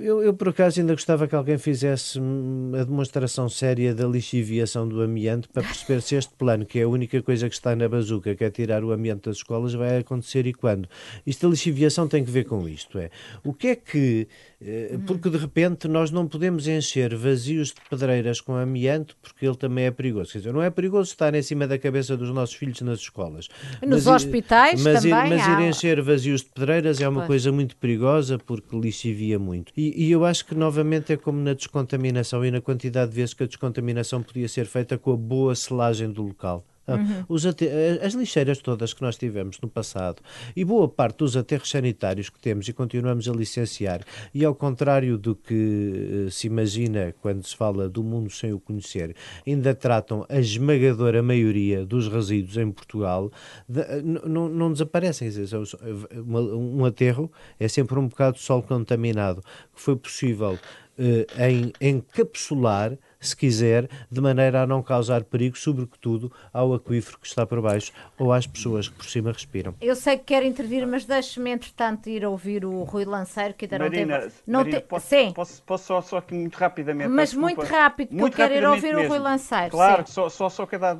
Eu, 0.00 0.22
eu, 0.22 0.34
por 0.34 0.48
acaso 0.48 0.80
ainda 0.80 0.92
gostava 0.92 1.26
que 1.26 1.34
alguém 1.34 1.58
fizesse 1.58 2.18
a 2.80 2.84
demonstração 2.84 3.48
séria 3.48 3.94
da 3.94 4.06
lixiviação 4.06 4.88
do 4.88 5.00
ambiente 5.00 5.48
para 5.48 5.62
perceber 5.62 6.00
se 6.02 6.14
este 6.14 6.34
plano, 6.34 6.64
que 6.64 6.78
é 6.78 6.82
a 6.82 6.88
única 6.88 7.20
coisa 7.22 7.48
que 7.48 7.54
está 7.54 7.74
na 7.76 7.88
bazuca, 7.88 8.34
que 8.34 8.44
é 8.44 8.50
tirar 8.50 8.84
o 8.84 8.92
ambiente 8.92 9.24
das 9.24 9.36
escolas, 9.36 9.74
vai 9.74 9.98
acontecer 9.98 10.46
e 10.46 10.52
quando. 10.52 10.88
Isto 11.26 11.46
da 11.46 11.50
lixiviação 11.50 12.08
tem 12.08 12.24
que 12.24 12.30
ver 12.30 12.44
com 12.44 12.68
isto, 12.68 12.98
é. 12.98 13.10
O 13.44 13.52
que 13.52 13.68
é 13.68 13.76
que 13.76 14.28
porque 15.06 15.28
de 15.28 15.36
repente 15.36 15.88
nós 15.88 16.10
não 16.10 16.26
podemos 16.26 16.66
encher 16.68 17.14
vazios 17.16 17.68
de 17.68 17.80
pedreiras 17.88 18.40
com 18.40 18.54
amianto 18.54 19.16
porque 19.20 19.46
ele 19.46 19.56
também 19.56 19.86
é 19.86 19.90
perigoso. 19.90 20.32
Quer 20.32 20.38
dizer, 20.38 20.52
não 20.52 20.62
é 20.62 20.70
perigoso 20.70 21.10
estar 21.10 21.34
em 21.34 21.42
cima 21.42 21.66
da 21.66 21.78
cabeça 21.78 22.16
dos 22.16 22.30
nossos 22.30 22.54
filhos 22.54 22.80
nas 22.80 23.00
escolas. 23.00 23.48
Nos 23.82 24.04
mas, 24.04 24.06
hospitais 24.06 24.82
mas, 24.82 25.02
também 25.02 25.30
Mas 25.30 25.48
há... 25.48 25.60
ir 25.60 25.68
encher 25.68 26.00
vazios 26.02 26.42
de 26.42 26.50
pedreiras 26.50 27.00
é 27.00 27.08
uma 27.08 27.20
pois. 27.20 27.28
coisa 27.28 27.52
muito 27.52 27.76
perigosa 27.76 28.38
porque 28.38 28.76
lixivia 28.78 29.38
muito. 29.38 29.72
E, 29.76 30.06
e, 30.06 30.10
eu 30.10 30.24
acho 30.24 30.44
que 30.46 30.54
novamente 30.54 31.12
é 31.12 31.16
como 31.16 31.40
na 31.40 31.54
descontaminação 31.54 32.44
e 32.44 32.50
na 32.50 32.60
quantidade 32.60 33.10
de 33.10 33.16
vezes 33.16 33.34
que 33.34 33.42
a 33.42 33.46
descontaminação 33.46 34.22
podia 34.22 34.48
ser 34.48 34.66
feita 34.66 34.96
com 34.96 35.12
a 35.12 35.16
boa 35.16 35.54
selagem 35.54 36.10
do 36.10 36.22
local. 36.22 36.64
Ah, 36.86 36.96
uhum. 36.96 37.24
Os 37.28 37.46
as 37.46 38.14
lixeiras 38.14 38.58
todas 38.58 38.92
que 38.92 39.02
nós 39.02 39.16
tivemos 39.16 39.60
no 39.60 39.68
passado 39.68 40.20
e 40.56 40.64
boa 40.64 40.88
parte 40.88 41.18
dos 41.18 41.36
aterros 41.36 41.70
sanitários 41.70 42.28
que 42.28 42.40
temos 42.40 42.66
e 42.68 42.72
continuamos 42.72 43.28
a 43.28 43.32
licenciar, 43.32 44.00
e 44.34 44.44
ao 44.44 44.54
contrário 44.54 45.16
do 45.16 45.36
que 45.36 46.26
uh, 46.26 46.30
se 46.30 46.48
imagina 46.48 47.14
quando 47.20 47.46
se 47.46 47.56
fala 47.56 47.88
do 47.88 48.02
mundo 48.02 48.30
sem 48.30 48.52
o 48.52 48.58
conhecer, 48.58 49.14
ainda 49.46 49.74
tratam 49.74 50.26
a 50.28 50.38
esmagadora 50.38 51.22
maioria 51.22 51.86
dos 51.86 52.08
resíduos 52.08 52.56
em 52.56 52.70
Portugal, 52.70 53.30
de, 53.68 53.80
uh, 53.80 54.28
não 54.28 54.72
desaparecem. 54.72 55.28
Dizer, 55.28 55.58
um 56.26 56.84
aterro 56.84 57.30
é 57.58 57.68
sempre 57.68 57.98
um 57.98 58.08
bocado 58.08 58.36
de 58.36 58.42
sol 58.42 58.62
contaminado, 58.62 59.42
que 59.74 59.80
foi 59.80 59.96
possível 59.96 60.58
uh, 60.98 61.42
em 61.42 61.72
encapsular 61.80 62.98
se 63.26 63.36
quiser, 63.36 63.88
de 64.10 64.20
maneira 64.20 64.62
a 64.62 64.66
não 64.66 64.82
causar 64.82 65.24
perigo, 65.24 65.56
sobretudo 65.56 66.32
ao 66.52 66.74
aquífero 66.74 67.18
que 67.18 67.26
está 67.26 67.46
por 67.46 67.60
baixo 67.60 67.92
ou 68.18 68.32
às 68.32 68.46
pessoas 68.46 68.88
que 68.88 68.94
por 68.94 69.06
cima 69.06 69.32
respiram. 69.32 69.74
Eu 69.80 69.94
sei 69.96 70.18
que 70.18 70.24
quer 70.24 70.42
intervir, 70.42 70.86
mas 70.86 71.04
deixe-me, 71.04 71.50
entretanto, 71.50 72.08
ir 72.08 72.24
ouvir 72.24 72.64
o 72.64 72.82
Rui 72.82 73.04
Lanceiro, 73.04 73.54
que 73.54 73.64
ainda 73.64 73.78
Marina, 73.78 74.14
não 74.14 74.20
tem... 74.20 74.32
Não 74.46 74.60
Marina, 74.60 74.80
tem... 74.80 74.88
Posso, 74.88 75.06
Sim. 75.06 75.32
Posso, 75.32 75.62
posso, 75.62 75.84
só, 75.84 76.00
só 76.00 76.16
aqui 76.18 76.34
muito 76.34 76.56
rapidamente... 76.56 77.08
Mas 77.08 77.32
muito 77.34 77.62
rápido, 77.62 78.08
que 78.08 78.14
muito 78.14 78.34
eu 78.34 78.48
quero 78.48 78.54
ir 78.54 78.66
ouvir 78.66 78.94
mesmo. 78.94 79.04
o 79.04 79.08
Rui 79.08 79.18
Lanceiro. 79.18 79.70
Claro, 79.70 80.04
só, 80.06 80.28
só, 80.28 80.48
só 80.48 80.66
quero 80.66 80.82
dar 80.82 80.96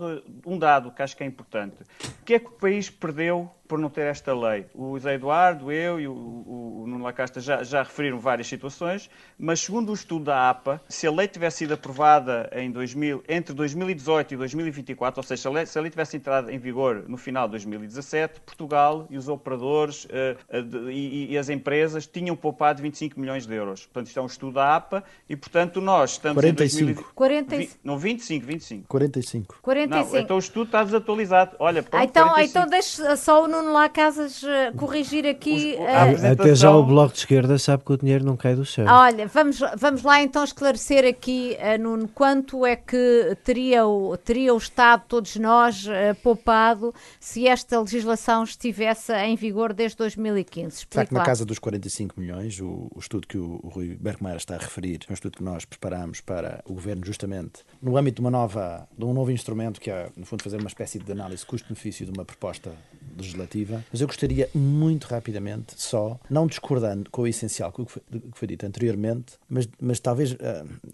um 0.46 0.58
dado 0.58 0.90
que 0.90 1.02
acho 1.02 1.16
que 1.16 1.22
é 1.22 1.26
importante. 1.26 1.76
O 2.20 2.24
que 2.24 2.34
é 2.34 2.38
que 2.38 2.46
o 2.46 2.52
país 2.52 2.88
perdeu 2.88 3.50
por 3.72 3.78
não 3.78 3.88
ter 3.88 4.02
esta 4.02 4.34
lei. 4.34 4.66
O 4.74 4.98
José 4.98 5.14
Eduardo, 5.14 5.72
eu 5.72 5.98
e 5.98 6.06
o, 6.06 6.12
o, 6.12 6.82
o 6.82 6.86
Nuno 6.86 7.02
Lacasta 7.02 7.40
já, 7.40 7.62
já 7.62 7.82
referiram 7.82 8.18
várias 8.18 8.46
situações, 8.46 9.08
mas 9.38 9.60
segundo 9.60 9.88
o 9.88 9.94
estudo 9.94 10.26
da 10.26 10.50
APA, 10.50 10.78
se 10.86 11.06
a 11.06 11.10
lei 11.10 11.26
tivesse 11.26 11.58
sido 11.58 11.72
aprovada 11.72 12.50
em 12.52 12.70
2000, 12.70 13.24
entre 13.26 13.54
2018 13.54 14.34
e 14.34 14.36
2024, 14.36 15.20
ou 15.20 15.22
seja, 15.22 15.40
se 15.40 15.48
a, 15.48 15.50
lei, 15.50 15.64
se 15.64 15.78
a 15.78 15.80
lei 15.80 15.90
tivesse 15.90 16.18
entrado 16.18 16.50
em 16.50 16.58
vigor 16.58 17.04
no 17.08 17.16
final 17.16 17.46
de 17.46 17.52
2017, 17.52 18.40
Portugal 18.42 19.06
e 19.08 19.16
os 19.16 19.26
operadores 19.26 20.04
uh, 20.04 20.08
uh, 20.54 20.62
de, 20.62 20.90
e, 20.90 21.32
e, 21.32 21.38
as 21.38 21.48
empresas 21.48 22.06
tinham 22.06 22.36
poupado 22.36 22.82
25 22.82 23.18
milhões 23.18 23.46
de 23.46 23.54
euros. 23.54 23.86
Portanto, 23.86 24.08
isto 24.08 24.18
é 24.18 24.22
um 24.22 24.26
estudo 24.26 24.52
da 24.52 24.76
APA 24.76 25.02
e, 25.26 25.34
portanto, 25.34 25.80
nós 25.80 26.10
estamos 26.10 26.42
45. 26.42 26.82
em 26.82 26.94
2020... 26.94 27.14
45. 27.14 27.80
não, 27.82 27.96
25, 27.96 28.46
25. 28.46 28.88
45. 28.88 29.58
45. 29.62 30.12
Não, 30.12 30.20
então 30.20 30.36
o 30.36 30.40
estudo 30.40 30.66
está 30.66 30.84
desatualizado. 30.84 31.56
Olha, 31.58 31.82
pronto, 31.82 32.04
então, 32.04 32.38
então 32.38 32.66
deixe 32.66 33.16
só 33.16 33.44
o 33.44 33.48
Nuno 33.48 33.61
Nuno 33.62 33.72
Lá 33.72 33.88
Casas 33.88 34.42
uh, 34.42 34.76
corrigir 34.76 35.26
aqui. 35.26 35.76
Uh... 35.78 36.32
Até 36.32 36.54
já 36.54 36.70
o 36.70 36.84
Bloco 36.84 37.12
de 37.12 37.20
Esquerda 37.20 37.58
sabe 37.58 37.84
que 37.84 37.92
o 37.92 37.96
dinheiro 37.96 38.24
não 38.24 38.36
cai 38.36 38.54
do 38.54 38.64
céu. 38.64 38.86
Olha, 38.88 39.26
vamos, 39.28 39.60
vamos 39.78 40.02
lá 40.02 40.22
então 40.22 40.42
esclarecer 40.42 41.04
aqui, 41.04 41.56
uh, 41.58 41.80
Nuno, 41.80 42.08
quanto 42.08 42.66
é 42.66 42.76
que 42.76 43.36
teria 43.44 43.86
o, 43.86 44.16
teria 44.16 44.52
o 44.52 44.58
Estado, 44.58 45.04
todos 45.08 45.36
nós, 45.36 45.86
poupado 46.22 46.94
se 47.20 47.46
esta 47.46 47.80
legislação 47.80 48.44
estivesse 48.44 49.12
em 49.12 49.36
vigor 49.36 49.72
desde 49.72 49.96
2015? 49.96 50.76
Explique 50.76 51.04
Está 51.04 51.18
na 51.18 51.24
casa 51.24 51.44
dos 51.44 51.58
45 51.58 52.18
milhões, 52.20 52.60
o, 52.60 52.88
o 52.94 52.98
estudo 52.98 53.26
que 53.26 53.38
o, 53.38 53.60
o 53.62 53.68
Rui 53.68 53.96
Bergmeier 54.00 54.36
está 54.36 54.56
a 54.56 54.58
referir, 54.58 55.00
é 55.08 55.12
um 55.12 55.14
estudo 55.14 55.36
que 55.38 55.44
nós 55.44 55.64
preparamos 55.64 56.20
para 56.20 56.62
o 56.66 56.74
Governo 56.74 57.04
justamente 57.04 57.64
no 57.80 57.96
âmbito 57.96 58.16
de, 58.16 58.20
uma 58.20 58.30
nova, 58.30 58.88
de 58.96 59.04
um 59.04 59.12
novo 59.12 59.30
instrumento 59.30 59.80
que 59.80 59.90
é, 59.90 60.10
no 60.16 60.26
fundo, 60.26 60.42
fazer 60.42 60.58
uma 60.58 60.68
espécie 60.68 60.98
de 60.98 61.12
análise 61.12 61.44
custo-benefício 61.44 62.06
de 62.06 62.12
uma 62.12 62.24
proposta 62.24 62.72
legislativa, 63.16 63.51
mas 63.90 64.00
eu 64.00 64.06
gostaria 64.06 64.48
muito 64.54 65.06
rapidamente, 65.06 65.74
só, 65.76 66.18
não 66.28 66.46
discordando 66.46 67.10
com 67.10 67.22
o 67.22 67.26
essencial 67.26 67.72
que 67.72 67.84
foi, 67.84 68.02
que 68.10 68.38
foi 68.38 68.48
dito 68.48 68.66
anteriormente, 68.66 69.34
mas, 69.48 69.68
mas 69.80 70.00
talvez 70.00 70.32
uh, 70.32 70.38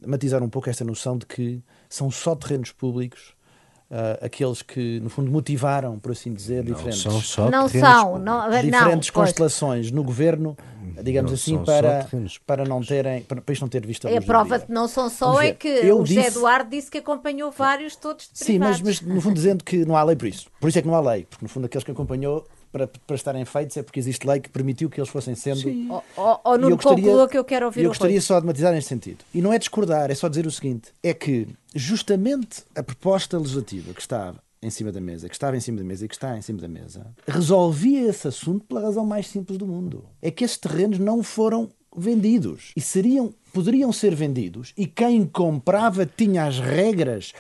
matizar 0.07 0.43
um 0.43 0.49
pouco 0.49 0.69
esta 0.69 0.85
noção 0.85 1.17
de 1.17 1.27
que 1.27 1.63
são 1.89 2.11
só 2.11 2.35
terrenos 2.35 2.73
públicos 2.73 3.35
uh, 3.91 4.25
aqueles 4.25 4.63
que, 4.63 5.01
no 5.01 5.09
fundo, 5.09 5.31
motivaram, 5.31 5.99
por 5.99 6.13
assim 6.13 6.33
dizer, 6.33 6.65
não 6.65 6.75
diferentes. 6.75 7.03
São 7.03 7.21
só 7.21 7.51
não 7.51 7.69
são, 7.69 8.19
não, 8.19 8.51
diferentes 8.51 9.09
não, 9.09 9.15
constelações 9.15 9.91
no 9.91 10.03
governo, 10.03 10.57
digamos 11.03 11.31
não 11.31 11.35
assim, 11.37 11.59
para, 11.65 12.09
para 12.47 12.65
não 12.65 12.81
terem, 12.81 13.23
para, 13.23 13.41
para 13.41 13.53
isto 13.53 13.63
não 13.63 13.69
ter 13.69 13.87
visto 13.87 14.07
a 14.07 14.11
luz. 14.11 14.23
A 14.23 14.27
prova 14.27 14.59
de 14.59 14.71
não 14.71 14.89
são 14.89 15.09
só 15.09 15.41
é 15.41 15.53
que 15.53 15.69
eu 15.69 16.01
o 16.01 16.05
disse... 16.05 16.17
José 16.17 16.29
Eduardo 16.29 16.71
disse 16.71 16.91
que 16.91 16.99
acompanhou 16.99 17.51
vários 17.51 17.97
todos 17.97 18.29
de 18.33 18.39
Sim, 18.39 18.59
mas, 18.59 18.81
mas 18.81 19.01
no 19.01 19.21
fundo 19.21 19.35
dizendo 19.35 19.65
que 19.65 19.85
não 19.85 19.97
há 19.97 20.03
lei 20.03 20.17
por 20.17 20.27
isso. 20.29 20.49
Por 20.61 20.69
isso 20.69 20.79
é 20.79 20.83
que 20.83 20.89
não 20.89 20.95
há 20.95 21.01
lei, 21.01 21.27
porque 21.29 21.45
no 21.45 21.49
fundo 21.49 21.67
aqueles 21.67 21.85
que 21.85 21.91
acompanhou 21.91 22.47
para, 22.71 22.87
para 22.87 23.17
estarem 23.17 23.45
feitos 23.45 23.77
é 23.77 23.83
porque 23.83 23.99
existe 23.99 24.27
lei 24.27 24.41
que 24.41 24.49
permitiu 24.49 24.89
que 24.91 25.01
eles 25.01 25.11
fossem 25.11 25.35
sendo. 25.35 25.61
Sim. 25.61 25.89
Ou, 25.91 26.05
ou, 26.17 26.41
ou 26.45 26.59
no 26.59 26.71
gostaria, 26.77 27.29
que 27.29 27.39
eu 27.39 27.45
quero 27.45 27.67
ouvir. 27.67 27.83
Eu 27.83 27.89
gostaria 27.91 28.21
só 28.21 28.39
de 28.41 28.47
matizar 28.47 28.73
neste 28.73 28.89
sentido. 28.89 29.25
E 29.35 29.41
não 29.41 29.53
é 29.53 29.59
discordar, 29.59 30.11
é 30.11 30.15
só 30.15 30.29
dizer 30.29 30.47
o 30.47 30.51
seguinte: 30.51 30.93
é 31.03 31.13
que 31.15 31.49
justamente 31.75 32.63
a 32.75 32.83
proposta 32.83 33.39
legislativa 33.39 33.93
que 33.93 34.01
estava 34.01 34.37
em 34.61 34.71
cima 34.71 34.91
da 34.91 35.01
mesa, 35.01 35.29
que 35.29 35.35
estava 35.35 35.57
em 35.57 35.61
cima 35.61 35.79
da 35.79 35.85
mesa 35.85 36.05
e 36.05 36.09
que 36.09 36.15
está 36.15 36.37
em 36.37 36.43
cima 36.43 36.61
da 36.61 36.69
mesa, 36.69 37.07
resolvia 37.27 38.09
esse 38.09 38.27
assunto 38.27 38.65
pela 38.67 38.81
razão 38.81 39.07
mais 39.07 39.27
simples 39.29 39.57
do 39.57 39.67
mundo. 39.67 40.05
É 40.21 40.31
que 40.31 40.45
esses 40.45 40.57
terrenos 40.57 40.99
não 40.99 41.23
foram 41.23 41.71
vendidos 41.97 42.73
e 42.77 42.81
seriam, 42.81 43.33
poderiam 43.53 43.93
ser 43.93 44.15
vendidos 44.15 44.73
e 44.77 44.87
quem 44.87 45.25
comprava 45.25 46.05
tinha 46.05 46.45
as 46.45 46.59
regras, 46.59 47.33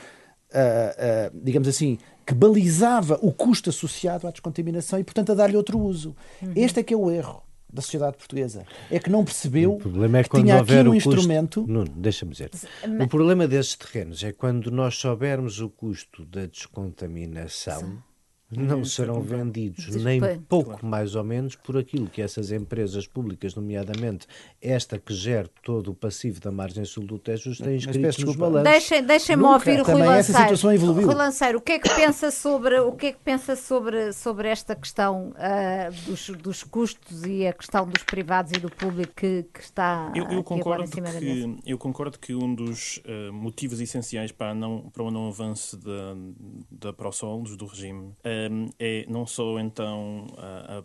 uh, 0.53 1.35
uh, 1.35 1.41
digamos 1.43 1.69
assim, 1.69 1.99
que 2.27 2.35
balizava 2.35 3.19
o 3.23 3.33
custo 3.33 3.71
associado 3.71 4.27
à 4.27 4.31
descontaminação 4.31 4.99
e, 4.99 5.05
portanto, 5.05 5.33
a 5.33 5.35
dar-lhe 5.35 5.57
outro 5.57 5.79
uso. 5.79 6.15
Uhum. 6.43 6.53
Este 6.55 6.81
é 6.81 6.83
que 6.83 6.95
é 6.95 6.97
o 6.97 7.11
erro 7.11 7.43
da 7.73 7.83
sociedade 7.83 8.17
portuguesa. 8.17 8.65
É 8.91 8.99
que 8.99 9.11
não 9.11 9.25
percebeu 9.25 9.75
o 9.75 9.79
problema 9.79 10.19
é 10.19 10.25
que 10.25 10.31
tinha 10.31 10.61
aqui 10.61 10.75
um 10.75 10.95
instrumento... 10.95 11.61
Custo... 11.61 11.73
Nuno, 11.73 11.91
deixa-me 11.97 12.33
dizer. 12.33 12.51
Mas... 12.87 13.01
O 13.01 13.09
problema 13.09 13.47
desses 13.47 13.77
terrenos 13.77 14.23
é 14.25 14.33
quando 14.33 14.71
nós 14.71 14.97
soubermos 14.97 15.61
o 15.61 15.69
custo 15.69 16.25
da 16.25 16.47
descontaminação... 16.47 17.81
Sim 17.81 18.08
não 18.51 18.83
serão 18.83 19.21
vendidos 19.21 19.95
nem 19.97 20.21
pouco 20.49 20.85
mais 20.85 21.15
ou 21.15 21.23
menos 21.23 21.55
por 21.55 21.77
aquilo 21.77 22.07
que 22.09 22.23
essas 22.23 22.51
empresas 22.51 23.07
públicas, 23.07 23.55
nomeadamente 23.55 24.27
esta 24.61 24.99
que 24.99 25.13
gera 25.13 25.49
todo 25.63 25.91
o 25.91 25.95
passivo 25.95 26.41
da 26.41 26.51
margem 26.51 26.85
sul 26.85 27.05
do 27.05 27.19
Tejo, 27.19 27.55
têm 27.57 27.77
inscritos 27.77 28.25
nos 28.25 28.37
balanços. 28.37 28.71
Deixem-me 28.71 29.07
deixem 29.07 29.39
ouvir 29.39 29.81
o 29.81 29.85
Rui 29.85 30.03
Lanceiro. 30.03 31.05
Rui 31.07 31.15
Lanceiro, 31.15 31.59
o 31.59 31.61
que 31.61 31.73
é 31.73 31.79
que 31.79 31.91
pensa 31.95 32.31
sobre, 32.31 32.81
o 32.81 32.93
que 32.93 33.07
é 33.07 33.13
que 33.13 33.19
pensa 33.23 33.55
sobre, 33.55 34.13
sobre 34.15 34.49
esta 34.49 34.75
questão 34.75 35.31
uh, 35.33 36.07
dos, 36.07 36.31
dos 36.31 36.65
custos 36.65 37.25
e 37.25 37.47
a 37.47 37.53
questão 37.53 37.87
dos 37.87 38.03
privados 38.03 38.53
e 38.53 38.61
do 38.61 38.71
público 38.71 39.13
que, 39.15 39.45
que 39.53 39.61
está 39.61 40.11
eu, 40.15 40.25
eu 40.25 40.43
concordo 40.43 40.91
que, 40.91 41.01
Eu 41.67 41.77
concordo 41.77 42.19
que 42.19 42.35
um 42.35 42.55
dos 42.55 42.99
uh, 42.99 43.33
motivos 43.33 43.81
essenciais 43.81 44.33
para, 44.33 44.55
não, 44.55 44.89
para 44.91 45.03
o 45.03 45.11
não 45.11 45.29
avanço 45.29 45.77
da, 45.77 46.17
da 46.71 46.93
ProSolos, 46.93 47.57
do 47.57 47.67
regime, 47.67 48.09
uh, 48.25 48.38
é 48.79 49.05
não 49.09 49.27
só 49.27 49.59
então 49.59 50.27
a, 50.37 50.83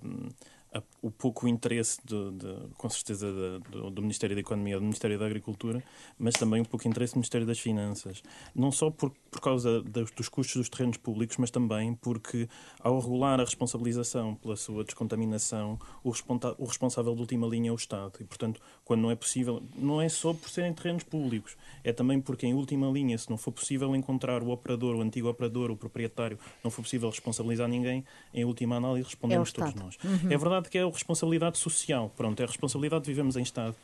a 0.78 0.82
o 1.04 1.12
pouco 1.12 1.50
interesse, 1.50 2.00
de, 2.06 2.32
de, 2.32 2.56
com 2.78 2.90
certeza, 2.90 3.28
de, 3.28 3.72
do, 3.72 3.92
do, 3.92 4.02
Ministério 4.02 4.34
da 4.38 4.40
Economia, 4.40 4.78
do 4.78 4.84
Ministério 4.84 5.20
da 5.20 5.26
Agricultura, 5.26 5.84
mas 6.18 6.34
também 6.36 6.62
um 6.62 6.66
pouco 6.66 6.88
interesse 6.88 7.14
do 7.14 7.18
Ministério 7.18 7.46
das 7.46 7.60
Finanças. 7.60 8.24
Não 8.56 8.72
só 8.72 8.90
por, 8.90 9.12
por 9.30 9.42
causa 9.42 9.82
dos, 9.82 10.12
dos 10.12 10.30
custos 10.30 10.56
dos 10.56 10.70
terrenos 10.70 10.96
públicos, 10.96 11.36
mas 11.36 11.52
também 11.52 11.94
porque, 11.94 12.48
ao 12.80 12.98
regular 13.02 13.42
a 13.42 13.44
responsabilização 13.44 14.36
pela 14.36 14.56
sua 14.56 14.86
descontaminação, 14.86 15.78
o, 16.06 16.14
o 16.58 16.66
responsável 16.66 17.14
de 17.14 17.20
última 17.20 17.48
linha 17.48 17.68
é 17.68 17.74
o 17.74 17.76
Estado. 17.76 18.14
E, 18.22 18.24
portanto, 18.24 18.62
quando 18.86 19.02
não 19.02 19.12
é 19.12 19.16
possível, 19.16 19.62
não 19.76 20.02
é 20.02 20.08
só 20.08 20.34
por 20.34 20.50
serem 20.50 20.74
terrenos 20.74 21.04
públicos, 21.04 21.58
é 21.84 21.92
também 21.92 22.22
porque, 22.22 22.48
em 22.48 22.54
última 22.54 22.90
linha, 22.90 23.18
se 23.18 23.30
não 23.30 23.36
for 23.36 23.52
possível 23.52 23.94
encontrar 23.94 24.42
o 24.42 24.52
operador, 24.52 24.96
o 24.96 25.02
antigo 25.02 25.28
operador, 25.28 25.70
o 25.70 25.76
proprietário, 25.76 26.40
não 26.64 26.72
for 26.72 26.82
possível 26.82 27.10
responsabilizar 27.10 27.68
ninguém, 27.68 28.06
em 28.34 28.46
última 28.46 28.78
análise 28.78 29.04
respondemos 29.06 29.50
é 29.50 29.52
todos 29.52 29.74
nós. 29.74 29.98
Uhum. 30.02 30.32
É 30.32 30.38
verdade 30.38 30.70
que 30.70 30.78
é 30.78 30.93
responsabilidade 30.94 31.58
social. 31.58 32.12
Pronto, 32.16 32.40
é 32.40 32.44
a 32.44 32.48
responsabilidade 32.48 33.04
de 33.04 33.12
vivemos 33.12 33.36
em 33.36 33.42
Estado, 33.42 33.76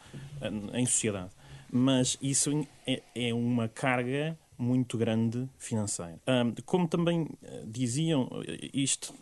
em 0.74 0.86
sociedade. 0.86 1.32
Mas 1.72 2.18
isso 2.22 2.66
é, 2.88 3.02
é 3.14 3.34
uma 3.34 3.68
carga 3.68 4.38
muito 4.58 4.98
grande 4.98 5.48
financeira. 5.58 6.20
como 6.66 6.88
também 6.88 7.28
eh, 7.42 7.64
diziam, 7.66 8.30
isto 8.74 9.14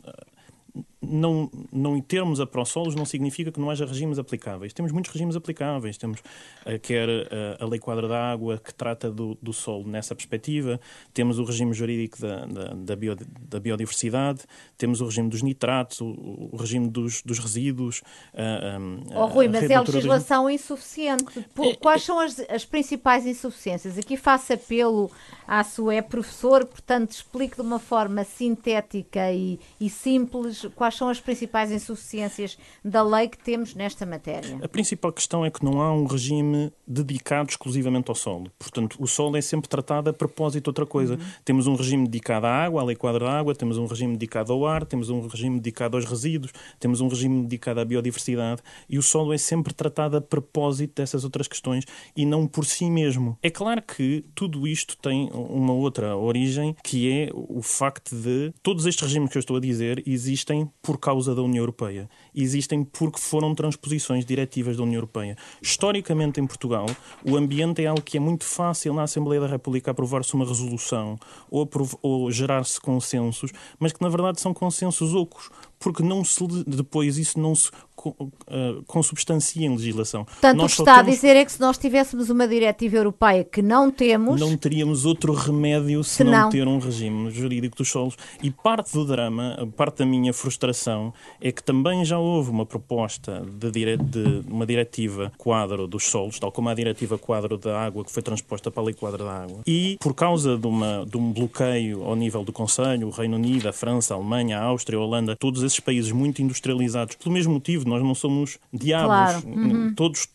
não, 1.10 1.50
não 1.72 2.00
termos 2.02 2.40
a 2.40 2.46
ProSolos 2.46 2.96
não 2.96 3.06
significa 3.06 3.52
que 3.52 3.60
não 3.60 3.70
haja 3.70 3.86
regimes 3.86 4.20
aplicáveis. 4.20 4.74
Temos 4.74 4.92
muitos 4.92 5.12
regimes 5.12 5.36
aplicáveis. 5.36 5.98
Temos 5.98 6.20
uh, 6.20 6.80
quer 6.82 7.08
uh, 7.08 7.64
a 7.64 7.66
Lei 7.66 7.80
Quadra 7.80 8.08
da 8.08 8.32
Água, 8.32 8.58
que 8.58 8.74
trata 8.74 9.10
do, 9.12 9.38
do 9.42 9.54
solo 9.54 9.88
nessa 9.88 10.14
perspectiva, 10.16 10.80
temos 11.14 11.40
o 11.40 11.44
regime 11.44 11.74
jurídico 11.74 12.20
da, 12.20 12.46
da, 12.46 12.74
da, 12.74 12.96
bio, 12.96 13.16
da 13.16 13.60
biodiversidade, 13.60 14.42
temos 14.78 15.02
o 15.02 15.06
regime 15.06 15.30
dos 15.30 15.42
nitratos, 15.42 16.02
o, 16.02 16.50
o 16.52 16.58
regime 16.58 16.90
dos, 16.90 17.22
dos 17.22 17.40
resíduos. 17.40 18.02
Uh, 18.34 18.80
um, 18.80 19.04
oh, 19.16 19.26
Rui, 19.26 19.48
mas 19.48 19.70
é 19.70 19.80
legislação 19.80 20.44
dos... 20.44 20.54
insuficiente. 20.54 21.46
Por, 21.54 21.68
é, 21.68 21.76
quais 21.76 22.02
é... 22.02 22.06
são 22.06 22.20
as, 22.20 22.40
as 22.50 22.66
principais 22.66 23.26
insuficiências? 23.26 23.98
Aqui 23.98 24.18
faço 24.18 24.54
apelo 24.54 25.10
à 25.48 25.64
sua 25.64 25.96
é 25.96 26.02
professor, 26.02 26.66
portanto, 26.66 27.12
explique 27.12 27.56
de 27.56 27.62
uma 27.62 27.80
forma 27.80 28.24
sintética 28.24 29.32
e, 29.32 29.60
e 29.80 29.90
simples 29.90 30.66
quais 30.76 30.96
são 30.98 31.10
as 31.10 31.20
principais 31.20 31.72
insuficiências 31.72 32.58
da 32.84 33.04
lei 33.04 33.28
que 33.28 33.38
temos 33.38 33.76
nesta 33.76 34.06
matéria? 34.06 34.58
A 34.62 34.68
principal 34.68 35.12
questão 35.14 35.46
é 35.46 35.52
que 35.52 35.64
não 35.64 35.82
há 35.82 35.94
um 35.94 36.06
regime 36.06 36.72
dedicado 36.88 37.50
exclusivamente 37.50 38.10
ao 38.10 38.16
solo. 38.16 38.52
Portanto, 38.58 38.98
o 39.00 39.08
solo 39.08 39.38
é 39.38 39.42
sempre 39.42 39.70
tratado 39.70 40.10
a 40.10 40.14
propósito 40.14 40.64
de 40.64 40.70
outra 40.70 40.86
coisa. 40.86 41.14
Uhum. 41.14 41.20
Temos 41.46 41.68
um 41.68 41.76
regime 41.76 42.06
dedicado 42.06 42.48
à 42.48 42.66
água, 42.66 42.82
à 42.82 42.86
lei 42.86 42.96
quadra 42.96 43.28
da 43.28 43.40
água, 43.40 43.54
temos 43.54 43.78
um 43.78 43.86
regime 43.86 44.14
dedicado 44.14 44.54
ao 44.54 44.66
ar, 44.66 44.86
temos 44.86 45.10
um 45.10 45.28
regime 45.28 45.60
dedicado 45.60 45.98
aos 45.98 46.06
resíduos, 46.06 46.52
temos 46.80 47.02
um 47.02 47.08
regime 47.08 47.44
dedicado 47.44 47.80
à 47.80 47.86
biodiversidade 47.86 48.62
e 48.90 48.98
o 48.98 49.04
solo 49.04 49.34
é 49.34 49.38
sempre 49.38 49.74
tratado 49.74 50.18
a 50.18 50.22
propósito 50.22 50.96
dessas 50.96 51.24
outras 51.24 51.48
questões 51.48 51.86
e 52.16 52.26
não 52.26 52.48
por 52.48 52.66
si 52.66 52.90
mesmo. 52.90 53.38
É 53.44 53.50
claro 53.50 53.82
que 53.82 54.26
tudo 54.34 54.68
isto 54.68 54.98
tem 54.98 55.30
uma 55.34 55.74
outra 55.74 56.16
origem 56.16 56.76
que 56.84 57.12
é 57.12 57.30
o 57.34 57.62
facto 57.62 58.16
de 58.16 58.54
todos 58.64 58.86
estes 58.86 59.04
regimes 59.04 59.30
que 59.30 59.38
eu 59.38 59.42
estou 59.42 59.58
a 59.58 59.60
dizer 59.60 60.04
existem 60.06 60.70
por 60.88 60.98
causa 60.98 61.36
da 61.36 61.42
União 61.42 61.64
Europeia. 61.64 62.10
Existem 62.34 62.82
porque 62.82 63.20
foram 63.20 63.54
transposições 63.54 64.24
diretivas 64.24 64.78
da 64.78 64.84
União 64.84 64.96
Europeia. 65.00 65.36
Historicamente, 65.62 66.40
em 66.40 66.48
Portugal, 66.48 66.86
o 67.30 67.36
ambiente 67.36 67.84
é 67.84 67.88
algo 67.88 68.02
que 68.02 68.16
é 68.16 68.22
muito 68.22 68.46
fácil 68.46 68.94
na 68.94 69.04
Assembleia 69.04 69.42
da 69.42 69.48
República 69.48 69.92
aprovar-se 69.92 70.34
uma 70.34 70.46
resolução 70.46 71.20
ou, 71.52 71.70
ou 72.02 72.32
gerar-se 72.32 72.80
consensos, 72.80 73.52
mas 73.78 73.92
que 73.92 74.02
na 74.02 74.08
verdade 74.08 74.40
são 74.40 74.54
consensos 74.54 75.14
ocos, 75.14 75.50
porque 75.78 76.02
não 76.02 76.24
se, 76.24 76.48
depois 76.66 77.18
isso 77.18 77.38
não 77.38 77.54
se 77.54 77.70
uh, 78.06 78.84
consubstancia 78.86 79.66
em 79.66 79.70
legislação. 79.70 80.26
Portanto, 80.26 80.58
nós 80.58 80.74
o 80.74 80.76
que 80.76 80.82
está 80.82 80.96
temos... 80.96 81.08
a 81.08 81.16
dizer 81.16 81.36
é 81.36 81.46
que 81.46 81.52
se 81.52 81.60
nós 81.60 81.78
tivéssemos 81.78 82.30
uma 82.30 82.48
diretiva 82.48 82.98
europeia 82.98 83.44
que 83.44 83.62
não 83.62 83.92
temos... 83.92 84.40
Não 84.40 84.56
teríamos 84.58 85.06
outro 85.06 85.34
remédio 85.34 86.04
se, 86.04 86.24
não, 86.24 86.32
não 86.32 86.50
ter 86.50 86.68
um 86.68 86.80
regime 86.80 87.32
jurídico 87.32 87.78
dos 87.78 87.90
solos. 87.90 88.16
E 88.42 88.52
parte 88.52 88.94
do 88.94 89.06
drama, 89.06 89.68
parte 89.76 90.00
da 90.00 90.06
minha 90.06 90.34
frustração, 90.34 91.14
é 91.42 91.52
que 91.52 91.64
também 91.64 92.04
já 92.06 92.20
houve 92.20 92.50
uma 92.50 92.66
proposta 92.66 93.44
de, 93.60 93.72
dire... 93.72 93.98
de 93.98 94.44
uma 94.48 94.66
diretiva 94.66 95.32
quadro 95.38 95.88
dos 95.88 96.06
solos, 96.06 96.40
tal 96.40 96.52
como 96.52 96.70
a 96.70 96.74
diretiva 96.74 97.18
quadro 97.18 97.58
da 97.58 97.80
água 97.80 98.04
que 98.04 98.12
foi 98.12 98.22
transposta 98.22 98.70
para 98.70 98.84
a 98.84 98.86
lei 98.86 98.94
quadro 98.94 99.24
da 99.24 99.44
água. 99.44 99.62
E 99.66 99.98
por 100.00 100.14
causa 100.14 100.58
de, 100.58 100.68
uma, 100.68 101.06
de 101.06 101.18
um 101.18 101.32
bloqueio 101.32 102.04
ao 102.04 102.16
nível 102.16 102.44
do 102.44 102.52
Conselho, 102.52 103.08
o 103.08 103.12
Reino 103.12 103.36
Unido, 103.36 103.70
a 103.70 103.74
França, 103.74 104.14
a 104.14 104.18
Alemanha, 104.18 104.60
a 104.60 104.64
Áustria, 104.64 105.00
a 105.00 105.02
Holanda, 105.02 105.36
todos 105.36 105.64
esses 105.64 105.80
países 105.80 106.12
muito 106.12 106.42
industrializados, 106.42 107.16
pelo 107.16 107.34
mesmo 107.34 107.54
motivo, 107.54 107.87
nós 107.88 108.04
não 108.04 108.16
somos 108.16 108.60
diabos. 108.74 109.08
Claro. 109.08 109.48
Uhum. 109.48 109.94
Todos, 109.96 110.28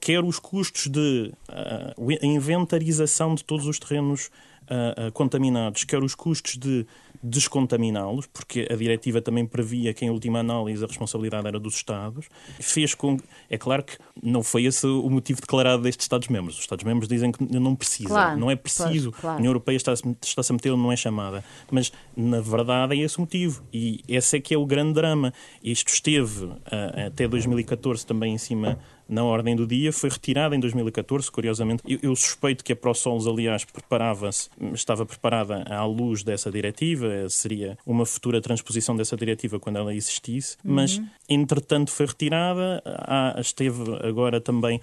quer 0.00 0.22
os 0.22 0.38
custos 0.38 0.86
de 0.86 1.32
uh, 1.48 2.12
inventarização 2.22 3.34
de 3.34 3.44
todos 3.44 3.66
os 3.66 3.78
terrenos 3.78 4.30
uh, 4.64 5.10
contaminados, 5.12 5.84
quer 5.84 6.02
os 6.02 6.14
custos 6.14 6.56
de 6.56 6.86
descontaminá-los, 7.24 8.26
porque 8.26 8.68
a 8.70 8.76
diretiva 8.76 9.22
também 9.22 9.46
previa 9.46 9.94
que, 9.94 10.04
em 10.04 10.10
última 10.10 10.40
análise, 10.40 10.84
a 10.84 10.86
responsabilidade 10.86 11.48
era 11.48 11.58
dos 11.58 11.74
Estados, 11.74 12.26
fez 12.60 12.94
com. 12.94 13.16
É 13.48 13.56
claro 13.56 13.82
que 13.82 13.96
não 14.22 14.42
foi 14.42 14.64
esse 14.64 14.86
o 14.86 15.08
motivo 15.08 15.40
declarado 15.40 15.82
destes 15.82 16.04
Estados-membros. 16.04 16.56
Os 16.56 16.60
Estados-membros 16.60 17.08
dizem 17.08 17.32
que 17.32 17.42
não 17.58 17.74
precisa, 17.74 18.10
claro, 18.10 18.38
não 18.38 18.50
é 18.50 18.56
preciso. 18.56 19.10
Pois, 19.10 19.20
claro. 19.22 19.36
A 19.36 19.38
União 19.38 19.50
Europeia 19.50 19.76
está-se 19.76 20.02
está 20.22 20.42
a 20.48 20.52
meter 20.52 20.76
não 20.76 20.92
é 20.92 20.96
chamada. 20.96 21.42
Mas, 21.70 21.90
na 22.14 22.40
verdade, 22.40 22.94
é 22.94 22.98
esse 22.98 23.16
o 23.16 23.22
motivo. 23.22 23.62
E 23.72 24.02
esse 24.06 24.36
é 24.36 24.40
que 24.40 24.52
é 24.52 24.58
o 24.58 24.66
grande 24.66 24.92
drama. 24.92 25.32
Isto 25.62 25.88
esteve 25.88 26.44
uh, 26.44 26.60
até 27.06 27.26
2014 27.26 28.04
também 28.04 28.34
em 28.34 28.38
cima 28.38 28.78
na 29.08 29.24
ordem 29.24 29.54
do 29.54 29.66
dia, 29.66 29.92
foi 29.92 30.10
retirada 30.10 30.54
em 30.54 30.60
2014, 30.60 31.30
curiosamente. 31.30 31.82
Eu, 31.86 31.98
eu 32.02 32.16
suspeito 32.16 32.64
que 32.64 32.72
a 32.72 32.76
ProSols, 32.76 33.26
aliás, 33.26 33.64
preparava-se, 33.64 34.48
estava 34.72 35.04
preparada 35.04 35.64
à 35.68 35.84
luz 35.84 36.22
dessa 36.22 36.50
diretiva, 36.50 37.28
seria 37.28 37.78
uma 37.86 38.06
futura 38.06 38.40
transposição 38.40 38.96
dessa 38.96 39.16
diretiva 39.16 39.58
quando 39.58 39.76
ela 39.76 39.94
existisse, 39.94 40.56
mas, 40.64 40.98
uhum. 40.98 41.08
entretanto, 41.28 41.90
foi 41.90 42.06
retirada. 42.06 42.82
Há, 42.84 43.36
esteve 43.40 43.82
agora 44.02 44.40
também 44.40 44.80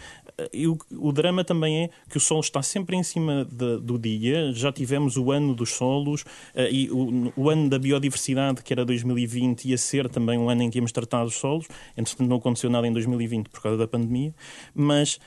e 0.53 0.67
o, 0.67 0.77
o, 0.97 1.11
drama 1.11 1.43
também 1.43 1.83
é 1.83 1.89
que 2.09 2.17
o 2.17 2.19
solo 2.19 2.41
está 2.41 2.61
sempre 2.61 2.95
em 2.95 3.03
cima 3.03 3.45
de, 3.49 3.79
do 3.79 3.97
dia. 3.97 4.51
Já 4.53 4.71
tivemos 4.71 5.17
o 5.17 5.31
ano 5.31 5.53
dos 5.53 5.71
solos 5.71 6.21
uh, 6.21 6.61
e 6.71 6.89
o, 6.89 7.31
o, 7.35 7.49
ano 7.49 7.69
da 7.69 7.77
biodiversidade, 7.77 8.61
que 8.63 8.73
era 8.73 8.85
2020, 8.85 9.65
ia 9.65 9.77
ser 9.77 10.09
também 10.09 10.37
um 10.37 10.49
ano 10.49 10.63
em 10.63 10.69
que 10.69 10.77
íamos 10.77 10.91
tratar 10.91 11.23
os 11.23 11.35
solos. 11.35 11.67
Entretanto, 11.97 12.27
não 12.27 12.37
aconteceu 12.37 12.69
nada 12.69 12.87
em 12.87 12.93
2020 12.93 13.49
por 13.49 13.61
causa 13.61 13.77
da 13.77 13.87
pandemia. 13.87 14.33
Mas, 14.73 15.19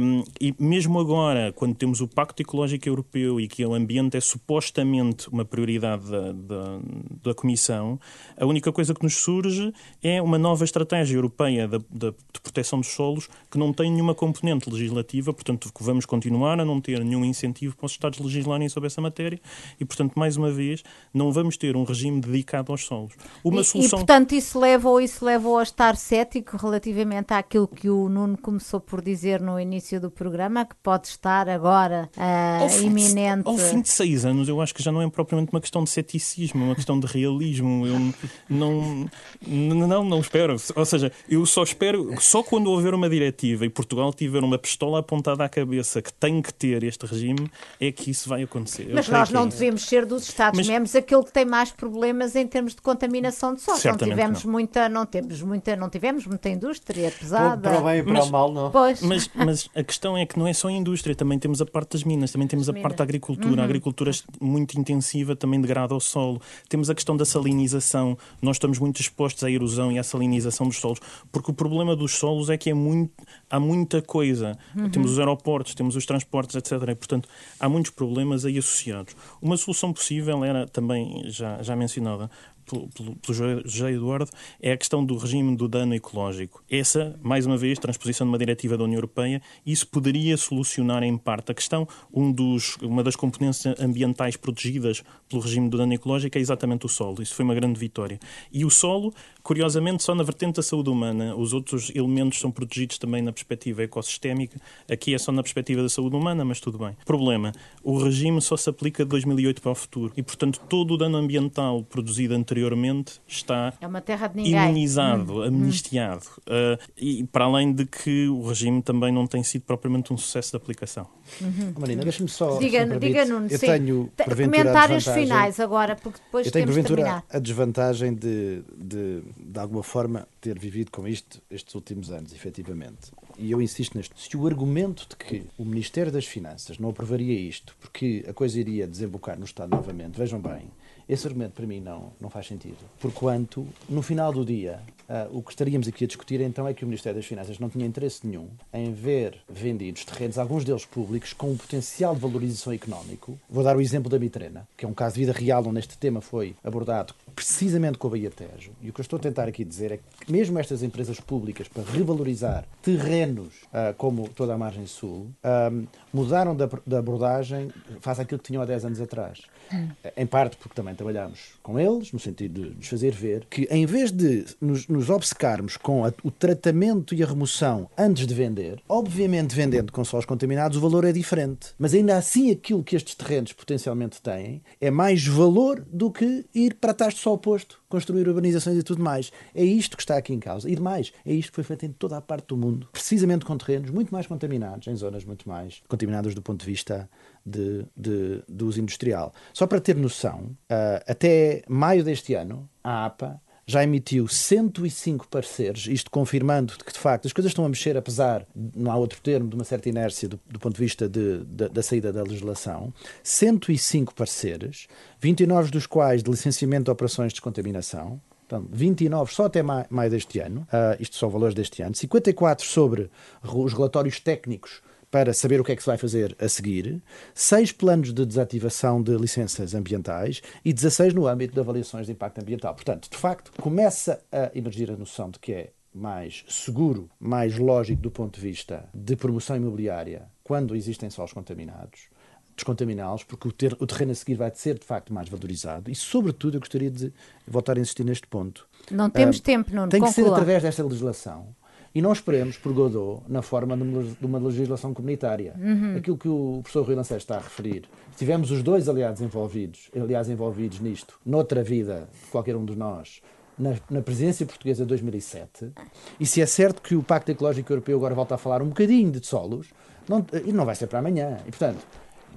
um, 0.00 0.24
e 0.40 0.54
mesmo 0.58 0.98
agora, 0.98 1.52
quando 1.52 1.74
temos 1.74 2.00
o 2.00 2.08
Pacto 2.08 2.42
Ecológico 2.42 2.88
Europeu 2.88 3.40
e 3.40 3.48
que 3.48 3.64
o 3.64 3.74
ambiente 3.74 4.16
é 4.16 4.20
supostamente 4.20 5.28
uma 5.28 5.44
prioridade 5.44 6.10
da, 6.10 6.32
da, 6.32 6.78
da 7.24 7.34
Comissão, 7.34 7.98
a 8.36 8.46
única 8.46 8.72
coisa 8.72 8.94
que 8.94 9.02
nos 9.02 9.16
surge 9.16 9.72
é 10.02 10.20
uma 10.20 10.38
nova 10.38 10.64
estratégia 10.64 11.16
europeia 11.16 11.66
de, 11.68 11.78
de, 11.90 12.10
de 12.10 12.40
proteção 12.42 12.80
dos 12.80 12.88
solos 12.88 13.28
que 13.50 13.58
não 13.58 13.72
tem 13.72 13.90
nenhuma 13.90 14.14
componente 14.14 14.61
legislativa, 14.70 15.32
portanto, 15.32 15.70
vamos 15.80 16.06
continuar 16.06 16.60
a 16.60 16.64
não 16.64 16.80
ter 16.80 17.04
nenhum 17.04 17.24
incentivo 17.24 17.76
para 17.76 17.86
os 17.86 17.92
Estados 17.92 18.18
legislarem 18.18 18.68
sobre 18.68 18.86
essa 18.86 19.00
matéria 19.00 19.40
e, 19.78 19.84
portanto, 19.84 20.14
mais 20.14 20.36
uma 20.36 20.50
vez, 20.50 20.82
não 21.12 21.32
vamos 21.32 21.56
ter 21.56 21.76
um 21.76 21.84
regime 21.84 22.20
dedicado 22.20 22.72
aos 22.72 22.84
solos. 22.84 23.12
Uma 23.44 23.60
e, 23.60 23.64
solução... 23.64 23.98
e, 23.98 24.00
portanto, 24.00 24.32
isso 24.32 24.58
leva 24.58 24.88
ou 24.88 25.00
isso 25.00 25.24
leva 25.24 25.60
a 25.60 25.62
estar 25.62 25.96
cético 25.96 26.56
relativamente 26.56 27.32
àquilo 27.32 27.68
que 27.68 27.88
o 27.88 28.08
Nuno 28.08 28.38
começou 28.38 28.80
por 28.80 29.00
dizer 29.02 29.40
no 29.40 29.58
início 29.58 30.00
do 30.00 30.10
programa, 30.10 30.64
que 30.64 30.74
pode 30.82 31.08
estar 31.08 31.48
agora 31.48 32.08
uh, 32.16 32.62
ao 32.62 32.82
iminente. 32.82 33.42
De, 33.42 33.48
ao 33.48 33.56
fim 33.56 33.80
de 33.80 33.88
seis 33.88 34.24
anos, 34.24 34.48
eu 34.48 34.60
acho 34.60 34.74
que 34.74 34.82
já 34.82 34.92
não 34.92 35.02
é 35.02 35.08
propriamente 35.10 35.52
uma 35.52 35.60
questão 35.60 35.84
de 35.84 35.90
ceticismo, 35.90 36.62
é 36.62 36.66
uma 36.66 36.74
questão 36.74 36.98
de 36.98 37.06
realismo. 37.06 37.86
Eu 37.86 38.14
não, 38.48 39.10
não, 39.46 40.04
não 40.04 40.20
espero. 40.20 40.56
Ou 40.74 40.84
seja, 40.84 41.12
eu 41.28 41.44
só 41.46 41.62
espero, 41.62 42.14
só 42.20 42.42
quando 42.42 42.70
houver 42.70 42.94
uma 42.94 43.08
diretiva 43.08 43.64
e 43.64 43.68
Portugal 43.68 44.12
tiver 44.12 44.42
uma 44.42 44.51
pistola 44.58 45.00
apontada 45.00 45.44
à 45.44 45.48
cabeça 45.48 46.00
que 46.00 46.12
tem 46.12 46.40
que 46.42 46.52
ter 46.52 46.82
este 46.82 47.06
regime, 47.06 47.50
é 47.80 47.90
que 47.92 48.10
isso 48.10 48.28
vai 48.28 48.42
acontecer. 48.42 48.90
Mas 48.92 49.08
nós 49.08 49.30
não 49.30 49.44
é. 49.44 49.48
devemos 49.48 49.82
ser 49.82 50.06
dos 50.06 50.28
Estados-membros 50.28 50.94
aquele 50.94 51.24
que 51.24 51.32
tem 51.32 51.44
mais 51.44 51.70
problemas 51.70 52.36
em 52.36 52.46
termos 52.46 52.74
de 52.74 52.80
contaminação 52.80 53.54
de 53.54 53.60
solo. 53.60 53.78
Não 53.84 53.96
tivemos 53.96 54.44
não. 54.44 54.52
muita, 54.52 54.88
não 54.88 55.06
temos 55.06 55.42
muita, 55.42 55.76
não 55.76 55.90
tivemos 55.90 56.26
muita 56.26 56.48
indústria 56.48 57.10
pesada. 57.10 57.60
Para 57.60 57.80
o 57.80 57.84
bem 57.84 57.98
e 57.98 58.02
para 58.02 58.12
mas, 58.12 58.28
o 58.28 58.30
mal, 58.30 58.52
não. 58.52 58.70
Pois. 58.70 59.02
Mas, 59.02 59.30
mas 59.34 59.68
a 59.74 59.82
questão 59.82 60.16
é 60.16 60.26
que 60.26 60.38
não 60.38 60.46
é 60.46 60.52
só 60.52 60.68
a 60.68 60.72
indústria, 60.72 61.14
também 61.14 61.38
temos 61.38 61.60
a 61.60 61.66
parte 61.66 61.92
das 61.92 62.04
minas, 62.04 62.32
também 62.32 62.48
temos 62.48 62.68
a 62.68 62.72
parte 62.72 62.98
da 62.98 63.04
agricultura. 63.04 63.54
Uhum. 63.54 63.60
A 63.60 63.64
agricultura 63.64 64.10
muito 64.40 64.78
intensiva 64.78 65.36
também 65.36 65.60
degrada 65.60 65.94
o 65.94 66.00
solo. 66.00 66.40
Temos 66.68 66.90
a 66.90 66.94
questão 66.94 67.16
da 67.16 67.24
salinização. 67.24 68.16
Nós 68.40 68.56
estamos 68.56 68.78
muito 68.78 69.00
expostos 69.00 69.44
à 69.44 69.50
erosão 69.50 69.92
e 69.92 69.98
à 69.98 70.02
salinização 70.02 70.66
dos 70.66 70.78
solos, 70.78 71.00
porque 71.30 71.50
o 71.50 71.54
problema 71.54 71.94
dos 71.94 72.12
solos 72.12 72.50
é 72.50 72.56
que 72.56 72.70
é 72.70 72.74
muito, 72.74 73.12
há 73.50 73.58
muita 73.58 74.00
coisa. 74.00 74.31
Uhum. 74.40 74.90
Temos 74.90 75.12
os 75.12 75.18
aeroportos, 75.18 75.74
temos 75.74 75.96
os 75.96 76.06
transportes, 76.06 76.56
etc. 76.56 76.72
E, 76.88 76.94
portanto, 76.94 77.28
há 77.58 77.68
muitos 77.68 77.90
problemas 77.90 78.44
aí 78.44 78.58
associados. 78.58 79.14
Uma 79.40 79.56
solução 79.56 79.92
possível 79.92 80.44
era 80.44 80.66
também 80.66 81.24
já, 81.26 81.62
já 81.62 81.76
mencionada 81.76 82.30
pelo, 82.64 82.88
pelo, 82.88 83.16
pelo 83.16 83.62
José 83.64 83.92
Eduardo, 83.92 84.30
é 84.60 84.72
a 84.72 84.76
questão 84.76 85.04
do 85.04 85.16
regime 85.16 85.56
do 85.56 85.68
dano 85.68 85.94
ecológico. 85.94 86.62
Essa, 86.70 87.18
mais 87.22 87.46
uma 87.46 87.56
vez, 87.56 87.78
transposição 87.78 88.26
de 88.26 88.32
uma 88.32 88.38
diretiva 88.38 88.76
da 88.76 88.84
União 88.84 88.98
Europeia, 88.98 89.42
isso 89.66 89.86
poderia 89.86 90.36
solucionar 90.36 91.02
em 91.02 91.16
parte 91.16 91.52
a 91.52 91.54
questão. 91.54 91.86
Um 92.12 92.30
dos, 92.32 92.76
uma 92.82 93.02
das 93.02 93.16
componentes 93.16 93.66
ambientais 93.78 94.36
protegidas 94.36 95.02
pelo 95.28 95.42
regime 95.42 95.68
do 95.68 95.76
dano 95.76 95.92
ecológico 95.92 96.38
é 96.38 96.40
exatamente 96.40 96.86
o 96.86 96.88
solo. 96.88 97.22
Isso 97.22 97.34
foi 97.34 97.44
uma 97.44 97.54
grande 97.54 97.78
vitória. 97.78 98.18
E 98.52 98.64
o 98.64 98.70
solo, 98.70 99.12
curiosamente, 99.42 100.02
só 100.02 100.14
na 100.14 100.22
vertente 100.22 100.56
da 100.56 100.62
saúde 100.62 100.90
humana. 100.90 101.34
Os 101.34 101.52
outros 101.52 101.90
elementos 101.94 102.38
são 102.38 102.50
protegidos 102.50 102.98
também 102.98 103.22
na 103.22 103.32
perspectiva 103.32 103.82
ecossistémica. 103.82 104.60
Aqui 104.90 105.14
é 105.14 105.18
só 105.18 105.32
na 105.32 105.42
perspectiva 105.42 105.82
da 105.82 105.88
saúde 105.88 106.16
humana, 106.16 106.44
mas 106.44 106.60
tudo 106.60 106.78
bem. 106.78 106.96
Problema: 107.04 107.52
o 107.82 107.98
regime 107.98 108.40
só 108.40 108.56
se 108.56 108.70
aplica 108.70 109.04
de 109.04 109.10
2008 109.10 109.60
para 109.60 109.72
o 109.72 109.74
futuro. 109.74 110.12
E, 110.16 110.22
portanto, 110.22 110.60
todo 110.68 110.94
o 110.94 110.96
dano 110.96 111.16
ambiental 111.16 111.82
produzido 111.82 112.34
anteriormente 112.34 112.51
anteriormente 112.52 113.20
está 113.26 113.72
é 113.80 114.66
imunizado, 114.66 115.38
hum. 115.38 115.42
amnistiado. 115.42 116.26
Uh, 116.40 116.78
e 116.96 117.24
para 117.24 117.46
além 117.46 117.72
de 117.72 117.86
que 117.86 118.28
o 118.28 118.46
regime 118.46 118.82
também 118.82 119.10
não 119.10 119.26
tem 119.26 119.42
sido 119.42 119.62
propriamente 119.62 120.12
um 120.12 120.18
sucesso 120.18 120.50
de 120.50 120.56
aplicação. 120.56 121.06
Uhum. 121.40 121.74
Marina, 121.78 122.02
deixa-me 122.02 122.28
só. 122.28 122.58
Diga, 122.58 122.86
diga 122.98 123.24
Nuno, 123.24 123.46
eu 123.50 123.58
sim. 123.58 123.66
tenho 123.66 124.12
comentários 124.28 125.06
finais 125.06 125.58
agora, 125.58 125.96
porque 125.96 126.18
depois 126.24 126.46
eu 126.46 126.52
tenho 126.52 126.66
porventura 126.66 127.24
a 127.28 127.38
desvantagem 127.38 128.14
de, 128.14 128.62
de, 128.76 129.22
de 129.38 129.58
alguma 129.58 129.82
forma, 129.82 130.28
ter 130.40 130.58
vivido 130.58 130.90
com 130.90 131.08
isto 131.08 131.40
estes 131.50 131.74
últimos 131.74 132.10
anos, 132.10 132.32
efetivamente. 132.32 133.10
E 133.38 133.50
eu 133.50 133.62
insisto 133.62 133.96
nisto. 133.96 134.14
Se 134.18 134.36
o 134.36 134.46
argumento 134.46 135.06
de 135.08 135.16
que 135.16 135.46
o 135.56 135.64
Ministério 135.64 136.12
das 136.12 136.26
Finanças 136.26 136.78
não 136.78 136.90
aprovaria 136.90 137.38
isto 137.38 137.74
porque 137.80 138.24
a 138.28 138.32
coisa 138.32 138.60
iria 138.60 138.86
desembocar 138.86 139.38
no 139.38 139.44
Estado 139.44 139.70
novamente, 139.70 140.18
vejam 140.18 140.38
bem, 140.38 140.70
esse 141.08 141.26
argumento 141.26 141.52
para 141.52 141.66
mim 141.66 141.80
não, 141.80 142.12
não 142.20 142.30
faz 142.30 142.46
sentido. 142.46 142.78
Porquanto, 143.00 143.66
no 143.88 144.02
final 144.02 144.32
do 144.32 144.44
dia, 144.44 144.80
uh, 145.08 145.36
o 145.36 145.42
que 145.42 145.50
estaríamos 145.50 145.88
aqui 145.88 146.04
a 146.04 146.06
discutir 146.06 146.40
então 146.40 146.66
é 146.66 146.74
que 146.74 146.84
o 146.84 146.86
Ministério 146.86 147.18
das 147.18 147.26
Finanças 147.26 147.58
não 147.58 147.68
tinha 147.68 147.86
interesse 147.86 148.26
nenhum 148.26 148.48
em 148.72 148.92
ver 148.92 149.38
vendidos 149.48 150.04
terrenos, 150.04 150.38
alguns 150.38 150.64
deles 150.64 150.84
públicos, 150.84 151.32
com 151.32 151.50
um 151.50 151.56
potencial 151.56 152.14
de 152.14 152.20
valorização 152.20 152.72
económico. 152.72 153.38
Vou 153.48 153.62
dar 153.62 153.76
o 153.76 153.80
exemplo 153.80 154.10
da 154.10 154.18
Mitrena, 154.18 154.66
que 154.76 154.84
é 154.84 154.88
um 154.88 154.94
caso 154.94 155.14
de 155.14 155.20
vida 155.20 155.32
real 155.32 155.64
onde 155.66 155.78
este 155.78 155.98
tema 155.98 156.20
foi 156.20 156.54
abordado 156.64 157.14
precisamente 157.34 157.98
com 157.98 158.08
a 158.08 158.10
Bahia 158.10 158.30
Tejo. 158.30 158.72
E 158.80 158.90
o 158.90 158.92
que 158.92 159.00
eu 159.00 159.02
estou 159.02 159.16
a 159.16 159.20
tentar 159.20 159.48
aqui 159.48 159.64
dizer 159.64 159.92
é 159.92 159.96
que 159.96 160.30
mesmo 160.30 160.58
estas 160.58 160.82
empresas 160.82 161.18
públicas, 161.18 161.68
para 161.68 161.82
revalorizar 161.82 162.64
terrenos 162.82 163.54
uh, 163.64 163.94
como 163.96 164.28
toda 164.28 164.54
a 164.54 164.58
margem 164.58 164.86
sul, 164.86 165.28
uh, 165.42 165.88
mudaram 166.12 166.54
da, 166.54 166.68
da 166.86 166.98
abordagem 166.98 167.70
face 168.00 168.20
àquilo 168.20 168.38
que 168.38 168.46
tinham 168.46 168.62
há 168.62 168.66
10 168.66 168.84
anos 168.86 169.00
atrás. 169.00 169.42
Hum. 169.72 169.88
Em 170.16 170.26
parte 170.26 170.56
porque 170.56 170.74
também 170.74 170.91
trabalhamos 170.94 171.52
com 171.62 171.78
eles, 171.78 172.12
no 172.12 172.18
sentido 172.18 172.62
de 172.62 172.76
nos 172.76 172.88
fazer 172.88 173.12
ver 173.12 173.46
que, 173.48 173.66
em 173.70 173.86
vez 173.86 174.10
de 174.10 174.44
nos, 174.60 174.86
nos 174.88 175.10
obcecarmos 175.10 175.76
com 175.76 176.04
a, 176.04 176.12
o 176.22 176.30
tratamento 176.30 177.14
e 177.14 177.22
a 177.22 177.26
remoção 177.26 177.88
antes 177.96 178.26
de 178.26 178.34
vender, 178.34 178.80
obviamente 178.88 179.54
vendendo 179.54 179.92
com 179.92 180.04
solos 180.04 180.26
contaminados, 180.26 180.76
o 180.76 180.80
valor 180.80 181.04
é 181.04 181.12
diferente. 181.12 181.68
Mas 181.78 181.94
ainda 181.94 182.16
assim, 182.16 182.50
aquilo 182.50 182.82
que 182.82 182.96
estes 182.96 183.14
terrenos 183.14 183.52
potencialmente 183.52 184.20
têm 184.20 184.62
é 184.80 184.90
mais 184.90 185.26
valor 185.26 185.84
do 185.90 186.10
que 186.10 186.44
ir 186.54 186.74
para 186.74 186.94
trás 186.94 187.14
só 187.14 187.32
oposto, 187.32 187.80
construir 187.88 188.26
urbanizações 188.28 188.78
e 188.78 188.82
tudo 188.82 189.02
mais. 189.02 189.30
É 189.54 189.64
isto 189.64 189.96
que 189.96 190.02
está 190.02 190.16
aqui 190.16 190.32
em 190.32 190.40
causa. 190.40 190.68
E 190.68 190.74
demais, 190.74 191.12
é 191.24 191.32
isto 191.32 191.50
que 191.50 191.56
foi 191.56 191.64
feito 191.64 191.86
em 191.86 191.92
toda 191.92 192.16
a 192.16 192.20
parte 192.20 192.48
do 192.48 192.56
mundo, 192.56 192.88
precisamente 192.92 193.44
com 193.44 193.56
terrenos 193.56 193.90
muito 193.90 194.12
mais 194.12 194.26
contaminados, 194.26 194.88
em 194.88 194.96
zonas 194.96 195.24
muito 195.24 195.48
mais 195.48 195.82
contaminadas 195.88 196.34
do 196.34 196.42
ponto 196.42 196.60
de 196.60 196.66
vista 196.66 197.08
de, 197.44 197.84
de, 197.96 198.42
do 198.48 198.66
uso 198.66 198.80
industrial. 198.80 199.32
Só 199.52 199.66
para 199.66 199.80
ter 199.80 199.96
noção, 199.96 200.56
uh, 200.70 201.02
até 201.06 201.62
maio 201.68 202.04
deste 202.04 202.34
ano, 202.34 202.68
a 202.82 203.06
APA 203.06 203.40
já 203.66 203.82
emitiu 203.82 204.26
105 204.26 205.28
pareceres, 205.28 205.86
isto 205.86 206.10
confirmando 206.10 206.74
que 206.84 206.92
de 206.92 206.98
facto 206.98 207.26
as 207.26 207.32
coisas 207.32 207.50
estão 207.50 207.64
a 207.64 207.68
mexer, 207.68 207.96
apesar, 207.96 208.44
não 208.54 208.90
há 208.90 208.96
outro 208.96 209.20
termo, 209.20 209.48
de 209.48 209.54
uma 209.54 209.64
certa 209.64 209.88
inércia 209.88 210.28
do, 210.28 210.38
do 210.48 210.58
ponto 210.58 210.74
de 210.74 210.80
vista 210.80 211.08
de, 211.08 211.44
de, 211.44 211.68
da 211.68 211.82
saída 211.82 212.12
da 212.12 212.22
legislação. 212.22 212.92
105 213.22 214.14
pareceres, 214.14 214.88
29 215.20 215.70
dos 215.70 215.86
quais 215.86 216.22
de 216.22 216.30
licenciamento 216.30 216.84
de 216.84 216.90
operações 216.90 217.28
de 217.28 217.34
descontaminação, 217.34 218.20
Portanto, 218.48 218.68
29 218.70 219.32
só 219.32 219.46
até 219.46 219.62
maio 219.62 220.10
deste 220.10 220.38
ano, 220.38 220.66
uh, 220.68 221.00
isto 221.00 221.16
são 221.16 221.30
valores 221.30 221.54
deste 221.54 221.80
ano, 221.80 221.94
54 221.94 222.66
sobre 222.66 223.10
os 223.42 223.72
relatórios 223.72 224.20
técnicos 224.20 224.82
para 225.12 225.34
saber 225.34 225.60
o 225.60 225.64
que 225.64 225.72
é 225.72 225.76
que 225.76 225.82
se 225.82 225.86
vai 225.86 225.98
fazer 225.98 226.34
a 226.40 226.48
seguir, 226.48 227.02
seis 227.34 227.70
planos 227.70 228.14
de 228.14 228.24
desativação 228.24 229.02
de 229.02 229.14
licenças 229.14 229.74
ambientais 229.74 230.40
e 230.64 230.72
16 230.72 231.12
no 231.12 231.26
âmbito 231.26 231.52
de 231.52 231.60
avaliações 231.60 232.06
de 232.06 232.12
impacto 232.12 232.40
ambiental. 232.40 232.74
Portanto, 232.74 233.10
de 233.10 233.18
facto, 233.18 233.52
começa 233.60 234.22
a 234.32 234.50
emergir 234.54 234.90
a 234.90 234.96
noção 234.96 235.30
de 235.30 235.38
que 235.38 235.52
é 235.52 235.70
mais 235.94 236.46
seguro, 236.48 237.10
mais 237.20 237.58
lógico 237.58 238.00
do 238.00 238.10
ponto 238.10 238.40
de 238.40 238.40
vista 238.40 238.88
de 238.94 239.14
promoção 239.14 239.54
imobiliária 239.54 240.22
quando 240.42 240.74
existem 240.74 241.10
solos 241.10 241.34
contaminados 241.34 242.10
descontaminá-los, 242.54 243.24
porque 243.24 243.48
o, 243.48 243.52
ter, 243.52 243.74
o, 243.80 243.86
terreno 243.86 244.12
a 244.12 244.14
seguir 244.14 244.34
vai 244.34 244.52
ser 244.54 244.78
de 244.78 244.84
facto 244.84 245.12
mais 245.12 245.26
valorizado. 245.26 245.90
E, 245.90 245.94
sobretudo, 245.94 246.56
eu 246.56 246.60
gostaria 246.60 246.90
de 246.90 247.10
voltar 247.48 247.78
a 247.78 247.80
insistir 247.80 248.04
neste 248.04 248.26
ponto. 248.26 248.68
Não 248.90 249.08
temos 249.08 249.38
uh, 249.38 249.42
tempo, 249.42 249.74
não 249.74 249.88
Tem 249.88 250.00
que 250.00 250.06
conclua. 250.06 250.26
ser 250.26 250.32
através 250.32 250.62
desta 250.62 250.82
legislação 250.82 251.56
e 251.94 252.00
não 252.00 252.12
esperemos 252.12 252.56
por 252.56 252.72
Godot 252.72 253.22
na 253.28 253.42
forma 253.42 253.76
de 253.76 254.24
uma 254.24 254.38
legislação 254.38 254.94
comunitária. 254.94 255.54
Uhum. 255.58 255.96
Aquilo 255.96 256.16
que 256.16 256.28
o 256.28 256.60
professor 256.62 256.86
Rui 256.86 256.94
Lancés 256.94 257.22
está 257.22 257.36
a 257.36 257.40
referir. 257.40 257.84
Se 258.12 258.18
tivermos 258.18 258.50
os 258.50 258.62
dois 258.62 258.88
aliados 258.88 259.20
envolvidos, 259.20 259.90
aliás, 259.94 260.28
envolvidos 260.28 260.80
nisto, 260.80 261.18
noutra 261.24 261.62
vida, 261.62 262.08
qualquer 262.30 262.56
um 262.56 262.64
de 262.64 262.76
nós, 262.76 263.20
na, 263.58 263.74
na, 263.90 264.00
presidência 264.00 264.46
portuguesa 264.46 264.84
de 264.84 264.88
2007, 264.88 265.72
e 266.18 266.24
se 266.24 266.40
é 266.40 266.46
certo 266.46 266.80
que 266.80 266.94
o 266.94 267.02
Pacto 267.02 267.30
Ecológico 267.30 267.70
Europeu 267.72 267.96
agora 267.96 268.14
volta 268.14 268.34
a 268.34 268.38
falar 268.38 268.62
um 268.62 268.68
bocadinho 268.68 269.10
de 269.10 269.26
solos, 269.26 269.68
não, 270.08 270.24
e 270.44 270.52
não 270.52 270.64
vai 270.64 270.74
ser 270.74 270.86
para 270.86 270.98
amanhã. 270.98 271.38
E, 271.46 271.50
portanto, 271.50 271.78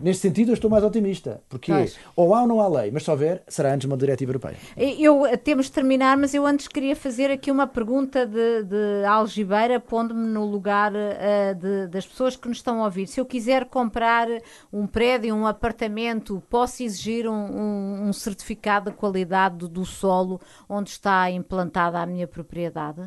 Neste 0.01 0.21
sentido, 0.23 0.49
eu 0.49 0.53
estou 0.53 0.69
mais 0.69 0.83
otimista. 0.83 1.41
Porque 1.47 1.71
ou 2.15 2.33
há 2.35 2.41
ou 2.41 2.47
não 2.47 2.59
há 2.59 2.67
lei, 2.67 2.91
mas 2.91 3.03
se 3.03 3.11
houver, 3.11 3.43
será 3.47 3.73
antes 3.73 3.85
uma 3.87 3.95
diretiva 3.97 4.31
europeia. 4.31 4.55
Eu 4.77 5.25
eh, 5.25 5.37
temos 5.37 5.67
de 5.67 5.71
terminar, 5.71 6.17
mas 6.17 6.33
eu 6.33 6.45
antes 6.45 6.67
queria 6.67 6.95
fazer 6.95 7.31
aqui 7.31 7.49
uma 7.49 7.65
pergunta 7.67 8.25
de, 8.25 8.63
de 8.63 9.05
algibeira, 9.05 9.79
pondo-me 9.79 10.27
no 10.27 10.45
lugar 10.45 10.91
eh, 10.95 11.53
de- 11.53 11.87
das 11.87 12.05
pessoas 12.05 12.35
que 12.35 12.47
nos 12.47 12.57
estão 12.57 12.81
a 12.81 12.85
ouvir. 12.85 13.07
Se 13.07 13.19
eu 13.19 13.25
quiser 13.25 13.65
comprar 13.65 14.27
um 14.71 14.85
prédio, 14.85 15.33
um 15.35 15.47
apartamento, 15.47 16.41
posso 16.49 16.83
exigir 16.83 17.27
um, 17.27 17.33
um- 17.33 18.07
um 18.09 18.13
certificado 18.13 18.91
de 18.91 18.97
qualidade 18.97 19.57
do, 19.57 19.67
do 19.69 19.85
solo 19.85 20.39
onde 20.69 20.89
está 20.89 21.29
implantada 21.31 21.99
a 21.99 22.05
minha 22.05 22.27
propriedade? 22.27 23.01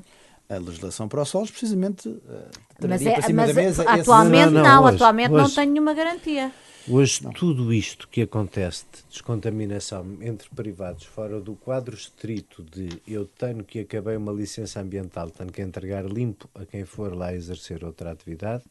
A 0.49 0.57
legislação 0.57 1.09
para 1.09 1.23
os 1.23 1.29
solos, 1.29 1.51
precisamente, 1.51 2.09
eh, 2.09 2.49
Mas, 2.89 3.05
é, 3.05 3.13
para 3.13 3.23
cima 3.23 3.43
mas 3.43 3.55
da 3.55 3.63
mesa 3.63 3.83
esse- 3.83 4.01
atualmente 4.01 4.45
Não, 4.47 4.51
não, 4.51 4.63
não, 4.63 4.69
não, 4.77 4.85
hoje- 4.85 4.95
atualmente 4.97 5.31
não 5.31 5.45
hoje- 5.45 5.55
tenho 5.55 5.73
nenhuma 5.73 5.93
garantia. 5.95 6.53
Hoje, 6.91 7.21
tudo 7.35 7.71
isto 7.71 8.09
que 8.09 8.23
acontece 8.23 8.85
de 8.91 9.03
descontaminação 9.11 10.07
entre 10.23 10.49
privados, 10.49 11.05
fora 11.05 11.39
do 11.39 11.55
quadro 11.55 11.95
estrito 11.95 12.63
de 12.63 12.89
eu 13.07 13.27
tenho 13.27 13.63
que 13.63 13.81
acabei 13.81 14.17
uma 14.17 14.33
licença 14.33 14.81
ambiental, 14.81 15.29
tenho 15.31 15.53
que 15.53 15.61
entregar 15.61 16.07
limpo 16.07 16.49
a 16.55 16.65
quem 16.65 16.87
for 16.87 17.15
lá 17.15 17.35
exercer 17.35 17.85
outra 17.85 18.11
atividade, 18.11 18.65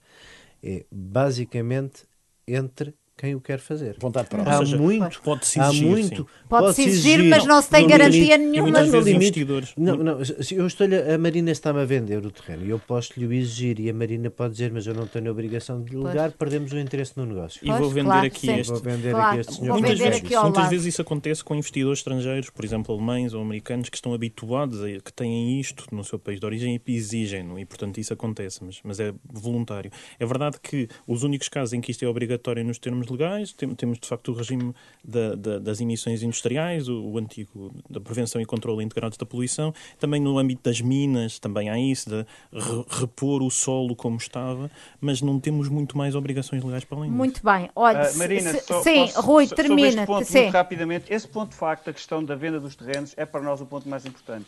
é 0.63 0.83
basicamente 0.91 2.05
entre 2.47 2.95
quem 3.17 3.33
o 3.33 3.41
quer 3.41 3.59
fazer. 3.59 3.95
Vontade 3.99 4.29
própria. 4.29 4.53
Há 4.53 4.57
seja, 4.59 4.77
muito, 4.77 5.21
pode-se 5.23 5.59
há 5.59 5.67
exigir, 5.69 5.87
muito. 5.87 6.27
Pode-se 6.47 6.47
pode-se 6.47 6.81
exigir, 6.83 7.23
mas 7.23 7.45
não 7.45 7.61
se 7.61 7.69
tem 7.69 7.81
no 7.83 7.89
garantia 7.89 8.37
nenhuma. 8.37 8.57
E 8.69 8.71
muitas 8.71 8.89
vezes 8.89 9.07
investidores. 9.13 9.73
Não, 9.75 9.97
não, 9.97 10.23
se 10.23 10.55
eu 10.55 10.67
estou 10.67 10.87
a 10.87 11.17
Marina 11.17 11.51
está-me 11.51 11.79
a 11.81 11.85
vender 11.85 12.23
o 12.25 12.31
terreno 12.31 12.63
e 12.65 12.69
eu 12.69 12.79
posso-lhe 12.79 13.25
o 13.25 13.33
exigir 13.33 13.79
e 13.79 13.89
a 13.89 13.93
Marina 13.93 14.29
pode 14.29 14.51
dizer, 14.53 14.71
mas 14.71 14.85
eu 14.85 14.93
não 14.93 15.07
tenho 15.07 15.27
a 15.29 15.31
obrigação 15.31 15.81
de 15.81 15.95
lhe 15.95 16.03
ligar, 16.03 16.31
perdemos 16.31 16.71
o 16.71 16.77
interesse 16.77 17.13
no 17.17 17.25
negócio. 17.25 17.59
E 17.63 17.67
vou 17.69 17.79
Pois, 17.79 17.93
vender 17.93 18.05
claro, 18.09 18.27
aqui 18.27 18.39
sim. 18.39 18.59
este. 18.59 18.71
Vou 18.71 18.81
vender 18.81 19.11
Claro, 19.11 19.29
aqui 19.31 19.39
este 19.39 19.53
senhor. 19.53 19.67
vou 19.67 19.79
Muitas 19.79 19.99
vezes, 19.99 20.21
aqui 20.23 20.35
ao 20.35 20.43
muitas 20.43 20.61
lado. 20.63 20.69
vezes 20.69 20.85
isso 20.87 21.01
acontece 21.01 21.43
com 21.43 21.55
investidores 21.55 21.99
estrangeiros, 21.99 22.49
por 22.51 22.63
exemplo, 22.63 22.93
alemães 22.93 23.33
ou 23.33 23.41
americanos, 23.41 23.89
que 23.89 23.97
estão 23.97 24.13
habituados 24.13 24.83
a 24.83 24.87
que 24.87 25.11
têm 25.13 25.59
isto 25.59 25.85
no 25.91 26.03
seu 26.03 26.19
país 26.19 26.39
de 26.39 26.45
origem 26.45 26.79
e 26.85 26.91
exigem-no, 26.95 27.57
e 27.59 27.65
portanto 27.65 27.97
isso 27.97 28.13
acontece, 28.13 28.63
mas, 28.63 28.79
mas 28.83 28.99
é 28.99 29.13
voluntário. 29.25 29.91
É 30.19 30.25
verdade 30.25 30.57
que 30.61 30.87
os 31.07 31.23
únicos 31.23 31.49
casos 31.49 31.73
em 31.73 31.81
que 31.81 31.91
isto 31.91 32.03
é 32.03 32.07
obrigatório 32.07 32.63
nos 32.63 32.77
termos 32.77 33.06
legais, 33.09 33.51
tem- 33.53 33.73
temos 33.75 33.99
de 33.99 34.07
facto 34.07 34.31
o 34.31 34.33
regime 34.33 34.73
da- 35.03 35.35
da- 35.35 35.59
das 35.59 35.79
emissões 35.81 36.23
industriais, 36.23 36.87
o, 36.87 37.01
o 37.03 37.17
antigo 37.17 37.73
da 37.89 37.99
prevenção 37.99 38.41
e 38.41 38.45
controle 38.45 38.83
integrados 38.83 39.17
da 39.17 39.25
poluição, 39.25 39.73
também 39.99 40.21
no 40.21 40.37
âmbito 40.37 40.61
das 40.63 40.81
minas, 40.81 41.39
também 41.39 41.69
há 41.69 41.79
isso, 41.79 42.09
de 42.09 42.15
re- 42.53 42.85
repor 42.89 43.41
o 43.41 43.49
solo 43.49 43.95
como 43.95 44.17
estava, 44.17 44.69
mas 44.99 45.21
não 45.21 45.39
temos 45.39 45.69
muito 45.69 45.97
mais 45.97 46.15
obrigações 46.15 46.63
legais 46.63 46.83
para 46.83 46.97
além 46.97 47.09
disso. 47.09 47.17
Muito 47.17 47.41
bem. 47.43 47.69
Olha, 47.75 48.05
se- 48.05 48.17
Marina, 48.17 48.51
se- 48.53 48.61
só 48.61 48.81
sim, 48.83 48.95
posso- 49.07 49.21
Rui, 49.21 49.43
so- 49.45 49.49
sobre 49.49 49.63
termina. 49.67 49.87
este 49.89 50.05
ponto, 50.05 50.25
sim. 50.25 50.41
muito 50.41 50.53
rapidamente. 50.53 51.13
Esse 51.13 51.27
ponto 51.27 51.49
de 51.51 51.55
facto, 51.57 51.89
a 51.89 51.93
questão 51.93 52.23
da 52.23 52.35
venda 52.35 52.59
dos 52.59 52.75
terrenos, 52.75 53.13
é 53.17 53.25
para 53.25 53.41
nós 53.41 53.61
o 53.61 53.65
ponto 53.65 53.87
mais 53.89 54.05
importante. 54.05 54.45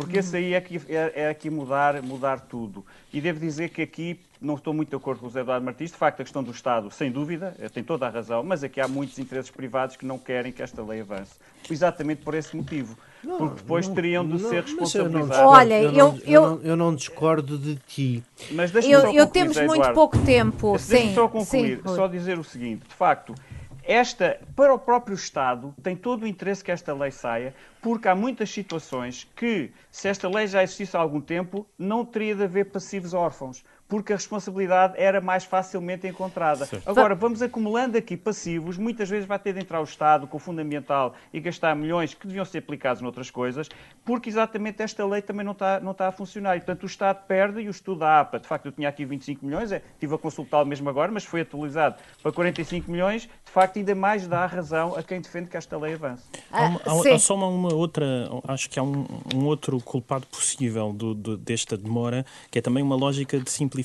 Porque 0.00 0.16
esse 0.16 0.34
aí 0.34 0.54
é 0.54 0.60
que 0.62 0.80
é, 0.88 1.12
é 1.24 1.28
aqui 1.28 1.50
mudar, 1.50 2.00
mudar 2.02 2.40
tudo. 2.40 2.84
E 3.12 3.20
devo 3.20 3.38
dizer 3.38 3.68
que 3.68 3.82
aqui 3.82 4.18
não 4.40 4.54
estou 4.54 4.72
muito 4.72 4.88
de 4.88 4.96
acordo 4.96 5.20
com 5.20 5.26
o 5.26 5.28
José 5.28 5.40
Eduardo 5.40 5.64
Martins. 5.64 5.90
De 5.90 5.96
facto, 5.96 6.20
a 6.20 6.24
questão 6.24 6.42
do 6.42 6.50
Estado, 6.50 6.90
sem 6.90 7.10
dúvida, 7.12 7.54
eh, 7.58 7.68
tem 7.68 7.84
toda 7.84 8.06
a 8.06 8.08
razão, 8.08 8.42
mas 8.42 8.64
aqui 8.64 8.80
há 8.80 8.88
muitos 8.88 9.18
interesses 9.18 9.50
privados 9.50 9.96
que 9.96 10.06
não 10.06 10.18
querem 10.18 10.52
que 10.52 10.62
esta 10.62 10.82
lei 10.82 11.02
avance. 11.02 11.34
Exatamente 11.70 12.22
por 12.22 12.34
esse 12.34 12.56
motivo. 12.56 12.96
porque 13.38 13.56
depois 13.56 13.86
teriam 13.88 14.24
de 14.26 14.30
Não, 14.32 14.38
ser 14.38 14.46
eu 14.46 14.52
não 14.54 14.62
responsabilizados. 14.62 15.28
discordo, 15.36 15.54
Olha, 15.58 15.74
eu, 15.82 15.90
eu- 15.90 15.92
não, 15.92 16.18
eu- 16.24 16.40
não- 16.56 16.60
eu 16.62 16.76
não 16.76 16.94
discordo 16.94 17.58
de 17.58 17.76
ti. 17.86 18.22
Mas 18.52 18.70
deixa-me 18.70 18.94
Eu, 18.94 19.00
só 19.02 19.06
eu 19.08 19.12
concluir, 19.12 19.30
temos 19.32 19.56
Zé 19.56 19.66
muito 19.66 19.76
Eduardo. 19.80 19.94
pouco 19.94 20.18
tempo. 20.20 20.70
Deixa-me 20.78 21.08
Sim, 21.08 21.14
só 21.14 21.28
concluir, 21.28 21.76
sim, 21.84 21.94
só 21.94 22.08
dizer 22.08 22.38
o 22.38 22.44
seguinte: 22.44 22.88
de 22.88 22.94
facto, 22.94 23.34
esta, 23.82 24.40
para 24.54 24.74
o 24.74 24.78
próprio 24.78 25.14
Estado, 25.14 25.74
tem 25.82 25.96
todo 25.96 26.22
o 26.22 26.26
interesse 26.26 26.62
que 26.62 26.70
esta 26.70 26.94
lei 26.94 27.10
saia, 27.10 27.54
porque 27.80 28.08
há 28.08 28.14
muitas 28.14 28.50
situações 28.50 29.28
que, 29.34 29.72
se 29.90 30.08
esta 30.08 30.28
lei 30.28 30.46
já 30.46 30.62
existisse 30.62 30.96
há 30.96 31.00
algum 31.00 31.20
tempo, 31.20 31.66
não 31.78 32.04
teria 32.04 32.34
de 32.34 32.44
haver 32.44 32.66
passivos 32.66 33.14
órfãos, 33.14 33.64
porque 33.90 34.12
a 34.12 34.16
responsabilidade 34.16 34.94
era 34.96 35.20
mais 35.20 35.44
facilmente 35.44 36.06
encontrada. 36.06 36.66
Agora, 36.86 37.14
vamos 37.14 37.42
acumulando 37.42 37.98
aqui 37.98 38.16
passivos, 38.16 38.78
muitas 38.78 39.08
vezes 39.10 39.26
vai 39.26 39.38
ter 39.38 39.52
de 39.52 39.58
entrar 39.60 39.80
o 39.80 39.84
Estado 39.84 40.26
com 40.28 40.36
o 40.36 40.40
fundamental 40.40 41.14
e 41.34 41.40
gastar 41.40 41.74
milhões 41.74 42.14
que 42.14 42.26
deviam 42.26 42.44
ser 42.44 42.58
aplicados 42.58 43.02
noutras 43.02 43.30
coisas, 43.30 43.68
porque 44.04 44.28
exatamente 44.30 44.80
esta 44.80 45.04
lei 45.04 45.20
também 45.20 45.44
não 45.44 45.52
está, 45.52 45.80
não 45.80 45.90
está 45.90 46.06
a 46.08 46.12
funcionar. 46.12 46.56
E, 46.56 46.60
portanto, 46.60 46.84
o 46.84 46.86
Estado 46.86 47.26
perde 47.26 47.60
e 47.62 47.66
o 47.66 47.70
estudo 47.70 47.98
da 48.00 48.20
APA, 48.20 48.38
de 48.38 48.46
facto, 48.46 48.66
eu 48.66 48.72
tinha 48.72 48.88
aqui 48.88 49.04
25 49.04 49.44
milhões, 49.44 49.72
é, 49.72 49.82
estive 49.92 50.14
a 50.14 50.18
consultá-lo 50.18 50.66
mesmo 50.66 50.88
agora, 50.88 51.10
mas 51.10 51.24
foi 51.24 51.40
atualizado 51.40 51.96
para 52.22 52.30
45 52.30 52.88
milhões, 52.90 53.22
de 53.22 53.50
facto, 53.52 53.76
ainda 53.78 53.94
mais 53.96 54.26
dá 54.28 54.46
razão 54.46 54.94
a 54.96 55.02
quem 55.02 55.20
defende 55.20 55.48
que 55.50 55.56
esta 55.56 55.76
lei 55.76 55.94
avance. 55.94 56.22
Há, 56.52 56.62
uma- 56.66 56.80
Ah, 56.86 56.90
há- 56.92 57.14
há 57.14 57.18
só 57.18 57.34
uma, 57.34 57.48
uma 57.48 57.74
outra, 57.74 58.06
acho 58.46 58.70
que 58.70 58.78
há 58.78 58.82
um, 58.84 59.04
um 59.34 59.44
outro 59.46 59.80
culpado 59.80 60.26
possível 60.28 60.92
do- 60.92 61.12
do- 61.14 61.36
desta 61.36 61.76
demora, 61.76 62.24
que 62.52 62.58
é 62.60 62.62
também 62.62 62.82
uma 62.84 62.94
lógica 62.94 63.36
de 63.40 63.50
simplificação 63.50 63.79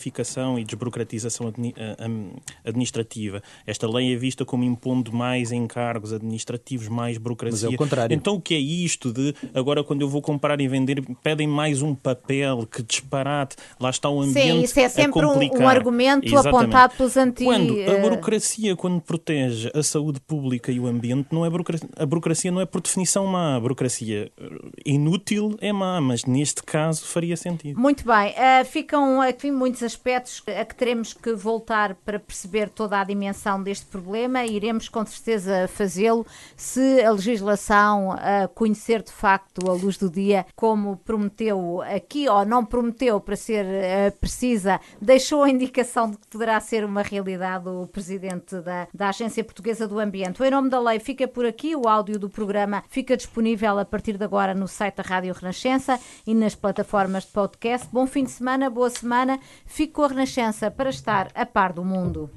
e 0.59 0.63
desburocratização 0.63 1.53
am- 1.99 2.31
administrativa. 2.63 3.41
Esta 3.65 3.87
lei 3.89 4.13
é 4.13 4.15
vista 4.15 4.45
como 4.45 4.63
impondo 4.63 5.13
mais 5.13 5.51
encargos 5.51 6.13
administrativos, 6.13 6.87
mais 6.87 7.17
burocracia. 7.17 7.67
Mas 7.67 7.73
é 7.73 7.75
o 7.75 7.77
contrário. 7.77 8.13
Então 8.13 8.35
o 8.35 8.41
que 8.41 8.53
é 8.53 8.59
isto 8.59 9.11
de 9.11 9.33
agora 9.53 9.83
quando 9.83 10.01
eu 10.01 10.09
vou 10.09 10.21
comprar 10.21 10.59
e 10.59 10.67
vender 10.67 11.03
pedem 11.23 11.47
mais 11.47 11.81
um 11.81 11.95
papel, 11.95 12.65
que 12.65 12.83
disparate, 12.83 13.55
lá 13.79 13.89
está 13.89 14.09
o 14.09 14.21
ambiente 14.21 14.51
Sim, 14.51 14.61
isso 14.63 14.79
é 14.79 14.89
sempre 14.89 15.25
um, 15.25 15.61
um 15.61 15.67
argumento 15.67 16.25
Exatamente. 16.25 16.57
apontado 16.57 16.95
pelos 16.97 17.17
anti... 17.17 17.43
Quando 17.43 17.73
a 17.73 17.79
eh, 17.79 18.01
burocracia, 18.01 18.75
quando 18.75 19.01
protege 19.01 19.71
a 19.73 19.83
saúde 19.83 20.19
pública 20.19 20.71
e 20.71 20.79
o 20.79 20.87
ambiente, 20.87 21.27
não 21.31 21.45
é 21.45 21.49
burocracia, 21.49 21.89
a 21.97 22.05
burocracia 22.05 22.51
não 22.51 22.61
é 22.61 22.65
por 22.65 22.81
definição 22.81 23.25
má. 23.25 23.55
A 23.55 23.59
burocracia 23.59 24.31
eh, 24.37 24.49
inútil 24.85 25.57
é 25.61 25.71
má, 25.71 25.99
mas 26.01 26.25
neste 26.25 26.63
caso 26.63 27.05
faria 27.05 27.37
sentido. 27.37 27.79
Muito 27.79 28.05
bem, 28.05 28.33
eh, 28.35 28.63
ficam 28.63 29.21
aqui 29.21 29.51
muitos 29.51 29.83
aspectos 29.85 30.43
a 30.47 30.65
que 30.65 30.75
teremos 30.75 31.13
que 31.13 31.33
voltar 31.33 31.95
para 32.03 32.19
perceber 32.19 32.69
toda 32.69 32.99
a 32.99 33.03
dimensão 33.03 33.61
deste 33.61 33.85
problema 33.85 34.45
iremos 34.45 34.89
com 34.89 35.05
certeza 35.05 35.67
fazê-lo 35.67 36.25
se 36.57 37.01
a 37.03 37.11
legislação 37.11 38.17
eh, 38.17 38.47
conhecer 38.53 39.01
de 39.01 39.11
facto 39.11 39.69
a 39.69 39.73
luz 39.73 39.97
do 39.97 40.09
dia, 40.09 40.45
como 40.55 40.97
prometeu 40.97 41.81
aqui 41.81 42.27
ou 42.27 42.45
não 42.45 42.65
prometeu 42.65 43.19
para 43.19 43.35
ser 43.35 43.65
eh, 43.65 44.11
precisa, 44.11 44.79
deixou 45.01 45.43
a 45.43 45.49
indicação 45.49 46.09
de 46.09 46.17
que 46.17 46.27
poderá 46.27 46.59
ser 46.59 46.83
uma 46.83 47.01
realidade 47.01 47.69
o 47.69 47.87
presidente 47.87 48.59
da, 48.61 48.87
da 48.93 49.09
Agência 49.09 49.43
Portuguesa 49.43 49.87
do 49.87 49.99
Ambiente. 49.99 50.41
O 50.41 50.45
Em 50.45 50.51
Nome 50.51 50.69
da 50.69 50.79
Lei 50.79 50.99
fica 50.99 51.27
por 51.27 51.45
aqui, 51.45 51.75
o 51.75 51.87
áudio 51.87 52.17
do 52.17 52.29
programa 52.29 52.83
fica 52.89 53.15
disponível 53.15 53.77
a 53.77 53.85
partir 53.85 54.17
de 54.17 54.23
agora 54.23 54.53
no 54.53 54.67
site 54.67 54.95
da 54.95 55.03
Rádio 55.03 55.33
Renascença 55.33 55.99
e 56.25 56.33
nas 56.33 56.55
plataformas 56.55 57.25
de 57.25 57.31
podcast. 57.31 57.87
Bom 57.91 58.07
fim 58.07 58.23
de 58.23 58.31
semana, 58.31 58.69
boa 58.69 58.89
semana. 58.89 59.39
Fique 59.75 59.91
com 59.91 60.03
a 60.03 60.07
Renascença 60.07 60.71
para 60.71 60.89
estar 60.89 61.27
a 61.35 61.45
par 61.45 61.73
do 61.73 61.83
mundo. 61.83 62.31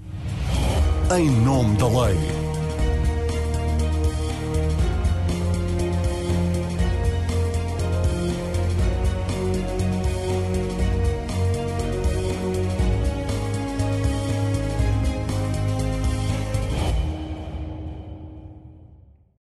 Em 1.17 1.31
nome 1.31 1.77
da 1.77 1.87
lei. 1.87 2.17